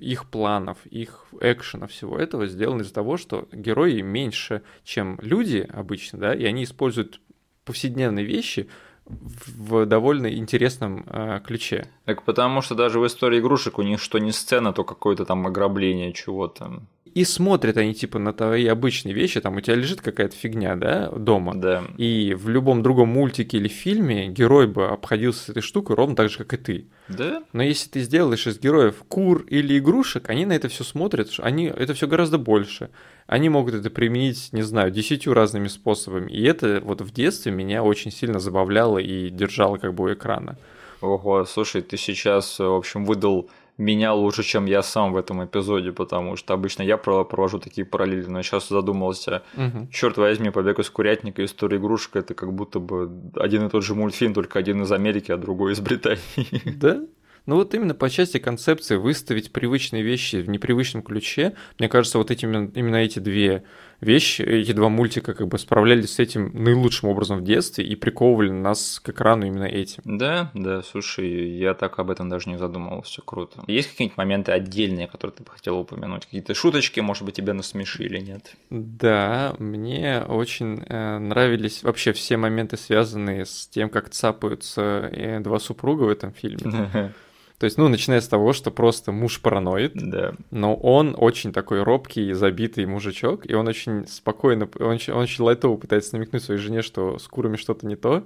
их 0.00 0.26
планов, 0.26 0.78
их 0.86 1.26
экшена, 1.40 1.86
всего 1.86 2.18
этого 2.18 2.46
сделано 2.46 2.82
из-за 2.82 2.94
того, 2.94 3.16
что 3.16 3.48
герои 3.52 4.00
меньше, 4.00 4.62
чем 4.84 5.18
люди 5.22 5.66
обычно, 5.72 6.18
да, 6.18 6.34
и 6.34 6.44
они 6.44 6.64
используют 6.64 7.20
повседневные 7.64 8.24
вещи 8.24 8.68
в 9.08 9.86
довольно 9.86 10.32
интересном 10.34 11.04
э, 11.06 11.40
ключе. 11.44 11.88
Так 12.04 12.24
потому 12.24 12.60
что 12.60 12.74
даже 12.74 13.00
в 13.00 13.06
истории 13.06 13.40
игрушек 13.40 13.78
у 13.78 13.82
них 13.82 14.00
что 14.00 14.18
не 14.18 14.32
сцена, 14.32 14.72
то 14.72 14.84
какое-то 14.84 15.24
там 15.24 15.46
ограбление 15.46 16.12
чего-то. 16.12 16.82
И 17.14 17.24
смотрят 17.24 17.76
они 17.76 17.94
типа 17.94 18.18
на 18.18 18.32
твои 18.32 18.66
обычные 18.66 19.14
вещи, 19.14 19.40
там 19.40 19.56
у 19.56 19.60
тебя 19.60 19.76
лежит 19.76 20.00
какая-то 20.00 20.34
фигня, 20.34 20.76
да, 20.76 21.10
дома. 21.10 21.54
Да. 21.54 21.84
И 21.96 22.34
в 22.34 22.48
любом 22.48 22.82
другом 22.82 23.08
мультике 23.08 23.58
или 23.58 23.68
фильме 23.68 24.28
герой 24.28 24.66
бы 24.66 24.88
обходился 24.88 25.44
с 25.44 25.48
этой 25.48 25.62
штукой 25.62 25.96
ровно 25.96 26.16
так 26.16 26.30
же, 26.30 26.38
как 26.38 26.54
и 26.54 26.56
ты. 26.56 26.86
Да? 27.08 27.42
Но 27.52 27.62
если 27.62 27.88
ты 27.88 28.00
сделаешь 28.00 28.46
из 28.46 28.58
героев 28.58 29.02
кур 29.08 29.44
или 29.48 29.78
игрушек, 29.78 30.28
они 30.28 30.46
на 30.46 30.52
это 30.52 30.68
все 30.68 30.84
смотрят, 30.84 31.30
они 31.38 31.66
это 31.66 31.94
все 31.94 32.06
гораздо 32.06 32.38
больше. 32.38 32.90
Они 33.26 33.48
могут 33.48 33.74
это 33.74 33.90
применить, 33.90 34.48
не 34.52 34.62
знаю, 34.62 34.90
десятью 34.90 35.34
разными 35.34 35.68
способами. 35.68 36.30
И 36.30 36.42
это 36.44 36.80
вот 36.82 37.00
в 37.00 37.12
детстве 37.12 37.52
меня 37.52 37.82
очень 37.82 38.10
сильно 38.10 38.38
забавляло 38.38 38.98
и 38.98 39.28
держало 39.28 39.76
как 39.76 39.94
бы 39.94 40.04
у 40.04 40.12
экрана. 40.12 40.56
Ого, 41.00 41.44
слушай, 41.44 41.82
ты 41.82 41.96
сейчас, 41.96 42.58
в 42.58 42.74
общем, 42.74 43.04
выдал 43.04 43.48
меня 43.78 44.12
лучше, 44.12 44.42
чем 44.42 44.66
я 44.66 44.82
сам 44.82 45.12
в 45.12 45.16
этом 45.16 45.44
эпизоде, 45.44 45.92
потому 45.92 46.36
что 46.36 46.52
обычно 46.52 46.82
я 46.82 46.96
про- 46.96 47.24
провожу 47.24 47.58
такие 47.60 47.84
параллели, 47.84 48.26
но 48.26 48.42
сейчас 48.42 48.68
задумался, 48.68 49.42
Мгм. 49.54 49.88
черт 49.90 50.16
возьми, 50.18 50.50
побег 50.50 50.78
из 50.80 50.90
курятника 50.90 51.44
история 51.44 51.78
игрушек 51.78 52.16
это 52.16 52.34
как 52.34 52.52
будто 52.52 52.80
бы 52.80 53.10
один 53.36 53.66
и 53.66 53.70
тот 53.70 53.84
же 53.84 53.94
мультфильм, 53.94 54.34
только 54.34 54.58
один 54.58 54.82
из 54.82 54.90
Америки, 54.92 55.30
а 55.32 55.36
другой 55.36 55.72
из 55.72 55.80
Британии. 55.80 56.18
Да? 56.78 57.00
Ну 57.46 57.54
вот 57.56 57.72
именно 57.74 57.94
по 57.94 58.10
части 58.10 58.36
концепции 58.38 58.96
выставить 58.96 59.52
привычные 59.52 60.02
вещи 60.02 60.36
в 60.42 60.50
непривычном 60.50 61.02
ключе, 61.02 61.54
мне 61.78 61.88
кажется, 61.88 62.18
вот 62.18 62.30
эти, 62.30 62.44
именно 62.44 62.96
эти 62.96 63.20
две 63.20 63.62
вещи, 64.00 64.42
эти 64.42 64.72
два 64.72 64.88
мультика 64.88 65.34
как 65.34 65.48
бы 65.48 65.58
справлялись 65.58 66.14
с 66.14 66.18
этим 66.18 66.50
наилучшим 66.52 67.08
образом 67.08 67.38
в 67.38 67.44
детстве 67.44 67.84
и 67.84 67.96
приковывали 67.96 68.50
нас 68.50 69.00
к 69.00 69.10
экрану 69.10 69.46
именно 69.46 69.64
этим. 69.64 70.02
Да, 70.04 70.50
да, 70.54 70.82
слушай, 70.82 71.56
я 71.58 71.74
так 71.74 71.98
об 71.98 72.10
этом 72.10 72.28
даже 72.28 72.48
не 72.48 72.58
задумывался, 72.58 73.22
круто. 73.24 73.62
Есть 73.66 73.90
какие-нибудь 73.90 74.16
моменты 74.18 74.52
отдельные, 74.52 75.08
которые 75.08 75.36
ты 75.36 75.42
бы 75.42 75.50
хотел 75.50 75.78
упомянуть? 75.78 76.26
Какие-то 76.26 76.54
шуточки, 76.54 77.00
может 77.00 77.24
быть, 77.24 77.36
тебя 77.36 77.54
насмешили, 77.54 78.18
нет? 78.18 78.54
Да, 78.70 79.54
мне 79.58 80.22
очень 80.26 80.82
э, 80.86 81.18
нравились 81.18 81.82
вообще 81.82 82.12
все 82.12 82.36
моменты, 82.36 82.76
связанные 82.76 83.46
с 83.46 83.66
тем, 83.68 83.88
как 83.90 84.10
цапаются 84.10 85.10
э, 85.12 85.40
два 85.40 85.58
супруга 85.58 86.04
в 86.04 86.08
этом 86.08 86.32
фильме. 86.32 87.12
То 87.58 87.64
есть, 87.64 87.76
ну, 87.76 87.88
начиная 87.88 88.20
с 88.20 88.28
того, 88.28 88.52
что 88.52 88.70
просто 88.70 89.10
муж 89.10 89.40
параноид, 89.40 89.92
да. 89.94 90.32
но 90.52 90.76
он 90.76 91.16
очень 91.18 91.52
такой 91.52 91.82
робкий, 91.82 92.32
забитый 92.32 92.86
мужичок, 92.86 93.50
и 93.50 93.54
он 93.54 93.66
очень 93.66 94.06
спокойно, 94.06 94.68
он 94.78 94.92
очень, 94.92 95.12
он 95.12 95.22
очень 95.22 95.42
лайтово 95.42 95.76
пытается 95.76 96.14
намекнуть 96.16 96.44
своей 96.44 96.60
жене, 96.60 96.82
что 96.82 97.18
с 97.18 97.26
курами 97.26 97.56
что-то 97.56 97.84
не 97.86 97.96
то. 97.96 98.24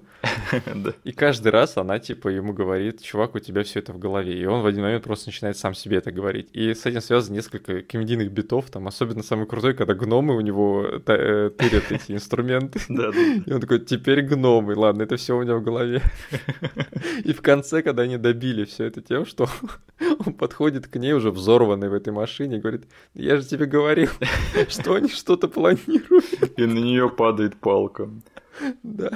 И 1.04 1.12
каждый 1.12 1.48
раз 1.48 1.78
она, 1.78 1.98
типа, 1.98 2.28
ему 2.28 2.52
говорит, 2.52 3.00
чувак, 3.00 3.34
у 3.34 3.38
тебя 3.38 3.62
все 3.62 3.78
это 3.78 3.94
в 3.94 3.98
голове. 3.98 4.38
И 4.38 4.44
он 4.44 4.60
в 4.60 4.66
один 4.66 4.82
момент 4.82 5.04
просто 5.04 5.28
начинает 5.28 5.56
сам 5.56 5.72
себе 5.74 5.96
это 5.96 6.12
говорить. 6.12 6.48
И 6.52 6.74
с 6.74 6.84
этим 6.84 7.00
связано 7.00 7.36
несколько 7.36 7.80
комедийных 7.80 8.30
битов, 8.30 8.70
там, 8.70 8.86
особенно 8.86 9.22
самый 9.22 9.46
крутой, 9.46 9.72
когда 9.72 9.94
гномы 9.94 10.36
у 10.36 10.40
него 10.40 10.86
э, 10.86 11.50
тырят 11.56 11.90
эти 11.90 12.12
инструменты. 12.12 12.80
И 13.46 13.52
он 13.52 13.62
такой, 13.62 13.80
теперь 13.80 14.20
гномы, 14.20 14.76
ладно, 14.76 15.04
это 15.04 15.16
все 15.16 15.38
у 15.38 15.42
меня 15.42 15.56
в 15.56 15.62
голове. 15.62 16.02
И 17.24 17.32
в 17.32 17.40
конце, 17.40 17.82
когда 17.82 18.02
они 18.02 18.18
добили 18.18 18.64
все 18.64 18.84
это 18.84 19.00
тем, 19.22 19.26
что 19.26 19.48
он 20.26 20.34
подходит 20.34 20.86
к 20.86 20.96
ней 20.96 21.12
уже 21.12 21.30
взорванный 21.30 21.88
в 21.88 21.94
этой 21.94 22.12
машине 22.12 22.56
и 22.56 22.60
говорит, 22.60 22.84
я 23.14 23.36
же 23.36 23.44
тебе 23.46 23.66
говорил, 23.66 24.10
что 24.68 24.94
они 24.94 25.08
что-то 25.08 25.48
планируют. 25.48 26.58
И 26.58 26.64
на 26.66 26.78
нее 26.78 27.08
падает 27.08 27.56
палка. 27.56 28.08
Да. 28.82 29.10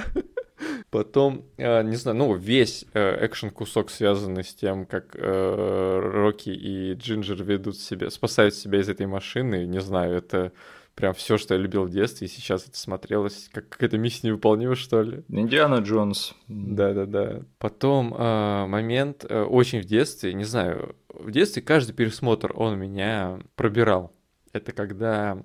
Потом, 0.89 1.45
э, 1.57 1.83
не 1.83 1.95
знаю, 1.95 2.17
ну, 2.17 2.33
весь 2.35 2.85
э, 2.93 3.25
экшен-кусок, 3.25 3.91
связанный 3.91 4.43
с 4.43 4.55
тем, 4.55 4.85
как 4.85 5.15
э, 5.15 5.99
Рокки 6.13 6.49
и 6.49 6.93
Джинджер 6.93 7.43
ведут 7.43 7.77
себя, 7.77 8.09
спасают 8.09 8.55
себя 8.55 8.79
из 8.79 8.89
этой 8.89 9.05
машины, 9.05 9.65
не 9.65 9.81
знаю, 9.81 10.15
это 10.15 10.51
прям 10.97 11.13
все, 11.13 11.37
что 11.37 11.53
я 11.53 11.59
любил 11.59 11.83
в 11.83 11.91
детстве, 11.91 12.27
и 12.27 12.29
сейчас 12.29 12.67
это 12.67 12.77
смотрелось 12.77 13.49
как 13.53 13.69
какая-то 13.69 13.99
миссия 13.99 14.27
невыполнима, 14.27 14.75
что 14.75 15.03
ли. 15.03 15.23
Индиана 15.29 15.75
Джонс. 15.75 16.33
Да-да-да. 16.47 17.43
Потом 17.59 18.15
э, 18.15 18.65
момент 18.65 19.23
э, 19.29 19.43
очень 19.43 19.79
в 19.81 19.85
детстве, 19.85 20.33
не 20.33 20.43
знаю, 20.43 20.95
в 21.09 21.29
детстве 21.29 21.61
каждый 21.61 21.93
пересмотр 21.93 22.51
он 22.55 22.79
меня 22.79 23.39
пробирал. 23.55 24.11
Это 24.53 24.71
когда 24.71 25.37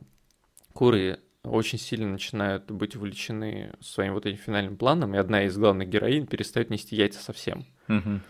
куры 0.72 1.18
очень 1.44 1.78
сильно 1.78 2.08
начинают 2.08 2.70
быть 2.70 2.96
увлечены 2.96 3.74
своим 3.80 4.14
вот 4.14 4.24
этим 4.24 4.38
финальным 4.38 4.78
планом, 4.78 5.14
и 5.14 5.18
одна 5.18 5.44
из 5.44 5.58
главных 5.58 5.88
героинь 5.88 6.26
перестает 6.26 6.70
нести 6.70 6.96
яйца 6.96 7.22
совсем. 7.22 7.66
Угу. 7.88 8.20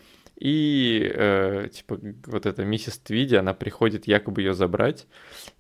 И, 0.45 1.09
э, 1.15 1.69
типа, 1.73 2.01
вот 2.27 2.47
эта 2.47 2.65
миссис 2.65 2.99
Твиди, 2.99 3.37
она 3.37 3.55
приходит 3.55 4.09
якобы 4.09 4.43
ее 4.43 4.55
забрать, 4.55 5.07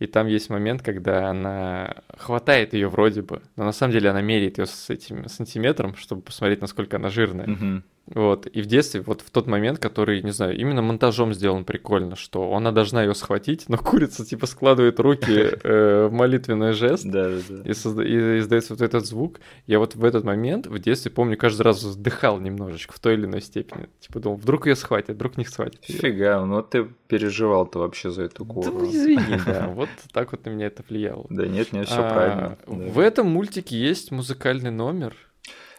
и 0.00 0.08
там 0.08 0.26
есть 0.26 0.50
момент, 0.50 0.82
когда 0.82 1.30
она 1.30 2.02
хватает 2.18 2.74
ее 2.74 2.88
вроде 2.88 3.22
бы, 3.22 3.42
но 3.54 3.62
на 3.62 3.70
самом 3.70 3.92
деле 3.92 4.10
она 4.10 4.22
меряет 4.22 4.58
ее 4.58 4.66
с 4.66 4.90
этим 4.90 5.28
сантиметром, 5.28 5.94
чтобы 5.94 6.22
посмотреть, 6.22 6.62
насколько 6.62 6.96
она 6.96 7.10
жирная. 7.10 7.46
Угу. 7.46 7.82
Вот, 8.06 8.46
и 8.46 8.62
в 8.62 8.66
детстве, 8.66 9.00
вот 9.00 9.20
в 9.20 9.30
тот 9.30 9.46
момент, 9.46 9.78
который, 9.78 10.22
не 10.22 10.32
знаю, 10.32 10.56
именно 10.58 10.82
монтажом 10.82 11.32
сделан 11.32 11.64
прикольно, 11.64 12.16
что 12.16 12.52
она 12.54 12.72
должна 12.72 13.02
ее 13.04 13.14
схватить, 13.14 13.68
но 13.68 13.78
курица, 13.78 14.26
типа, 14.26 14.46
складывает 14.46 14.98
руки 14.98 15.32
э, 15.62 16.08
в 16.08 16.12
молитвенный 16.12 16.72
жест 16.72 17.04
да, 17.06 17.28
да, 17.28 17.36
да. 17.48 17.62
И, 17.62 17.72
созда- 17.72 18.04
и 18.04 18.38
издается 18.40 18.74
вот 18.74 18.82
этот 18.82 19.06
звук. 19.06 19.40
Я 19.66 19.78
вот 19.78 19.94
в 19.94 20.04
этот 20.04 20.24
момент 20.24 20.66
в 20.66 20.78
детстве, 20.80 21.10
помню, 21.10 21.36
каждый 21.36 21.62
раз 21.62 21.82
вздыхал 21.82 22.40
немножечко 22.40 22.92
в 22.92 22.98
той 22.98 23.14
или 23.14 23.24
иной 23.24 23.40
степени. 23.40 23.88
Типа 24.00 24.18
думал, 24.18 24.36
вдруг 24.36 24.66
ее 24.66 24.74
схватят, 24.74 25.16
вдруг 25.16 25.36
не 25.36 25.44
схватят. 25.44 25.82
Фига, 25.84 26.44
ну 26.44 26.62
ты 26.62 26.88
переживал-то 27.06 27.78
вообще 27.78 28.10
за 28.10 28.24
эту 28.24 28.44
куру. 28.44 28.72
Да 28.72 28.78
ну 28.78 28.90
извини, 28.90 29.40
да, 29.46 29.68
вот 29.68 29.88
так 30.12 30.32
вот 30.32 30.44
на 30.44 30.50
меня 30.50 30.66
это 30.66 30.82
влияло. 30.88 31.24
Да 31.30 31.46
нет, 31.46 31.72
нет, 31.72 31.86
все 31.86 31.98
правильно. 31.98 32.58
В 32.66 32.98
этом 32.98 33.28
мультике 33.28 33.78
есть 33.78 34.10
музыкальный 34.10 34.70
номер, 34.70 35.14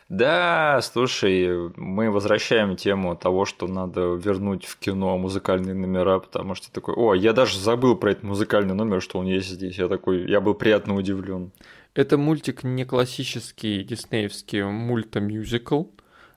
да, 0.09 0.81
слушай, 0.81 1.71
мы 1.75 2.11
возвращаем 2.11 2.75
тему 2.75 3.15
того, 3.15 3.45
что 3.45 3.67
надо 3.67 4.13
вернуть 4.13 4.65
в 4.65 4.77
кино 4.77 5.17
музыкальные 5.17 5.73
номера, 5.73 6.19
потому 6.19 6.55
что 6.55 6.71
такой, 6.71 6.93
о, 6.95 7.13
я 7.13 7.33
даже 7.33 7.57
забыл 7.57 7.95
про 7.95 8.11
этот 8.11 8.23
музыкальный 8.23 8.75
номер, 8.75 9.01
что 9.01 9.19
он 9.19 9.25
есть 9.25 9.49
здесь. 9.49 9.77
Я 9.77 9.87
такой, 9.87 10.29
я 10.29 10.41
был 10.41 10.53
приятно 10.53 10.95
удивлен. 10.95 11.51
Это 11.95 12.17
мультик 12.17 12.63
не 12.63 12.85
классический 12.85 13.83
диснеевский 13.83 14.63
мультомюзикл, 14.63 15.83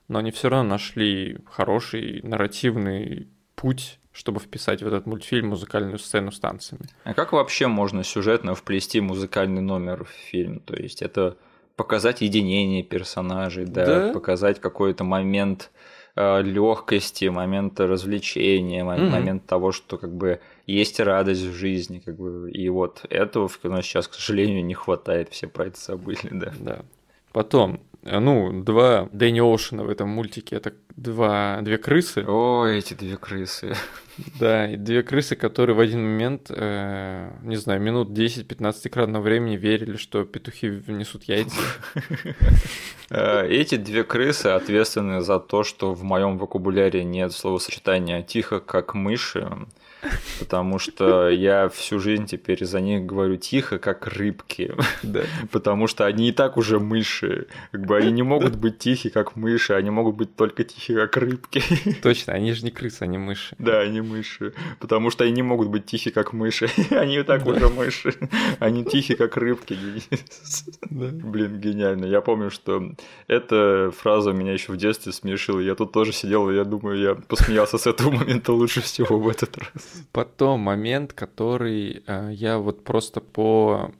но 0.07 0.19
они 0.19 0.31
все 0.31 0.49
равно 0.49 0.71
нашли 0.71 1.39
хороший 1.45 2.21
нарративный 2.23 3.27
путь 3.55 3.99
чтобы 4.17 4.39
вписать 4.39 4.81
в 4.81 4.87
этот 4.87 5.05
мультфильм 5.05 5.49
музыкальную 5.49 5.99
сцену 5.99 6.31
с 6.31 6.39
танцами. 6.39 6.81
А 7.03 7.13
как 7.13 7.33
вообще 7.33 7.67
можно 7.67 8.03
сюжетно 8.03 8.55
вплести 8.55 8.99
музыкальный 8.99 9.61
номер 9.61 10.05
в 10.05 10.09
фильм? 10.09 10.59
То 10.61 10.75
есть 10.75 11.03
это 11.03 11.37
показать 11.77 12.21
единение 12.21 12.83
персонажей, 12.83 13.65
да, 13.65 13.85
да? 13.85 14.13
показать 14.13 14.59
какой-то 14.59 15.03
момент 15.05 15.71
э, 16.15 16.41
легкости, 16.41 17.25
момент 17.25 17.79
развлечения, 17.79 18.83
mm-hmm. 18.83 19.09
момент 19.09 19.45
того, 19.45 19.71
что 19.71 19.97
как 19.97 20.11
бы 20.11 20.41
есть 20.65 20.99
радость 20.99 21.43
в 21.43 21.53
жизни, 21.53 21.99
как 22.03 22.17
бы, 22.17 22.51
и 22.51 22.67
вот 22.67 23.05
этого 23.09 23.47
в 23.47 23.59
кино 23.59 23.81
сейчас, 23.81 24.07
к 24.07 24.15
сожалению, 24.15 24.65
не 24.65 24.73
хватает, 24.73 25.29
все 25.29 25.47
про 25.47 25.67
это 25.67 25.79
забыли, 25.79 26.29
да. 26.31 26.51
Да. 26.59 26.79
Потом, 27.31 27.79
ну, 28.11 28.63
два 28.63 29.09
Дэнни 29.11 29.39
Оушена 29.39 29.83
в 29.83 29.89
этом 29.89 30.09
мультике, 30.09 30.55
это 30.55 30.73
два, 30.95 31.59
две 31.61 31.77
крысы. 31.77 32.23
О, 32.27 32.65
эти 32.65 32.93
две 32.93 33.17
крысы. 33.17 33.75
Да, 34.39 34.67
и 34.67 34.77
две 34.77 35.03
крысы, 35.03 35.35
которые 35.35 35.75
в 35.75 35.79
один 35.79 36.01
момент, 36.01 36.49
э, 36.49 37.29
не 37.43 37.55
знаю, 37.55 37.79
минут 37.79 38.09
10-15 38.09 38.87
экранного 38.87 39.21
времени 39.21 39.57
верили, 39.57 39.95
что 39.95 40.25
петухи 40.25 40.69
внесут 40.69 41.23
яйца. 41.25 41.61
Э, 43.09 43.47
эти 43.47 43.75
две 43.75 44.03
крысы 44.03 44.47
ответственны 44.47 45.21
за 45.21 45.39
то, 45.39 45.63
что 45.63 45.93
в 45.93 46.03
моем 46.03 46.37
вокабуляре 46.37 47.05
нет 47.05 47.31
словосочетания 47.31 48.21
«тихо, 48.21 48.59
как 48.59 48.95
мыши», 48.95 49.49
потому 50.39 50.79
что 50.79 51.29
я 51.29 51.69
всю 51.69 51.99
жизнь 51.99 52.25
теперь 52.25 52.63
за 52.65 52.79
них 52.79 53.05
говорю 53.05 53.37
тихо, 53.37 53.79
как 53.79 54.07
рыбки, 54.07 54.73
да. 55.03 55.21
потому 55.51 55.87
что 55.87 56.05
они 56.05 56.29
и 56.29 56.31
так 56.31 56.57
уже 56.57 56.79
мыши, 56.79 57.47
как 57.71 57.85
бы 57.85 57.97
они 57.97 58.11
не 58.11 58.23
могут 58.23 58.55
быть 58.55 58.77
тихие, 58.77 59.11
как 59.11 59.35
мыши, 59.35 59.73
они 59.73 59.89
могут 59.89 60.15
быть 60.15 60.35
только 60.35 60.63
тихие, 60.63 60.99
как 60.99 61.17
рыбки. 61.17 61.61
Точно, 62.01 62.33
они 62.33 62.53
же 62.53 62.63
не 62.63 62.71
крысы, 62.71 63.03
они 63.03 63.17
мыши. 63.17 63.55
Да, 63.59 63.81
они 63.81 64.01
мыши, 64.01 64.53
потому 64.79 65.09
что 65.09 65.23
они 65.23 65.33
не 65.33 65.43
могут 65.43 65.69
быть 65.69 65.85
тихие, 65.85 66.13
как 66.13 66.33
мыши, 66.33 66.69
они 66.91 67.17
и 67.17 67.23
так 67.23 67.43
да. 67.43 67.51
уже 67.51 67.69
мыши, 67.69 68.13
они 68.59 68.83
тихие, 68.83 69.17
как 69.17 69.37
рыбки. 69.37 69.77
Да. 70.81 71.09
Блин, 71.11 71.59
гениально. 71.59 72.05
Я 72.05 72.21
помню, 72.21 72.49
что 72.51 72.91
эта 73.27 73.91
фраза 73.97 74.31
меня 74.31 74.53
еще 74.53 74.71
в 74.71 74.77
детстве 74.77 75.11
смешила. 75.11 75.59
Я 75.59 75.75
тут 75.75 75.91
тоже 75.91 76.13
сидел, 76.13 76.49
и 76.49 76.55
я 76.55 76.63
думаю, 76.63 76.99
я 76.99 77.15
посмеялся 77.15 77.77
с 77.77 77.87
этого 77.87 78.11
момента 78.11 78.53
лучше 78.53 78.81
всего 78.81 79.19
в 79.19 79.27
этот 79.27 79.57
раз. 79.57 79.96
Потом 80.11 80.61
момент, 80.61 81.13
который 81.13 82.03
э, 82.05 82.31
я 82.33 82.57
вот 82.57 82.83
просто 82.83 83.21
по 83.21 83.91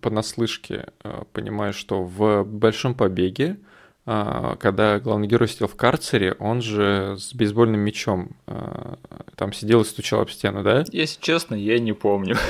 понаслышке 0.00 0.88
э, 1.02 1.22
понимаю, 1.32 1.72
что 1.72 2.02
в 2.02 2.44
«Большом 2.44 2.94
побеге» 2.94 3.58
когда 4.04 5.00
главный 5.00 5.26
герой 5.26 5.48
сидел 5.48 5.66
в 5.66 5.76
карцере, 5.76 6.34
он 6.38 6.60
же 6.60 7.16
с 7.18 7.34
бейсбольным 7.34 7.80
мячом 7.80 8.32
э, 8.46 8.96
там 9.36 9.52
сидел 9.54 9.80
и 9.80 9.84
стучал 9.84 10.20
об 10.20 10.30
стену, 10.30 10.62
да? 10.62 10.84
Если 10.92 11.20
честно, 11.20 11.54
я 11.54 11.78
не 11.78 11.92
помню. 11.92 12.36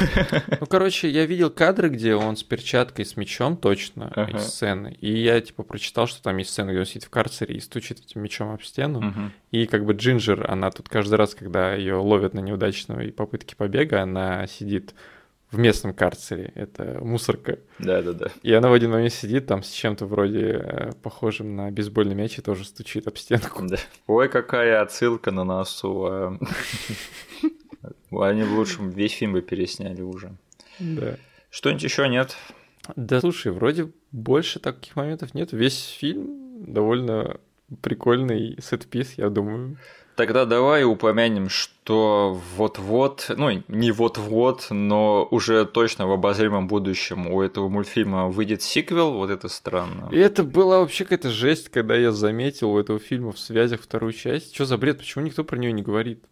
Ну, 0.61 0.67
короче, 0.67 1.09
я 1.09 1.27
видел 1.27 1.51
кадры, 1.51 1.89
где 1.89 2.15
он 2.15 2.37
с 2.37 2.43
перчаткой, 2.43 3.05
с 3.05 3.17
мячом 3.17 3.57
точно 3.57 4.11
Ага. 4.15 4.39
из 4.39 4.45
сцены. 4.47 4.97
И 5.01 5.13
я, 5.13 5.41
типа, 5.41 5.63
прочитал, 5.63 6.07
что 6.07 6.23
там 6.23 6.37
есть 6.39 6.51
сцена, 6.51 6.71
где 6.71 6.81
он 6.81 6.87
сидит 6.87 7.05
в 7.05 7.11
карцере 7.11 7.55
и 7.55 7.61
стучит 7.61 8.01
этим 8.01 8.23
мячом 8.23 8.51
об 8.51 8.63
стену. 8.63 9.01
Мгм. 9.01 9.33
И 9.51 9.67
как 9.67 9.85
бы 9.85 9.93
Джинджер, 9.93 10.51
она 10.51 10.71
тут 10.71 10.89
каждый 10.89 11.15
раз, 11.15 11.35
когда 11.35 11.75
ее 11.75 11.97
ловят 11.97 12.35
на 12.35 12.41
неудачной 12.41 13.13
попытке 13.13 13.57
побега, 13.57 14.03
она 14.03 14.47
сидит 14.47 14.95
в 15.55 15.59
местном 15.59 15.95
карцере. 15.95 16.53
Это 16.55 16.99
мусорка. 17.01 17.59
Да-да-да. 17.79 18.31
И 18.43 18.53
она 18.53 18.69
в 18.69 18.73
один 18.73 18.91
момент 18.91 19.13
сидит 19.13 19.47
там 19.47 19.63
с 19.63 19.71
чем-то 19.71 20.07
вроде 20.07 20.61
э, 20.63 20.93
похожим 21.03 21.57
на 21.57 21.71
бейсбольный 21.71 22.15
мяч 22.15 22.39
и 22.39 22.43
тоже 22.43 22.65
стучит 22.65 23.07
об 23.07 23.17
стенку. 23.17 23.63
Да. 23.67 23.77
Ой, 24.07 24.29
какая 24.29 24.83
отсылка 24.83 25.31
на 25.31 25.45
носу. 25.45 26.05
а. 26.07 26.39
Они 28.11 28.45
лучше 28.45 28.83
весь 28.83 29.13
фильм 29.13 29.33
бы 29.33 29.43
пересняли 29.43 30.03
уже. 30.03 30.37
Да. 30.79 31.17
Что-нибудь 31.51 31.83
еще 31.85 32.09
нет? 32.09 32.37
Да, 32.97 33.21
слушай, 33.21 33.53
вроде 33.53 33.91
больше 34.13 34.59
таких 34.61 34.97
моментов 34.97 35.35
нет. 35.35 35.53
Весь 35.53 35.87
фильм 35.89 36.73
довольно 36.73 37.39
прикольный 37.81 38.59
сетпис, 38.61 39.15
я 39.17 39.31
думаю. 39.31 39.79
Тогда 40.17 40.45
давай 40.45 40.85
упомянем, 40.85 41.49
что 41.49 42.41
вот-вот, 42.57 43.31
ну 43.37 43.63
не 43.67 43.91
вот-вот, 43.91 44.69
но 44.71 45.27
уже 45.31 45.65
точно 45.65 46.07
в 46.07 46.13
обозримом 46.13 46.69
будущем 46.69 47.27
у 47.27 47.43
этого 47.43 47.69
мультфильма 47.69 48.29
выйдет 48.29 48.63
сиквел, 48.63 49.15
вот 49.15 49.31
это 49.31 49.49
странно. 49.49 50.09
И 50.13 50.19
это 50.19 50.45
была 50.45 50.79
вообще 50.79 51.05
какая-то 51.05 51.31
жесть, 51.31 51.69
когда 51.69 51.97
я 51.97 52.13
заметил 52.13 52.71
у 52.71 52.79
этого 52.79 52.99
фильма 53.01 53.33
в 53.33 53.39
связях 53.39 53.83
вторую 53.83 54.13
часть. 54.13 54.55
Что 54.55 54.67
за 54.67 54.79
бред, 54.79 54.99
почему 54.99 55.25
никто 55.25 55.43
про 55.43 55.57
нее 55.57 55.73
не 55.73 55.83
говорит? 55.83 56.23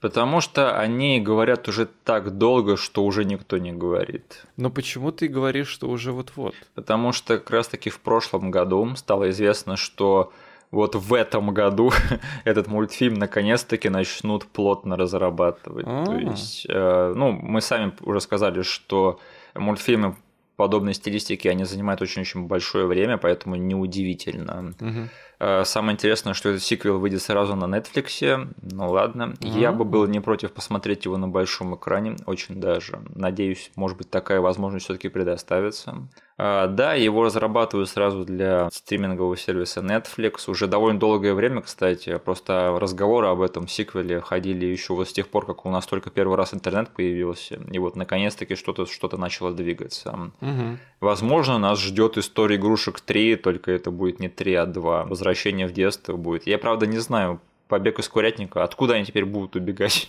Потому 0.00 0.40
что 0.40 0.76
они 0.76 1.20
говорят 1.20 1.68
уже 1.68 1.86
так 1.86 2.36
долго, 2.36 2.76
что 2.76 3.04
уже 3.04 3.24
никто 3.24 3.58
не 3.58 3.72
говорит. 3.72 4.44
Но 4.56 4.68
почему 4.68 5.12
ты 5.12 5.28
говоришь, 5.28 5.68
что 5.68 5.88
уже 5.88 6.10
вот-вот? 6.10 6.54
Потому 6.74 7.12
что 7.12 7.38
как 7.38 7.50
раз-таки 7.50 7.88
в 7.88 8.00
прошлом 8.00 8.50
году 8.50 8.96
стало 8.96 9.30
известно, 9.30 9.76
что 9.76 10.32
вот 10.72 10.96
в 10.96 11.14
этом 11.14 11.54
году 11.54 11.92
этот 12.44 12.66
мультфильм 12.66 13.14
наконец-таки 13.14 13.88
начнут 13.88 14.46
плотно 14.46 14.96
разрабатывать. 14.96 15.86
А-а-а. 15.86 16.06
То 16.06 16.14
есть, 16.16 16.66
э, 16.68 17.12
ну, 17.14 17.30
мы 17.30 17.60
сами 17.60 17.92
уже 18.00 18.20
сказали, 18.20 18.62
что 18.62 19.20
мультфильмы 19.54 20.16
подобной 20.56 20.94
стилистики, 20.94 21.48
они 21.48 21.64
занимают 21.64 22.02
очень-очень 22.02 22.46
большое 22.46 22.86
время, 22.86 23.18
поэтому 23.18 23.56
неудивительно. 23.56 24.74
Угу. 24.80 25.64
Самое 25.64 25.94
интересное, 25.94 26.34
что 26.34 26.50
этот 26.50 26.62
сиквел 26.62 27.00
выйдет 27.00 27.20
сразу 27.20 27.56
на 27.56 27.64
Netflix. 27.64 28.48
Ну 28.60 28.90
ладно. 28.90 29.34
Mm-hmm. 29.40 29.58
Я 29.58 29.72
бы 29.72 29.84
был 29.84 30.06
не 30.06 30.20
против 30.20 30.52
посмотреть 30.52 31.04
его 31.04 31.16
на 31.16 31.26
большом 31.26 31.74
экране, 31.74 32.14
очень 32.26 32.60
даже. 32.60 33.00
Надеюсь, 33.12 33.72
может 33.74 33.98
быть, 33.98 34.08
такая 34.08 34.40
возможность 34.40 34.84
все-таки 34.84 35.08
предоставится. 35.08 36.08
А, 36.44 36.66
да, 36.66 36.94
его 36.94 37.22
разрабатывают 37.22 37.88
сразу 37.88 38.24
для 38.24 38.68
стримингового 38.72 39.36
сервиса 39.36 39.78
Netflix. 39.78 40.50
Уже 40.50 40.66
довольно 40.66 40.98
долгое 40.98 41.34
время, 41.34 41.60
кстати. 41.60 42.18
Просто 42.18 42.76
разговоры 42.80 43.28
об 43.28 43.42
этом 43.42 43.68
сиквеле 43.68 44.20
ходили 44.20 44.66
еще 44.66 44.94
вот 44.94 45.08
с 45.08 45.12
тех 45.12 45.28
пор, 45.28 45.46
как 45.46 45.64
у 45.64 45.70
нас 45.70 45.86
только 45.86 46.10
первый 46.10 46.36
раз 46.36 46.52
интернет 46.52 46.88
появился. 46.88 47.60
И 47.70 47.78
вот 47.78 47.94
наконец-таки 47.94 48.56
что-то 48.56 48.86
что 48.86 49.16
начало 49.16 49.52
двигаться. 49.52 50.32
Угу. 50.40 50.78
Возможно, 51.00 51.58
нас 51.58 51.78
ждет 51.78 52.18
история 52.18 52.56
игрушек 52.56 53.00
3, 53.00 53.36
только 53.36 53.70
это 53.70 53.92
будет 53.92 54.18
не 54.18 54.28
3, 54.28 54.54
а 54.54 54.66
2. 54.66 55.04
Возвращение 55.04 55.68
в 55.68 55.72
детство 55.72 56.16
будет. 56.16 56.48
Я, 56.48 56.58
правда, 56.58 56.88
не 56.88 56.98
знаю, 56.98 57.40
побег 57.72 58.00
из 58.00 58.08
курятника. 58.10 58.64
Откуда 58.64 58.96
они 58.96 59.06
теперь 59.06 59.24
будут 59.24 59.56
убегать? 59.56 60.06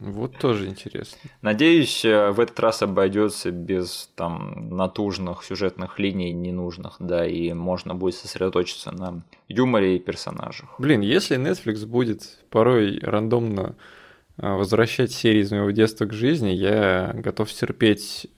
Вот 0.00 0.36
тоже 0.36 0.66
интересно. 0.66 1.16
Надеюсь, 1.42 2.04
э, 2.04 2.30
в 2.30 2.40
этот 2.40 2.58
раз 2.58 2.82
обойдется 2.82 3.52
без 3.52 4.10
там 4.16 4.68
натужных 4.76 5.44
сюжетных 5.44 6.00
линий 6.00 6.32
ненужных, 6.32 6.96
да, 6.98 7.24
и 7.24 7.52
можно 7.52 7.94
будет 7.94 8.16
сосредоточиться 8.16 8.90
на 8.90 9.22
юморе 9.46 9.96
и 9.96 9.98
персонажах. 10.00 10.74
Блин, 10.78 11.00
если 11.02 11.36
Netflix 11.36 11.86
будет 11.86 12.38
порой 12.50 12.98
рандомно 13.00 13.76
э, 14.36 14.52
возвращать 14.52 15.12
серии 15.12 15.42
из 15.42 15.52
моего 15.52 15.70
детства 15.70 16.06
к 16.06 16.12
жизни, 16.12 16.50
я 16.50 17.12
готов 17.14 17.52
терпеть 17.52 18.28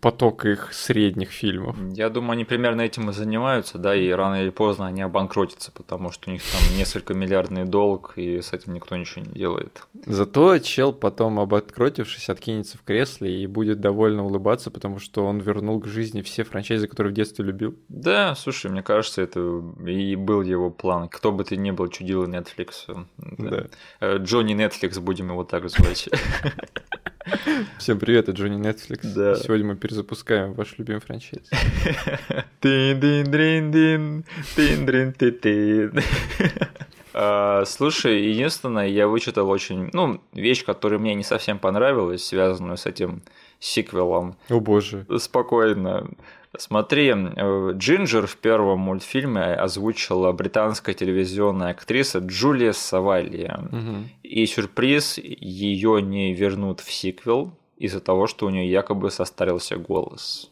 поток 0.00 0.46
их 0.46 0.72
средних 0.72 1.30
фильмов. 1.30 1.76
Я 1.92 2.08
думаю, 2.08 2.32
они 2.32 2.44
примерно 2.44 2.82
этим 2.82 3.10
и 3.10 3.12
занимаются, 3.12 3.78
да, 3.78 3.94
и 3.94 4.08
рано 4.10 4.42
или 4.42 4.50
поздно 4.50 4.86
они 4.86 5.02
обанкротятся, 5.02 5.72
потому 5.72 6.10
что 6.12 6.30
у 6.30 6.32
них 6.32 6.42
там 6.42 6.78
несколько 6.78 7.14
миллиардный 7.14 7.64
долг, 7.64 8.12
и 8.16 8.40
с 8.40 8.52
этим 8.52 8.74
никто 8.74 8.96
ничего 8.96 9.24
не 9.24 9.32
делает. 9.32 9.86
Зато 10.06 10.58
чел 10.58 10.92
потом, 10.92 11.40
обанкротившись, 11.40 12.28
откинется 12.28 12.78
в 12.78 12.82
кресле 12.82 13.42
и 13.42 13.46
будет 13.46 13.80
довольно 13.80 14.24
улыбаться, 14.24 14.70
потому 14.70 14.98
что 14.98 15.26
он 15.26 15.38
вернул 15.38 15.80
к 15.80 15.86
жизни 15.86 16.22
все 16.22 16.44
франчайзы, 16.44 16.86
которые 16.86 17.12
в 17.12 17.16
детстве 17.16 17.44
любил. 17.44 17.76
Да, 17.88 18.34
слушай, 18.36 18.70
мне 18.70 18.82
кажется, 18.82 19.22
это 19.22 19.62
и 19.86 20.16
был 20.16 20.42
его 20.42 20.70
план. 20.70 21.08
Кто 21.08 21.32
бы 21.32 21.44
ты 21.44 21.56
ни 21.56 21.70
был, 21.70 21.88
чудил 21.88 22.24
Netflix. 22.24 22.72
Да. 23.16 23.50
Да. 23.50 23.66
Э, 24.00 24.18
Джонни 24.18 24.54
Netflix, 24.54 25.00
будем 25.00 25.30
его 25.30 25.44
так 25.44 25.68
звать. 25.68 26.08
Всем 27.78 27.98
привет, 27.98 28.28
это 28.28 28.32
Джонни 28.32 28.58
Netflix. 28.58 29.00
Да. 29.14 29.36
Сегодня 29.36 29.66
мы 29.66 29.76
перезапускаем 29.76 30.54
ваш 30.54 30.78
любимый 30.78 31.00
франчайз. 31.00 31.48
А, 37.12 37.64
слушай, 37.66 38.22
единственное, 38.22 38.86
я 38.86 39.08
вычитал 39.08 39.50
очень, 39.50 39.90
ну, 39.92 40.20
вещь, 40.32 40.64
которая 40.64 41.00
мне 41.00 41.16
не 41.16 41.24
совсем 41.24 41.58
понравилась, 41.58 42.24
связанную 42.24 42.76
с 42.76 42.86
этим 42.86 43.22
сиквелом. 43.58 44.36
О 44.48 44.60
боже. 44.60 45.06
Спокойно. 45.18 46.08
Смотри, 46.58 47.08
э, 47.10 47.72
Джинджер 47.74 48.26
в 48.26 48.36
первом 48.36 48.80
мультфильме 48.80 49.54
озвучила 49.54 50.32
британская 50.32 50.94
телевизионная 50.94 51.70
актриса 51.70 52.18
Джулия 52.18 52.72
Савалья. 52.72 53.60
Угу. 53.70 54.08
И 54.24 54.46
сюрприз, 54.46 55.18
ее 55.18 56.02
не 56.02 56.34
вернут 56.34 56.80
в 56.80 56.90
сиквел 56.92 57.52
из-за 57.76 58.00
того, 58.00 58.26
что 58.26 58.46
у 58.46 58.50
нее 58.50 58.70
якобы 58.70 59.10
состарился 59.10 59.76
голос. 59.76 60.50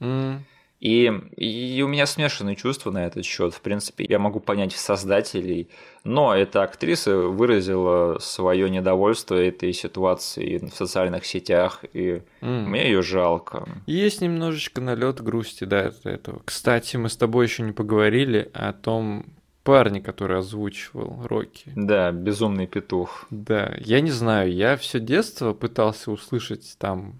Mm. 0.00 0.40
И, 0.80 1.12
и 1.36 1.82
у 1.82 1.88
меня 1.88 2.06
смешанные 2.06 2.54
чувства 2.54 2.90
на 2.90 3.04
этот 3.06 3.24
счет. 3.24 3.52
В 3.52 3.60
принципе, 3.60 4.06
я 4.08 4.18
могу 4.18 4.38
понять 4.38 4.72
создателей, 4.72 5.68
но 6.04 6.34
эта 6.34 6.62
актриса 6.62 7.16
выразила 7.16 8.18
свое 8.20 8.70
недовольство 8.70 9.34
этой 9.34 9.72
ситуации 9.72 10.58
в 10.58 10.74
социальных 10.74 11.26
сетях, 11.26 11.84
и 11.92 12.22
mm. 12.40 12.66
мне 12.66 12.84
ее 12.84 13.02
жалко. 13.02 13.68
Есть 13.86 14.20
немножечко 14.20 14.80
налет 14.80 15.20
грусти, 15.20 15.64
да, 15.64 15.86
от 15.86 16.06
этого. 16.06 16.42
Кстати, 16.44 16.96
мы 16.96 17.08
с 17.08 17.16
тобой 17.16 17.46
еще 17.46 17.64
не 17.64 17.72
поговорили 17.72 18.48
о 18.54 18.72
том 18.72 19.26
парне, 19.64 20.00
который 20.00 20.38
озвучивал 20.38 21.26
Рокки. 21.26 21.70
Да, 21.76 22.10
безумный 22.12 22.66
петух. 22.66 23.26
Да, 23.30 23.74
я 23.78 24.00
не 24.00 24.10
знаю, 24.10 24.50
я 24.50 24.76
все 24.76 25.00
детство 25.00 25.52
пытался 25.52 26.10
услышать 26.10 26.76
там 26.78 27.18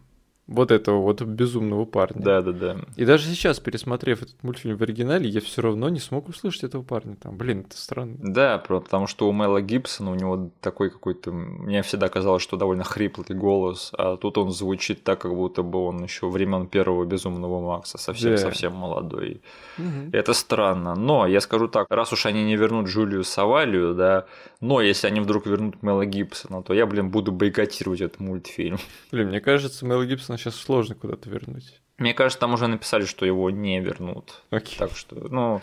вот 0.49 0.70
этого 0.72 1.03
вот 1.03 1.20
безумного 1.20 1.84
парня. 1.84 2.22
Да, 2.22 2.40
да, 2.40 2.53
да. 2.53 2.76
И 2.96 3.05
даже 3.05 3.24
сейчас, 3.24 3.61
пересмотрев 3.61 4.22
этот 4.22 4.42
мультфильм 4.42 4.78
в 4.78 4.82
оригинале, 4.82 5.28
я 5.28 5.42
все 5.42 5.61
равно 5.61 5.90
не 5.90 6.01
смог 6.01 6.28
услышать 6.28 6.64
этого 6.64 6.82
парня. 6.82 7.16
Там, 7.16 7.36
блин, 7.36 7.66
это 7.68 7.76
странно. 7.76 8.16
Да, 8.18 8.59
потому 8.59 9.07
что 9.07 9.28
у 9.28 9.32
Мэла 9.32 9.61
Гибсона 9.61 10.11
у 10.11 10.14
него 10.14 10.51
такой 10.62 10.90
какой-то. 10.90 11.32
Мне 11.32 11.82
всегда 11.82 12.09
казалось, 12.09 12.42
что 12.42 12.57
довольно 12.57 12.82
хриплый 12.82 13.38
голос, 13.38 13.92
а 13.96 14.16
тут 14.16 14.38
он 14.38 14.51
звучит 14.51 15.05
так, 15.05 15.20
как 15.20 15.34
будто 15.34 15.62
бы 15.62 15.84
он 15.84 16.03
еще 16.03 16.30
времен 16.30 16.66
первого 16.66 17.05
безумного 17.05 17.61
Макса, 17.61 17.99
совсем 17.99 18.30
да. 18.30 18.38
совсем 18.38 18.74
молодой. 18.74 19.42
Угу. 19.76 20.11
Это 20.12 20.32
странно. 20.32 20.94
Но 20.94 21.26
я 21.26 21.42
скажу 21.42 21.68
так, 21.68 21.88
раз 21.90 22.12
уж 22.14 22.24
они 22.24 22.44
не 22.44 22.57
вернут 22.57 22.88
Джулию 22.88 23.22
Савалию, 23.22 23.94
да, 23.94 24.24
но 24.61 24.80
если 24.80 25.09
они 25.09 25.20
вдруг 25.20 25.46
вернут 25.46 25.82
Мэла 25.82 26.07
Гибсона, 26.07 26.62
то 26.62 26.72
я, 26.72 26.86
блин, 26.86 27.11
буду 27.11 27.32
бойкотировать 27.32 28.01
этот 28.01 28.20
мультфильм. 28.20 28.78
Блин, 29.12 29.28
мне 29.28 29.40
кажется, 29.40 29.84
Мэла 29.84 30.07
Гибсона 30.07 30.38
сейчас 30.39 30.57
сложно 30.57 30.95
куда-то 30.95 31.28
вернуть. 31.28 31.80
Мне 31.99 32.14
кажется, 32.14 32.39
там 32.39 32.55
уже 32.55 32.68
написали, 32.68 33.05
что 33.05 33.26
его 33.26 33.51
не 33.51 33.80
вернут. 33.80 34.43
Окей. 34.51 34.78
Так 34.78 34.97
что, 34.97 35.16
ну, 35.16 35.61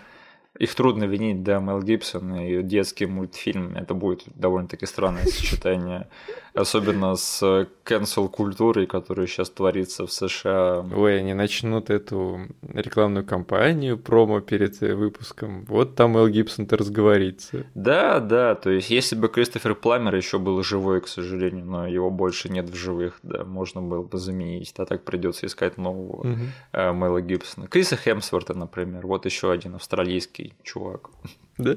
их 0.59 0.73
трудно 0.75 1.05
винить, 1.05 1.43
да, 1.43 1.59
Мел 1.59 1.81
Гибсон 1.81 2.35
и 2.35 2.61
детский 2.61 3.05
мультфильм. 3.05 3.75
Это 3.75 3.93
будет 3.93 4.23
довольно-таки 4.35 4.85
странное 4.85 5.25
сочетание. 5.25 6.09
Особенно 6.55 7.15
с 7.15 7.67
cancel 7.83 8.29
культурой, 8.29 8.87
которая 8.87 9.27
сейчас 9.27 9.49
творится 9.49 10.07
в 10.07 10.11
США. 10.11 10.85
Ой, 10.95 11.19
они 11.19 11.33
начнут 11.33 11.89
эту 11.89 12.47
рекламную 12.73 13.25
кампанию, 13.25 13.97
промо 13.97 14.39
перед 14.39 14.79
выпуском. 14.79 15.65
Вот 15.65 15.95
там 15.95 16.13
Мел 16.13 16.27
Гибсон-то 16.27 16.77
разговорится. 16.77 17.65
Да, 17.75 18.19
да, 18.19 18.55
то 18.55 18.69
есть 18.69 18.89
если 18.89 19.15
бы 19.15 19.27
Кристофер 19.27 19.75
Пламер 19.75 20.15
еще 20.15 20.39
был 20.39 20.63
живой, 20.63 21.01
к 21.01 21.07
сожалению, 21.07 21.65
но 21.65 21.87
его 21.87 22.09
больше 22.09 22.49
нет 22.49 22.69
в 22.69 22.75
живых, 22.75 23.19
да, 23.21 23.43
можно 23.43 23.81
было 23.81 24.03
бы 24.03 24.17
заменить, 24.17 24.73
а 24.77 24.85
так 24.85 25.03
придется 25.03 25.45
искать 25.47 25.77
нового 25.77 26.21
угу. 26.21 26.93
Мэла 26.93 27.21
Гибсона. 27.21 27.67
Криса 27.67 27.97
Хемсворта, 27.97 28.53
например, 28.53 29.05
вот 29.05 29.25
еще 29.25 29.51
один 29.51 29.75
австралийский 29.75 30.53
чувак. 30.63 31.09
Да? 31.57 31.75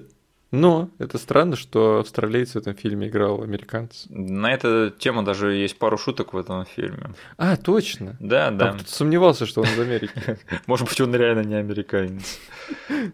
Но 0.51 0.89
это 0.99 1.19
странно, 1.19 1.57
что 1.57 1.99
австралиец 1.99 2.53
в 2.53 2.57
этом 2.57 2.75
фильме 2.75 3.09
играл 3.09 3.43
американец. 3.43 4.07
На 4.09 4.53
эту 4.53 4.91
тему 4.91 5.23
даже 5.23 5.53
есть 5.53 5.79
пару 5.79 5.99
шуток 5.99 6.33
в 6.33 6.39
этом 6.39 6.65
фильме. 6.65 7.11
А, 7.37 7.57
точно. 7.57 8.17
Да, 8.19 8.51
да. 8.51 8.73
кто-то 8.73 8.91
сомневался, 8.91 9.45
что 9.45 9.61
он 9.61 9.67
из 9.67 9.79
Америки. 9.79 10.39
Может 10.67 10.89
быть, 10.89 11.01
он 11.01 11.15
реально 11.15 11.45
не 11.45 11.55
американец. 11.55 12.39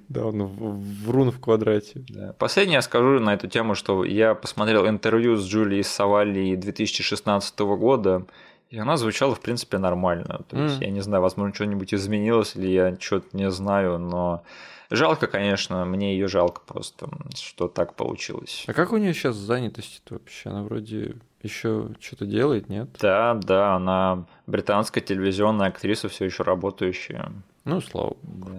Да, 0.09 0.27
он 0.27 0.43
врун 0.43 1.31
в 1.31 1.41
квадрате. 1.41 2.05
Последнее 2.39 2.77
я 2.77 2.83
скажу 2.83 3.21
на 3.21 3.35
эту 3.35 3.47
тему, 3.47 3.75
что 3.75 4.05
я 4.05 4.35
посмотрел 4.35 4.89
интервью 4.89 5.37
с 5.37 5.47
Джулией 5.47 5.85
Савалли 5.85 6.57
2016 6.57 7.59
года, 7.61 8.27
и 8.71 8.79
она 8.79 8.97
звучала, 8.97 9.35
в 9.35 9.41
принципе, 9.41 9.79
нормально. 9.79 10.41
То 10.49 10.57
есть, 10.57 10.81
я 10.81 10.91
не 10.91 11.01
знаю, 11.01 11.23
возможно, 11.23 11.55
что-нибудь 11.55 11.95
изменилось, 11.95 12.57
или 12.57 12.69
я 12.69 12.97
что-то 12.99 13.37
не 13.37 13.51
знаю, 13.51 13.99
но 13.99 14.43
Жалко, 14.91 15.27
конечно, 15.27 15.85
мне 15.85 16.15
ее 16.15 16.29
жалко 16.29 16.63
просто, 16.67 17.09
что 17.35 17.69
так 17.69 17.95
получилось. 17.95 18.65
А 18.67 18.73
как 18.73 18.93
у 18.93 18.97
нее 18.97 19.15
сейчас 19.15 19.37
занятость 19.37 20.03
вообще? 20.11 20.51
Она 20.51 20.63
вроде 20.63 21.17
еще 21.43 21.91
что-то 22.01 22.27
делает, 22.27 22.69
нет? 22.69 22.89
Да, 23.01 23.35
да, 23.35 23.77
она 23.77 24.27
британская 24.47 25.01
телевизионная 25.01 25.69
актриса, 25.69 26.09
все 26.09 26.25
еще 26.25 26.43
работающая. 26.43 27.33
Ну, 27.65 27.81
слава 27.81 28.17
богу. 28.23 28.51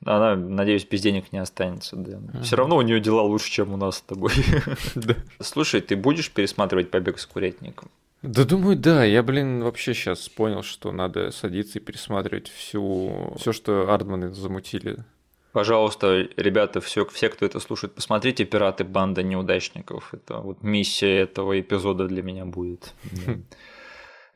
Да. 0.00 0.16
Она, 0.16 0.36
надеюсь, 0.36 0.86
без 0.86 1.00
денег 1.00 1.32
не 1.32 1.38
останется, 1.38 1.96
да. 1.96 2.18
Ага. 2.32 2.42
Все 2.42 2.56
равно 2.56 2.76
у 2.76 2.82
нее 2.82 3.00
дела 3.00 3.22
лучше, 3.22 3.50
чем 3.50 3.74
у 3.74 3.76
нас 3.76 3.96
с 3.98 4.00
тобой. 4.02 4.32
Да. 4.94 5.14
Слушай, 5.40 5.80
ты 5.80 5.96
будешь 5.96 6.30
пересматривать 6.30 6.90
побег 6.90 7.18
с 7.18 7.26
курятником? 7.26 7.90
Да 8.22 8.44
думаю, 8.44 8.76
да. 8.76 9.04
Я, 9.04 9.22
блин, 9.22 9.62
вообще 9.62 9.94
сейчас 9.94 10.28
понял, 10.28 10.62
что 10.62 10.92
надо 10.92 11.30
садиться 11.30 11.78
и 11.78 11.82
пересматривать 11.82 12.48
всю 12.48 13.34
все, 13.38 13.52
что 13.52 13.92
Ардманы 13.92 14.32
замутили. 14.32 15.04
Пожалуйста, 15.58 16.28
ребята, 16.36 16.80
все, 16.80 17.04
все, 17.04 17.28
кто 17.28 17.44
это 17.44 17.58
слушает, 17.58 17.92
посмотрите 17.92 18.44
«Пираты. 18.44 18.84
Банда 18.84 19.24
неудачников». 19.24 20.14
Это 20.14 20.38
вот 20.38 20.62
миссия 20.62 21.22
этого 21.22 21.58
эпизода 21.58 22.06
для 22.06 22.22
меня 22.22 22.44
будет. 22.44 22.94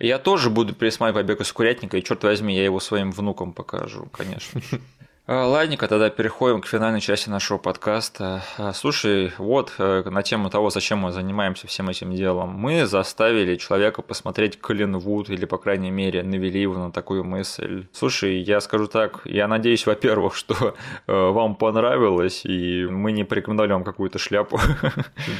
Я 0.00 0.18
тоже 0.18 0.50
буду 0.50 0.74
пересматривать 0.74 1.24
«Побег 1.24 1.40
из 1.40 1.52
курятника», 1.52 1.96
и, 1.96 2.02
черт 2.02 2.24
возьми, 2.24 2.56
я 2.56 2.64
его 2.64 2.80
своим 2.80 3.12
внукам 3.12 3.52
покажу, 3.52 4.08
конечно 4.12 4.60
же. 4.60 4.80
А, 5.24 5.46
ладненько, 5.46 5.86
тогда 5.86 6.10
переходим 6.10 6.60
к 6.60 6.66
финальной 6.66 7.00
части 7.00 7.28
нашего 7.30 7.56
подкаста. 7.56 8.42
А, 8.58 8.72
слушай, 8.72 9.32
вот 9.38 9.72
э, 9.78 10.02
на 10.10 10.20
тему 10.24 10.50
того, 10.50 10.70
зачем 10.70 10.98
мы 10.98 11.12
занимаемся 11.12 11.68
всем 11.68 11.88
этим 11.88 12.12
делом. 12.12 12.48
Мы 12.48 12.86
заставили 12.86 13.54
человека 13.54 14.02
посмотреть 14.02 14.60
Коллинвуд, 14.60 15.30
или, 15.30 15.44
по 15.44 15.58
крайней 15.58 15.92
мере, 15.92 16.24
навели 16.24 16.60
его 16.60 16.74
на 16.74 16.90
такую 16.90 17.22
мысль. 17.22 17.86
Слушай, 17.92 18.40
я 18.40 18.60
скажу 18.60 18.88
так, 18.88 19.20
я 19.24 19.46
надеюсь, 19.46 19.86
во-первых, 19.86 20.34
что 20.34 20.74
э, 21.06 21.12
вам 21.12 21.54
понравилось, 21.54 22.44
и 22.44 22.84
мы 22.90 23.12
не 23.12 23.22
порекомендовали 23.22 23.74
вам 23.74 23.84
какую-то 23.84 24.18
шляпу. 24.18 24.58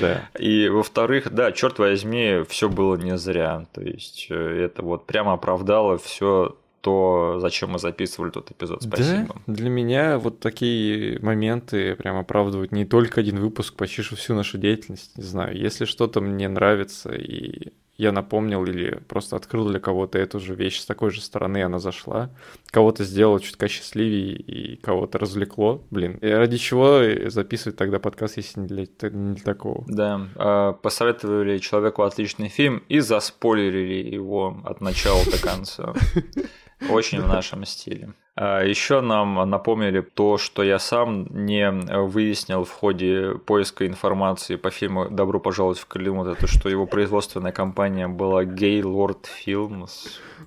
Да. 0.00 0.22
И, 0.38 0.68
во-вторых, 0.68 1.32
да, 1.32 1.50
черт 1.50 1.78
возьми, 1.78 2.44
все 2.48 2.68
было 2.68 2.94
не 2.96 3.16
зря. 3.18 3.66
То 3.72 3.80
есть, 3.80 4.28
э, 4.30 4.64
это 4.64 4.82
вот 4.82 5.06
прямо 5.06 5.32
оправдало 5.32 5.98
все 5.98 6.54
то, 6.82 7.38
зачем 7.40 7.70
мы 7.70 7.78
записывали 7.78 8.30
тот 8.30 8.50
эпизод. 8.50 8.82
Спасибо. 8.82 9.36
Да, 9.46 9.54
для 9.54 9.70
меня 9.70 10.18
вот 10.18 10.40
такие 10.40 11.18
моменты 11.20 11.94
прям 11.94 12.18
оправдывают 12.18 12.72
не 12.72 12.84
только 12.84 13.20
один 13.20 13.38
выпуск, 13.38 13.74
почти 13.74 14.02
всю 14.02 14.34
нашу 14.34 14.58
деятельность. 14.58 15.16
Не 15.16 15.22
знаю, 15.22 15.56
если 15.56 15.84
что-то 15.84 16.20
мне 16.20 16.48
нравится, 16.48 17.14
и 17.14 17.72
я 17.98 18.10
напомнил 18.10 18.64
или 18.64 19.00
просто 19.06 19.36
открыл 19.36 19.68
для 19.68 19.78
кого-то 19.78 20.18
эту 20.18 20.40
же 20.40 20.56
вещь 20.56 20.80
с 20.80 20.86
такой 20.86 21.12
же 21.12 21.20
стороны, 21.20 21.62
она 21.62 21.78
зашла, 21.78 22.30
кого-то 22.72 23.04
сделала 23.04 23.38
чутка 23.38 23.68
счастливее 23.68 24.34
и 24.34 24.76
кого-то 24.76 25.18
развлекло, 25.18 25.84
блин. 25.90 26.18
И 26.20 26.26
ради 26.26 26.56
чего 26.56 27.30
записывать 27.30 27.76
тогда 27.76 28.00
подкаст, 28.00 28.38
если 28.38 28.60
не 28.60 28.66
для, 28.66 28.86
не 29.10 29.34
для 29.34 29.44
такого? 29.44 29.84
Да, 29.86 30.28
а, 30.34 30.72
посоветовали 30.72 31.58
человеку 31.58 32.02
отличный 32.02 32.48
фильм 32.48 32.82
и 32.88 32.98
заспойлерили 32.98 34.14
его 34.14 34.60
от 34.64 34.80
начала 34.80 35.24
до 35.30 35.40
конца. 35.40 35.94
Очень 36.90 37.20
в 37.20 37.28
нашем 37.28 37.64
стиле. 37.64 38.12
А 38.34 38.62
Еще 38.62 39.02
нам 39.02 39.48
напомнили 39.48 40.00
то, 40.00 40.38
что 40.38 40.62
я 40.62 40.78
сам 40.78 41.26
не 41.30 41.70
выяснил 41.70 42.64
в 42.64 42.70
ходе 42.70 43.34
поиска 43.46 43.86
информации 43.86 44.56
по 44.56 44.70
фильму 44.70 45.08
«Добро 45.10 45.38
пожаловать 45.38 45.78
в 45.78 45.88
Голливуд», 45.88 46.28
это 46.28 46.46
что 46.46 46.70
его 46.70 46.86
производственная 46.86 47.52
компания 47.52 48.08
была 48.08 48.44
Gaylord 48.44 49.26
Films. 49.46 49.90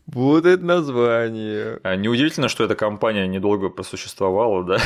Вот 0.08 0.46
это 0.46 0.64
название. 0.64 1.80
А, 1.84 1.96
неудивительно, 1.96 2.48
что 2.48 2.64
эта 2.64 2.76
компания 2.76 3.28
недолго 3.28 3.70
просуществовала, 3.70 4.64
да? 4.64 4.78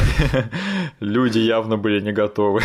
Люди 1.00 1.40
явно 1.40 1.78
были 1.78 2.00
не 2.00 2.14
готовы. 2.14 2.62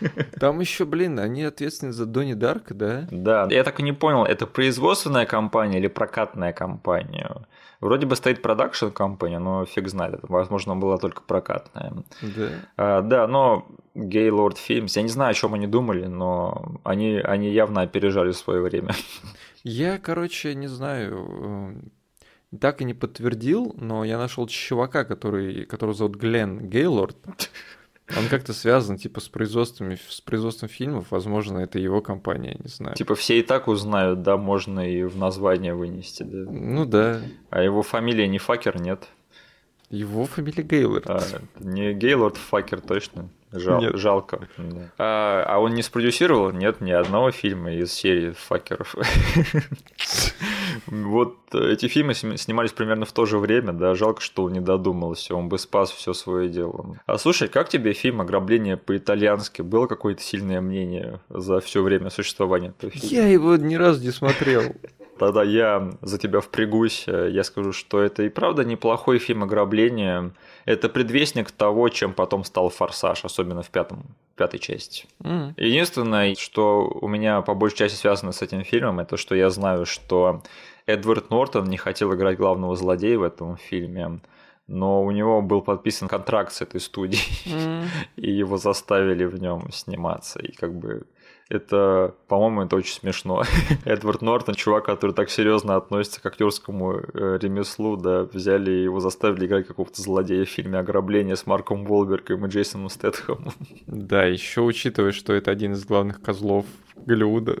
Там 0.40 0.60
еще, 0.60 0.84
блин, 0.84 1.18
они 1.18 1.42
ответственны 1.44 1.92
за 1.92 2.04
Донни 2.04 2.34
Дарк, 2.34 2.72
да? 2.72 3.06
Да, 3.10 3.48
я 3.50 3.64
так 3.64 3.80
и 3.80 3.82
не 3.82 3.92
понял, 3.92 4.24
это 4.24 4.46
производственная 4.46 5.24
компания 5.24 5.78
или 5.78 5.88
прокатная 5.88 6.52
компания? 6.52 7.46
Вроде 7.84 8.06
бы 8.06 8.16
стоит 8.16 8.40
продакшн 8.40 8.88
компания, 8.88 9.38
но 9.38 9.66
фиг 9.66 9.88
знает, 9.88 10.14
это, 10.14 10.26
возможно, 10.28 10.74
была 10.74 10.96
только 10.96 11.20
прокатная. 11.20 11.92
Да. 12.22 12.48
А, 12.78 13.02
да, 13.02 13.26
но 13.26 13.68
Gaylord 13.94 14.56
Films, 14.56 14.92
я 14.94 15.02
не 15.02 15.10
знаю, 15.10 15.32
о 15.32 15.34
чем 15.34 15.52
они 15.52 15.66
думали, 15.66 16.06
но 16.06 16.80
они, 16.82 17.20
они 17.22 17.52
явно 17.52 17.82
опережали 17.82 18.32
свое 18.32 18.62
время. 18.62 18.94
Я, 19.64 19.98
короче, 19.98 20.54
не 20.54 20.66
знаю, 20.66 21.76
э, 22.52 22.56
так 22.58 22.80
и 22.80 22.86
не 22.86 22.94
подтвердил, 22.94 23.74
но 23.76 24.02
я 24.02 24.16
нашел 24.16 24.46
чувака, 24.46 25.04
который, 25.04 25.66
которого 25.66 25.94
зовут 25.94 26.16
Глен 26.16 26.70
Гейлорд. 26.70 27.18
Он 28.16 28.28
как-то 28.28 28.52
связан, 28.52 28.98
типа, 28.98 29.20
с 29.20 29.28
производством, 29.28 29.92
с 29.92 30.20
производством 30.20 30.68
фильмов, 30.68 31.06
возможно, 31.10 31.58
это 31.58 31.78
его 31.78 32.02
компания, 32.02 32.56
не 32.62 32.68
знаю. 32.68 32.96
Типа, 32.96 33.14
все 33.14 33.38
и 33.38 33.42
так 33.42 33.66
узнают, 33.66 34.22
да, 34.22 34.36
можно 34.36 34.80
и 34.80 35.04
в 35.04 35.16
название 35.16 35.74
вынести, 35.74 36.22
да. 36.22 36.50
Ну 36.50 36.84
да. 36.84 37.20
А 37.50 37.62
его 37.62 37.82
фамилия 37.82 38.28
не 38.28 38.38
Факер, 38.38 38.78
нет? 38.80 39.08
Его 39.88 40.26
фамилия 40.26 40.62
Гейлорд. 40.62 41.08
А, 41.08 41.20
не 41.60 41.94
Гейлорд, 41.94 42.36
Факер 42.36 42.80
точно. 42.80 43.30
Жал, 43.56 43.80
Нет. 43.80 43.96
Жалко. 43.96 44.48
Да. 44.58 44.90
А, 44.98 45.44
а 45.46 45.58
он 45.58 45.74
не 45.74 45.82
спродюсировал? 45.82 46.50
Нет, 46.50 46.80
ни 46.80 46.90
одного 46.90 47.30
фильма 47.30 47.72
из 47.72 47.92
серии 47.92 48.32
факеров. 48.32 48.96
Вот 50.86 51.36
эти 51.54 51.88
фильмы 51.88 52.14
снимались 52.14 52.72
примерно 52.72 53.04
в 53.06 53.12
то 53.12 53.26
же 53.26 53.38
время, 53.38 53.72
да, 53.72 53.94
жалко, 53.94 54.20
что 54.20 54.44
он 54.44 54.52
не 54.52 54.60
додумался, 54.60 55.34
он 55.34 55.48
бы 55.48 55.58
спас 55.58 55.90
все 55.90 56.12
свое 56.12 56.48
дело. 56.48 56.98
А 57.06 57.18
слушай, 57.18 57.48
как 57.48 57.68
тебе 57.68 57.92
фильм 57.92 58.20
«Ограбление 58.20 58.76
по-итальянски»? 58.76 59.62
Было 59.62 59.86
какое-то 59.86 60.22
сильное 60.22 60.60
мнение 60.60 61.20
за 61.28 61.60
все 61.60 61.82
время 61.82 62.10
существования 62.10 62.68
этого 62.68 62.92
фильма? 62.92 63.08
Я 63.08 63.28
его 63.28 63.56
ни 63.56 63.74
разу 63.74 64.02
не 64.02 64.10
смотрел. 64.10 64.62
Тогда 65.18 65.42
я 65.42 65.92
за 66.02 66.18
тебя 66.18 66.40
впрягусь, 66.40 67.06
я 67.06 67.44
скажу, 67.44 67.72
что 67.72 68.02
это 68.02 68.24
и 68.24 68.28
правда 68.28 68.64
неплохой 68.64 69.18
фильм 69.18 69.44
«Ограбление», 69.44 70.32
это 70.64 70.88
предвестник 70.88 71.50
того, 71.50 71.88
чем 71.88 72.12
потом 72.12 72.42
стал 72.44 72.68
«Форсаж», 72.68 73.24
особенно 73.24 73.62
в 73.62 73.70
пятом, 73.70 74.04
пятой 74.36 74.58
части. 74.58 75.06
Mm. 75.20 75.54
Единственное, 75.56 76.34
что 76.34 76.88
у 77.00 77.06
меня 77.06 77.42
по 77.42 77.54
большей 77.54 77.78
части 77.78 77.96
связано 77.96 78.32
с 78.32 78.42
этим 78.42 78.64
фильмом, 78.64 78.98
это 78.98 79.16
что 79.16 79.34
я 79.34 79.50
знаю, 79.50 79.86
что 79.86 80.42
Эдвард 80.86 81.30
Нортон 81.30 81.66
не 81.66 81.76
хотел 81.76 82.12
играть 82.14 82.36
главного 82.36 82.74
злодея 82.74 83.18
в 83.18 83.22
этом 83.22 83.56
фильме, 83.56 84.20
но 84.66 85.04
у 85.04 85.10
него 85.10 85.42
был 85.42 85.60
подписан 85.60 86.08
контракт 86.08 86.52
с 86.52 86.62
этой 86.62 86.80
студией, 86.80 87.22
mm. 87.46 87.84
и 88.16 88.32
его 88.32 88.56
заставили 88.56 89.24
в 89.26 89.40
нем 89.40 89.70
сниматься. 89.70 90.40
И 90.40 90.52
как 90.52 90.74
бы 90.74 91.06
это, 91.48 92.14
по-моему, 92.28 92.62
это 92.62 92.76
очень 92.76 92.94
смешно. 92.94 93.42
Эдвард 93.84 94.22
Нортон, 94.22 94.54
чувак, 94.54 94.86
который 94.86 95.12
так 95.12 95.30
серьезно 95.30 95.76
относится 95.76 96.20
к 96.22 96.26
актерскому 96.26 96.94
э, 96.94 97.38
ремеслу, 97.40 97.96
да, 97.96 98.22
взяли 98.22 98.70
его 98.70 99.00
заставили 99.00 99.46
играть 99.46 99.66
какого-то 99.66 100.00
злодея 100.00 100.44
в 100.44 100.48
фильме 100.48 100.78
«Ограбление» 100.78 101.36
с 101.36 101.46
Марком 101.46 101.84
Волбергом 101.84 102.46
и 102.46 102.48
Джейсоном 102.48 102.88
Стэтхэмом. 102.88 103.52
Да, 103.86 104.24
еще 104.24 104.62
учитывая, 104.62 105.12
что 105.12 105.32
это 105.32 105.50
один 105.50 105.72
из 105.72 105.84
главных 105.84 106.20
козлов 106.20 106.66
Голливуда. 106.96 107.58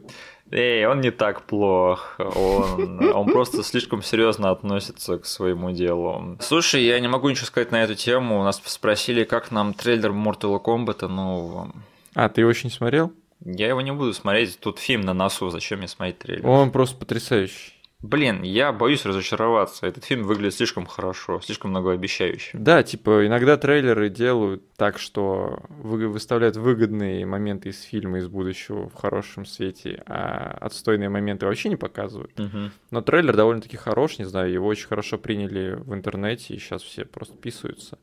Эй, 0.50 0.86
он 0.86 1.00
не 1.00 1.10
так 1.10 1.42
плох. 1.42 2.16
Он, 2.18 3.12
он 3.14 3.26
просто 3.26 3.62
слишком 3.62 4.02
серьезно 4.02 4.50
относится 4.50 5.18
к 5.18 5.26
своему 5.26 5.72
делу. 5.72 6.36
Слушай, 6.40 6.84
я 6.84 7.00
не 7.00 7.08
могу 7.08 7.28
ничего 7.28 7.46
сказать 7.46 7.72
на 7.72 7.82
эту 7.82 7.94
тему. 7.94 8.40
У 8.40 8.44
нас 8.44 8.60
спросили, 8.64 9.24
как 9.24 9.50
нам 9.50 9.74
трейлер 9.74 10.10
Mortal 10.10 10.62
Kombat 10.62 11.06
нового. 11.08 11.72
А, 12.14 12.28
ты 12.28 12.42
его 12.42 12.50
очень 12.50 12.70
смотрел? 12.70 13.12
Я 13.44 13.68
его 13.68 13.80
не 13.80 13.92
буду 13.92 14.12
смотреть, 14.12 14.58
тут 14.58 14.78
фильм 14.78 15.02
на 15.02 15.14
носу, 15.14 15.50
зачем 15.50 15.78
мне 15.78 15.88
смотреть 15.88 16.18
трейлер? 16.18 16.46
Он 16.46 16.70
просто 16.70 16.96
потрясающий. 16.96 17.74
Блин, 18.04 18.42
я 18.42 18.70
боюсь 18.70 19.06
разочароваться. 19.06 19.86
Этот 19.86 20.04
фильм 20.04 20.24
выглядит 20.24 20.54
слишком 20.54 20.84
хорошо, 20.84 21.40
слишком 21.40 21.70
многообещающе. 21.70 22.50
Да, 22.52 22.82
типа 22.82 23.26
иногда 23.26 23.56
трейлеры 23.56 24.10
делают 24.10 24.62
так, 24.76 24.98
что 24.98 25.62
вы 25.70 26.06
выставляют 26.08 26.56
выгодные 26.56 27.24
моменты 27.24 27.70
из 27.70 27.80
фильма 27.80 28.18
из 28.18 28.28
будущего 28.28 28.90
в 28.90 28.94
хорошем 28.94 29.46
свете, 29.46 30.02
а 30.06 30.58
отстойные 30.60 31.08
моменты 31.08 31.46
вообще 31.46 31.70
не 31.70 31.76
показывают. 31.76 32.38
Угу. 32.38 32.58
Но 32.90 33.00
трейлер 33.00 33.36
довольно-таки 33.36 33.78
хорош, 33.78 34.18
не 34.18 34.26
знаю, 34.26 34.52
его 34.52 34.66
очень 34.66 34.86
хорошо 34.86 35.16
приняли 35.16 35.74
в 35.74 35.94
интернете, 35.94 36.52
и 36.52 36.58
сейчас 36.58 36.82
все 36.82 37.06
просто 37.06 37.38
писаются. 37.38 37.98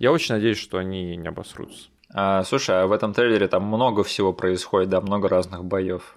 Я 0.00 0.10
очень 0.10 0.34
надеюсь, 0.34 0.58
что 0.58 0.78
они 0.78 1.14
не 1.14 1.28
обосрутся. 1.28 1.90
А, 2.16 2.44
слушай, 2.44 2.80
а 2.80 2.86
в 2.86 2.92
этом 2.92 3.12
трейлере 3.12 3.48
там 3.48 3.64
много 3.64 4.04
всего 4.04 4.32
происходит, 4.32 4.88
да, 4.88 5.00
много 5.00 5.28
разных 5.28 5.64
боев. 5.64 6.16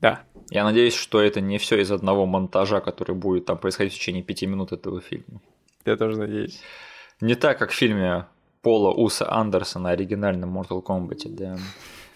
Да. 0.00 0.22
Я 0.50 0.64
надеюсь, 0.64 0.94
что 0.94 1.22
это 1.22 1.40
не 1.40 1.58
все 1.58 1.80
из 1.80 1.92
одного 1.92 2.26
монтажа, 2.26 2.80
который 2.80 3.14
будет 3.14 3.46
там 3.46 3.56
происходить 3.56 3.94
в 3.94 3.96
течение 3.96 4.24
пяти 4.24 4.46
минут 4.46 4.72
этого 4.72 5.00
фильма. 5.00 5.40
Я 5.86 5.96
тоже 5.96 6.18
надеюсь. 6.18 6.60
Не 7.20 7.36
так, 7.36 7.56
как 7.58 7.70
в 7.70 7.74
фильме 7.74 8.26
Пола 8.62 8.90
Уса 8.90 9.32
Андерсона, 9.32 9.90
оригинальном 9.90 10.58
Mortal 10.58 10.82
Kombat, 10.82 11.28
да. 11.28 11.56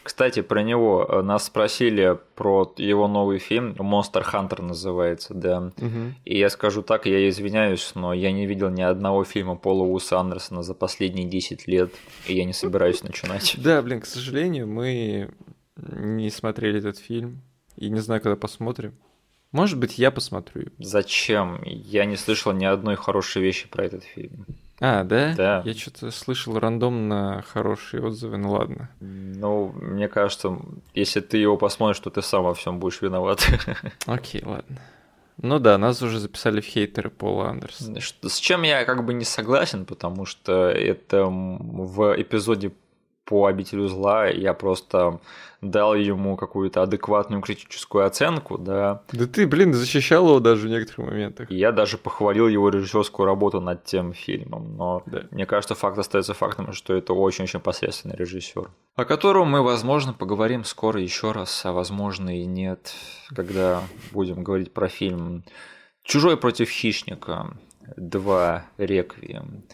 Кстати, 0.06 0.40
про 0.40 0.62
него 0.62 1.04
э, 1.04 1.20
нас 1.22 1.46
спросили 1.46 2.16
про 2.36 2.72
его 2.76 3.08
новый 3.08 3.40
фильм 3.40 3.72
Monster 3.72 4.24
Hunter 4.24 4.62
называется, 4.62 5.34
да. 5.34 5.72
Угу. 5.76 6.14
И 6.24 6.38
я 6.38 6.48
скажу 6.48 6.82
так, 6.82 7.06
я 7.06 7.28
извиняюсь, 7.28 7.90
но 7.96 8.14
я 8.14 8.30
не 8.30 8.46
видел 8.46 8.70
ни 8.70 8.82
одного 8.82 9.24
фильма 9.24 9.56
Пола 9.56 9.82
Уса 9.82 10.20
Андерсона 10.20 10.62
за 10.62 10.74
последние 10.74 11.26
10 11.26 11.66
лет, 11.66 11.92
и 12.28 12.36
я 12.36 12.44
не 12.44 12.52
собираюсь 12.52 13.02
начинать. 13.02 13.56
Да, 13.66 13.82
блин, 13.82 14.00
к 14.00 14.06
сожалению, 14.06 14.68
мы 14.68 15.30
не 15.76 16.30
смотрели 16.30 16.78
этот 16.78 16.98
фильм 16.98 17.42
и 17.74 17.88
не 17.88 17.98
знаю, 17.98 18.20
когда 18.20 18.36
посмотрим. 18.36 18.94
Может 19.50 19.76
быть, 19.76 19.98
я 19.98 20.12
посмотрю. 20.12 20.70
Зачем? 20.78 21.60
Я 21.64 22.04
не 22.04 22.16
слышал 22.16 22.52
ни 22.52 22.64
одной 22.64 22.94
хорошей 22.94 23.42
вещи 23.42 23.68
про 23.68 23.86
этот 23.86 24.04
фильм. 24.04 24.46
А, 24.80 25.04
да? 25.04 25.34
Да. 25.34 25.62
Я 25.64 25.74
что-то 25.74 26.10
слышал 26.10 26.58
рандомно 26.58 27.44
хорошие 27.48 28.02
отзывы, 28.02 28.36
ну 28.36 28.52
ладно. 28.52 28.90
Ну, 29.00 29.72
мне 29.74 30.08
кажется, 30.08 30.58
если 30.94 31.20
ты 31.20 31.38
его 31.38 31.56
посмотришь, 31.56 32.00
то 32.00 32.10
ты 32.10 32.20
сам 32.22 32.44
во 32.44 32.54
всем 32.54 32.78
будешь 32.78 33.00
виноват. 33.00 33.46
Окей, 34.06 34.42
ладно. 34.44 34.76
Ну 35.40 35.58
да, 35.58 35.76
нас 35.76 36.00
уже 36.02 36.18
записали 36.18 36.60
в 36.60 36.64
хейтеры 36.64 37.10
Пола 37.10 37.50
Андерсона. 37.50 38.00
С 38.00 38.38
чем 38.38 38.62
я 38.62 38.84
как 38.84 39.04
бы 39.04 39.12
не 39.12 39.24
согласен, 39.24 39.84
потому 39.84 40.24
что 40.24 40.70
это 40.70 41.26
в 41.26 42.20
эпизоде 42.20 42.72
по 43.26 43.46
обителю 43.46 43.88
зла 43.88 44.28
я 44.28 44.54
просто 44.54 45.20
дал 45.60 45.94
ему 45.94 46.36
какую-то 46.36 46.82
адекватную 46.82 47.42
критическую 47.42 48.06
оценку, 48.06 48.56
да. 48.56 49.02
Да 49.12 49.26
ты, 49.26 49.46
блин, 49.46 49.74
защищал 49.74 50.28
его 50.28 50.40
даже 50.40 50.68
в 50.68 50.70
некоторых 50.70 51.10
моментах. 51.10 51.50
И 51.50 51.56
я 51.56 51.72
даже 51.72 51.98
похвалил 51.98 52.46
его 52.46 52.68
режиссерскую 52.68 53.26
работу 53.26 53.60
над 53.60 53.84
тем 53.84 54.12
фильмом, 54.12 54.76
но 54.76 55.02
да. 55.06 55.24
мне 55.30 55.44
кажется, 55.44 55.74
факт 55.74 55.98
остается 55.98 56.34
фактом, 56.34 56.72
что 56.72 56.94
это 56.94 57.12
очень-очень 57.12 57.60
посредственный 57.60 58.16
режиссер, 58.16 58.70
о 58.94 59.04
котором 59.04 59.50
мы, 59.50 59.62
возможно, 59.62 60.12
поговорим 60.12 60.64
скоро 60.64 61.00
еще 61.00 61.32
раз, 61.32 61.66
а 61.66 61.72
возможно 61.72 62.38
и 62.38 62.44
нет, 62.44 62.94
когда 63.34 63.82
будем 64.12 64.44
говорить 64.44 64.72
про 64.72 64.88
фильм 64.88 65.44
«Чужой 66.04 66.36
против 66.36 66.70
хищника», 66.70 67.56
2 67.96 68.64
Реквием. 68.78 69.64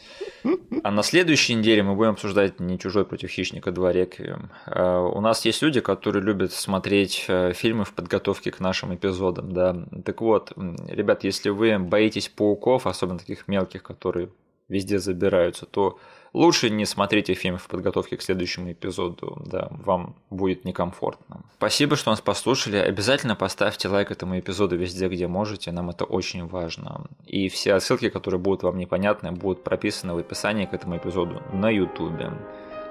А 0.82 0.90
на 0.90 1.02
следующей 1.02 1.54
неделе 1.54 1.82
мы 1.82 1.94
будем 1.94 2.10
обсуждать 2.10 2.60
не 2.60 2.78
«Чужой 2.78 3.04
против 3.04 3.30
хищника 3.30 3.70
2 3.70 3.92
Реквием». 3.92 4.50
А, 4.66 5.00
у 5.00 5.20
нас 5.20 5.44
есть 5.44 5.62
люди, 5.62 5.80
которые 5.80 6.22
любят 6.22 6.52
смотреть 6.52 7.24
э, 7.28 7.52
фильмы 7.52 7.84
в 7.84 7.92
подготовке 7.92 8.50
к 8.50 8.60
нашим 8.60 8.94
эпизодам. 8.94 9.52
Да. 9.52 9.76
Так 10.04 10.20
вот, 10.20 10.52
ребят, 10.88 11.24
если 11.24 11.50
вы 11.50 11.78
боитесь 11.78 12.28
пауков, 12.28 12.86
особенно 12.86 13.18
таких 13.18 13.48
мелких, 13.48 13.82
которые 13.82 14.30
везде 14.68 14.98
забираются, 14.98 15.66
то 15.66 15.98
лучше 16.32 16.70
не 16.70 16.86
смотрите 16.86 17.34
фильм 17.34 17.58
в 17.58 17.66
подготовке 17.66 18.16
к 18.16 18.22
следующему 18.22 18.72
эпизоду, 18.72 19.42
да, 19.44 19.68
вам 19.70 20.14
будет 20.30 20.64
некомфортно. 20.64 21.42
Спасибо, 21.56 21.96
что 21.96 22.10
нас 22.10 22.20
послушали. 22.20 22.76
Обязательно 22.76 23.36
поставьте 23.36 23.88
лайк 23.88 24.10
этому 24.10 24.38
эпизоду 24.38 24.76
везде, 24.76 25.08
где 25.08 25.26
можете, 25.26 25.72
нам 25.72 25.90
это 25.90 26.04
очень 26.04 26.46
важно. 26.46 27.06
И 27.26 27.48
все 27.48 27.78
ссылки, 27.80 28.08
которые 28.08 28.40
будут 28.40 28.62
вам 28.62 28.78
непонятны, 28.78 29.32
будут 29.32 29.64
прописаны 29.64 30.14
в 30.14 30.18
описании 30.18 30.66
к 30.66 30.74
этому 30.74 30.96
эпизоду 30.96 31.42
на 31.52 31.70
YouTube. 31.70 32.32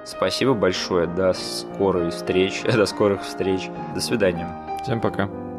Спасибо 0.03 0.53
большое, 0.53 1.07
до 1.07 1.33
скорой 1.33 2.09
встреч, 2.09 2.61
до 2.63 2.85
скорых 2.85 3.23
встреч, 3.23 3.69
до 3.93 4.01
свидания. 4.01 4.47
Всем 4.83 4.99
пока. 4.99 5.50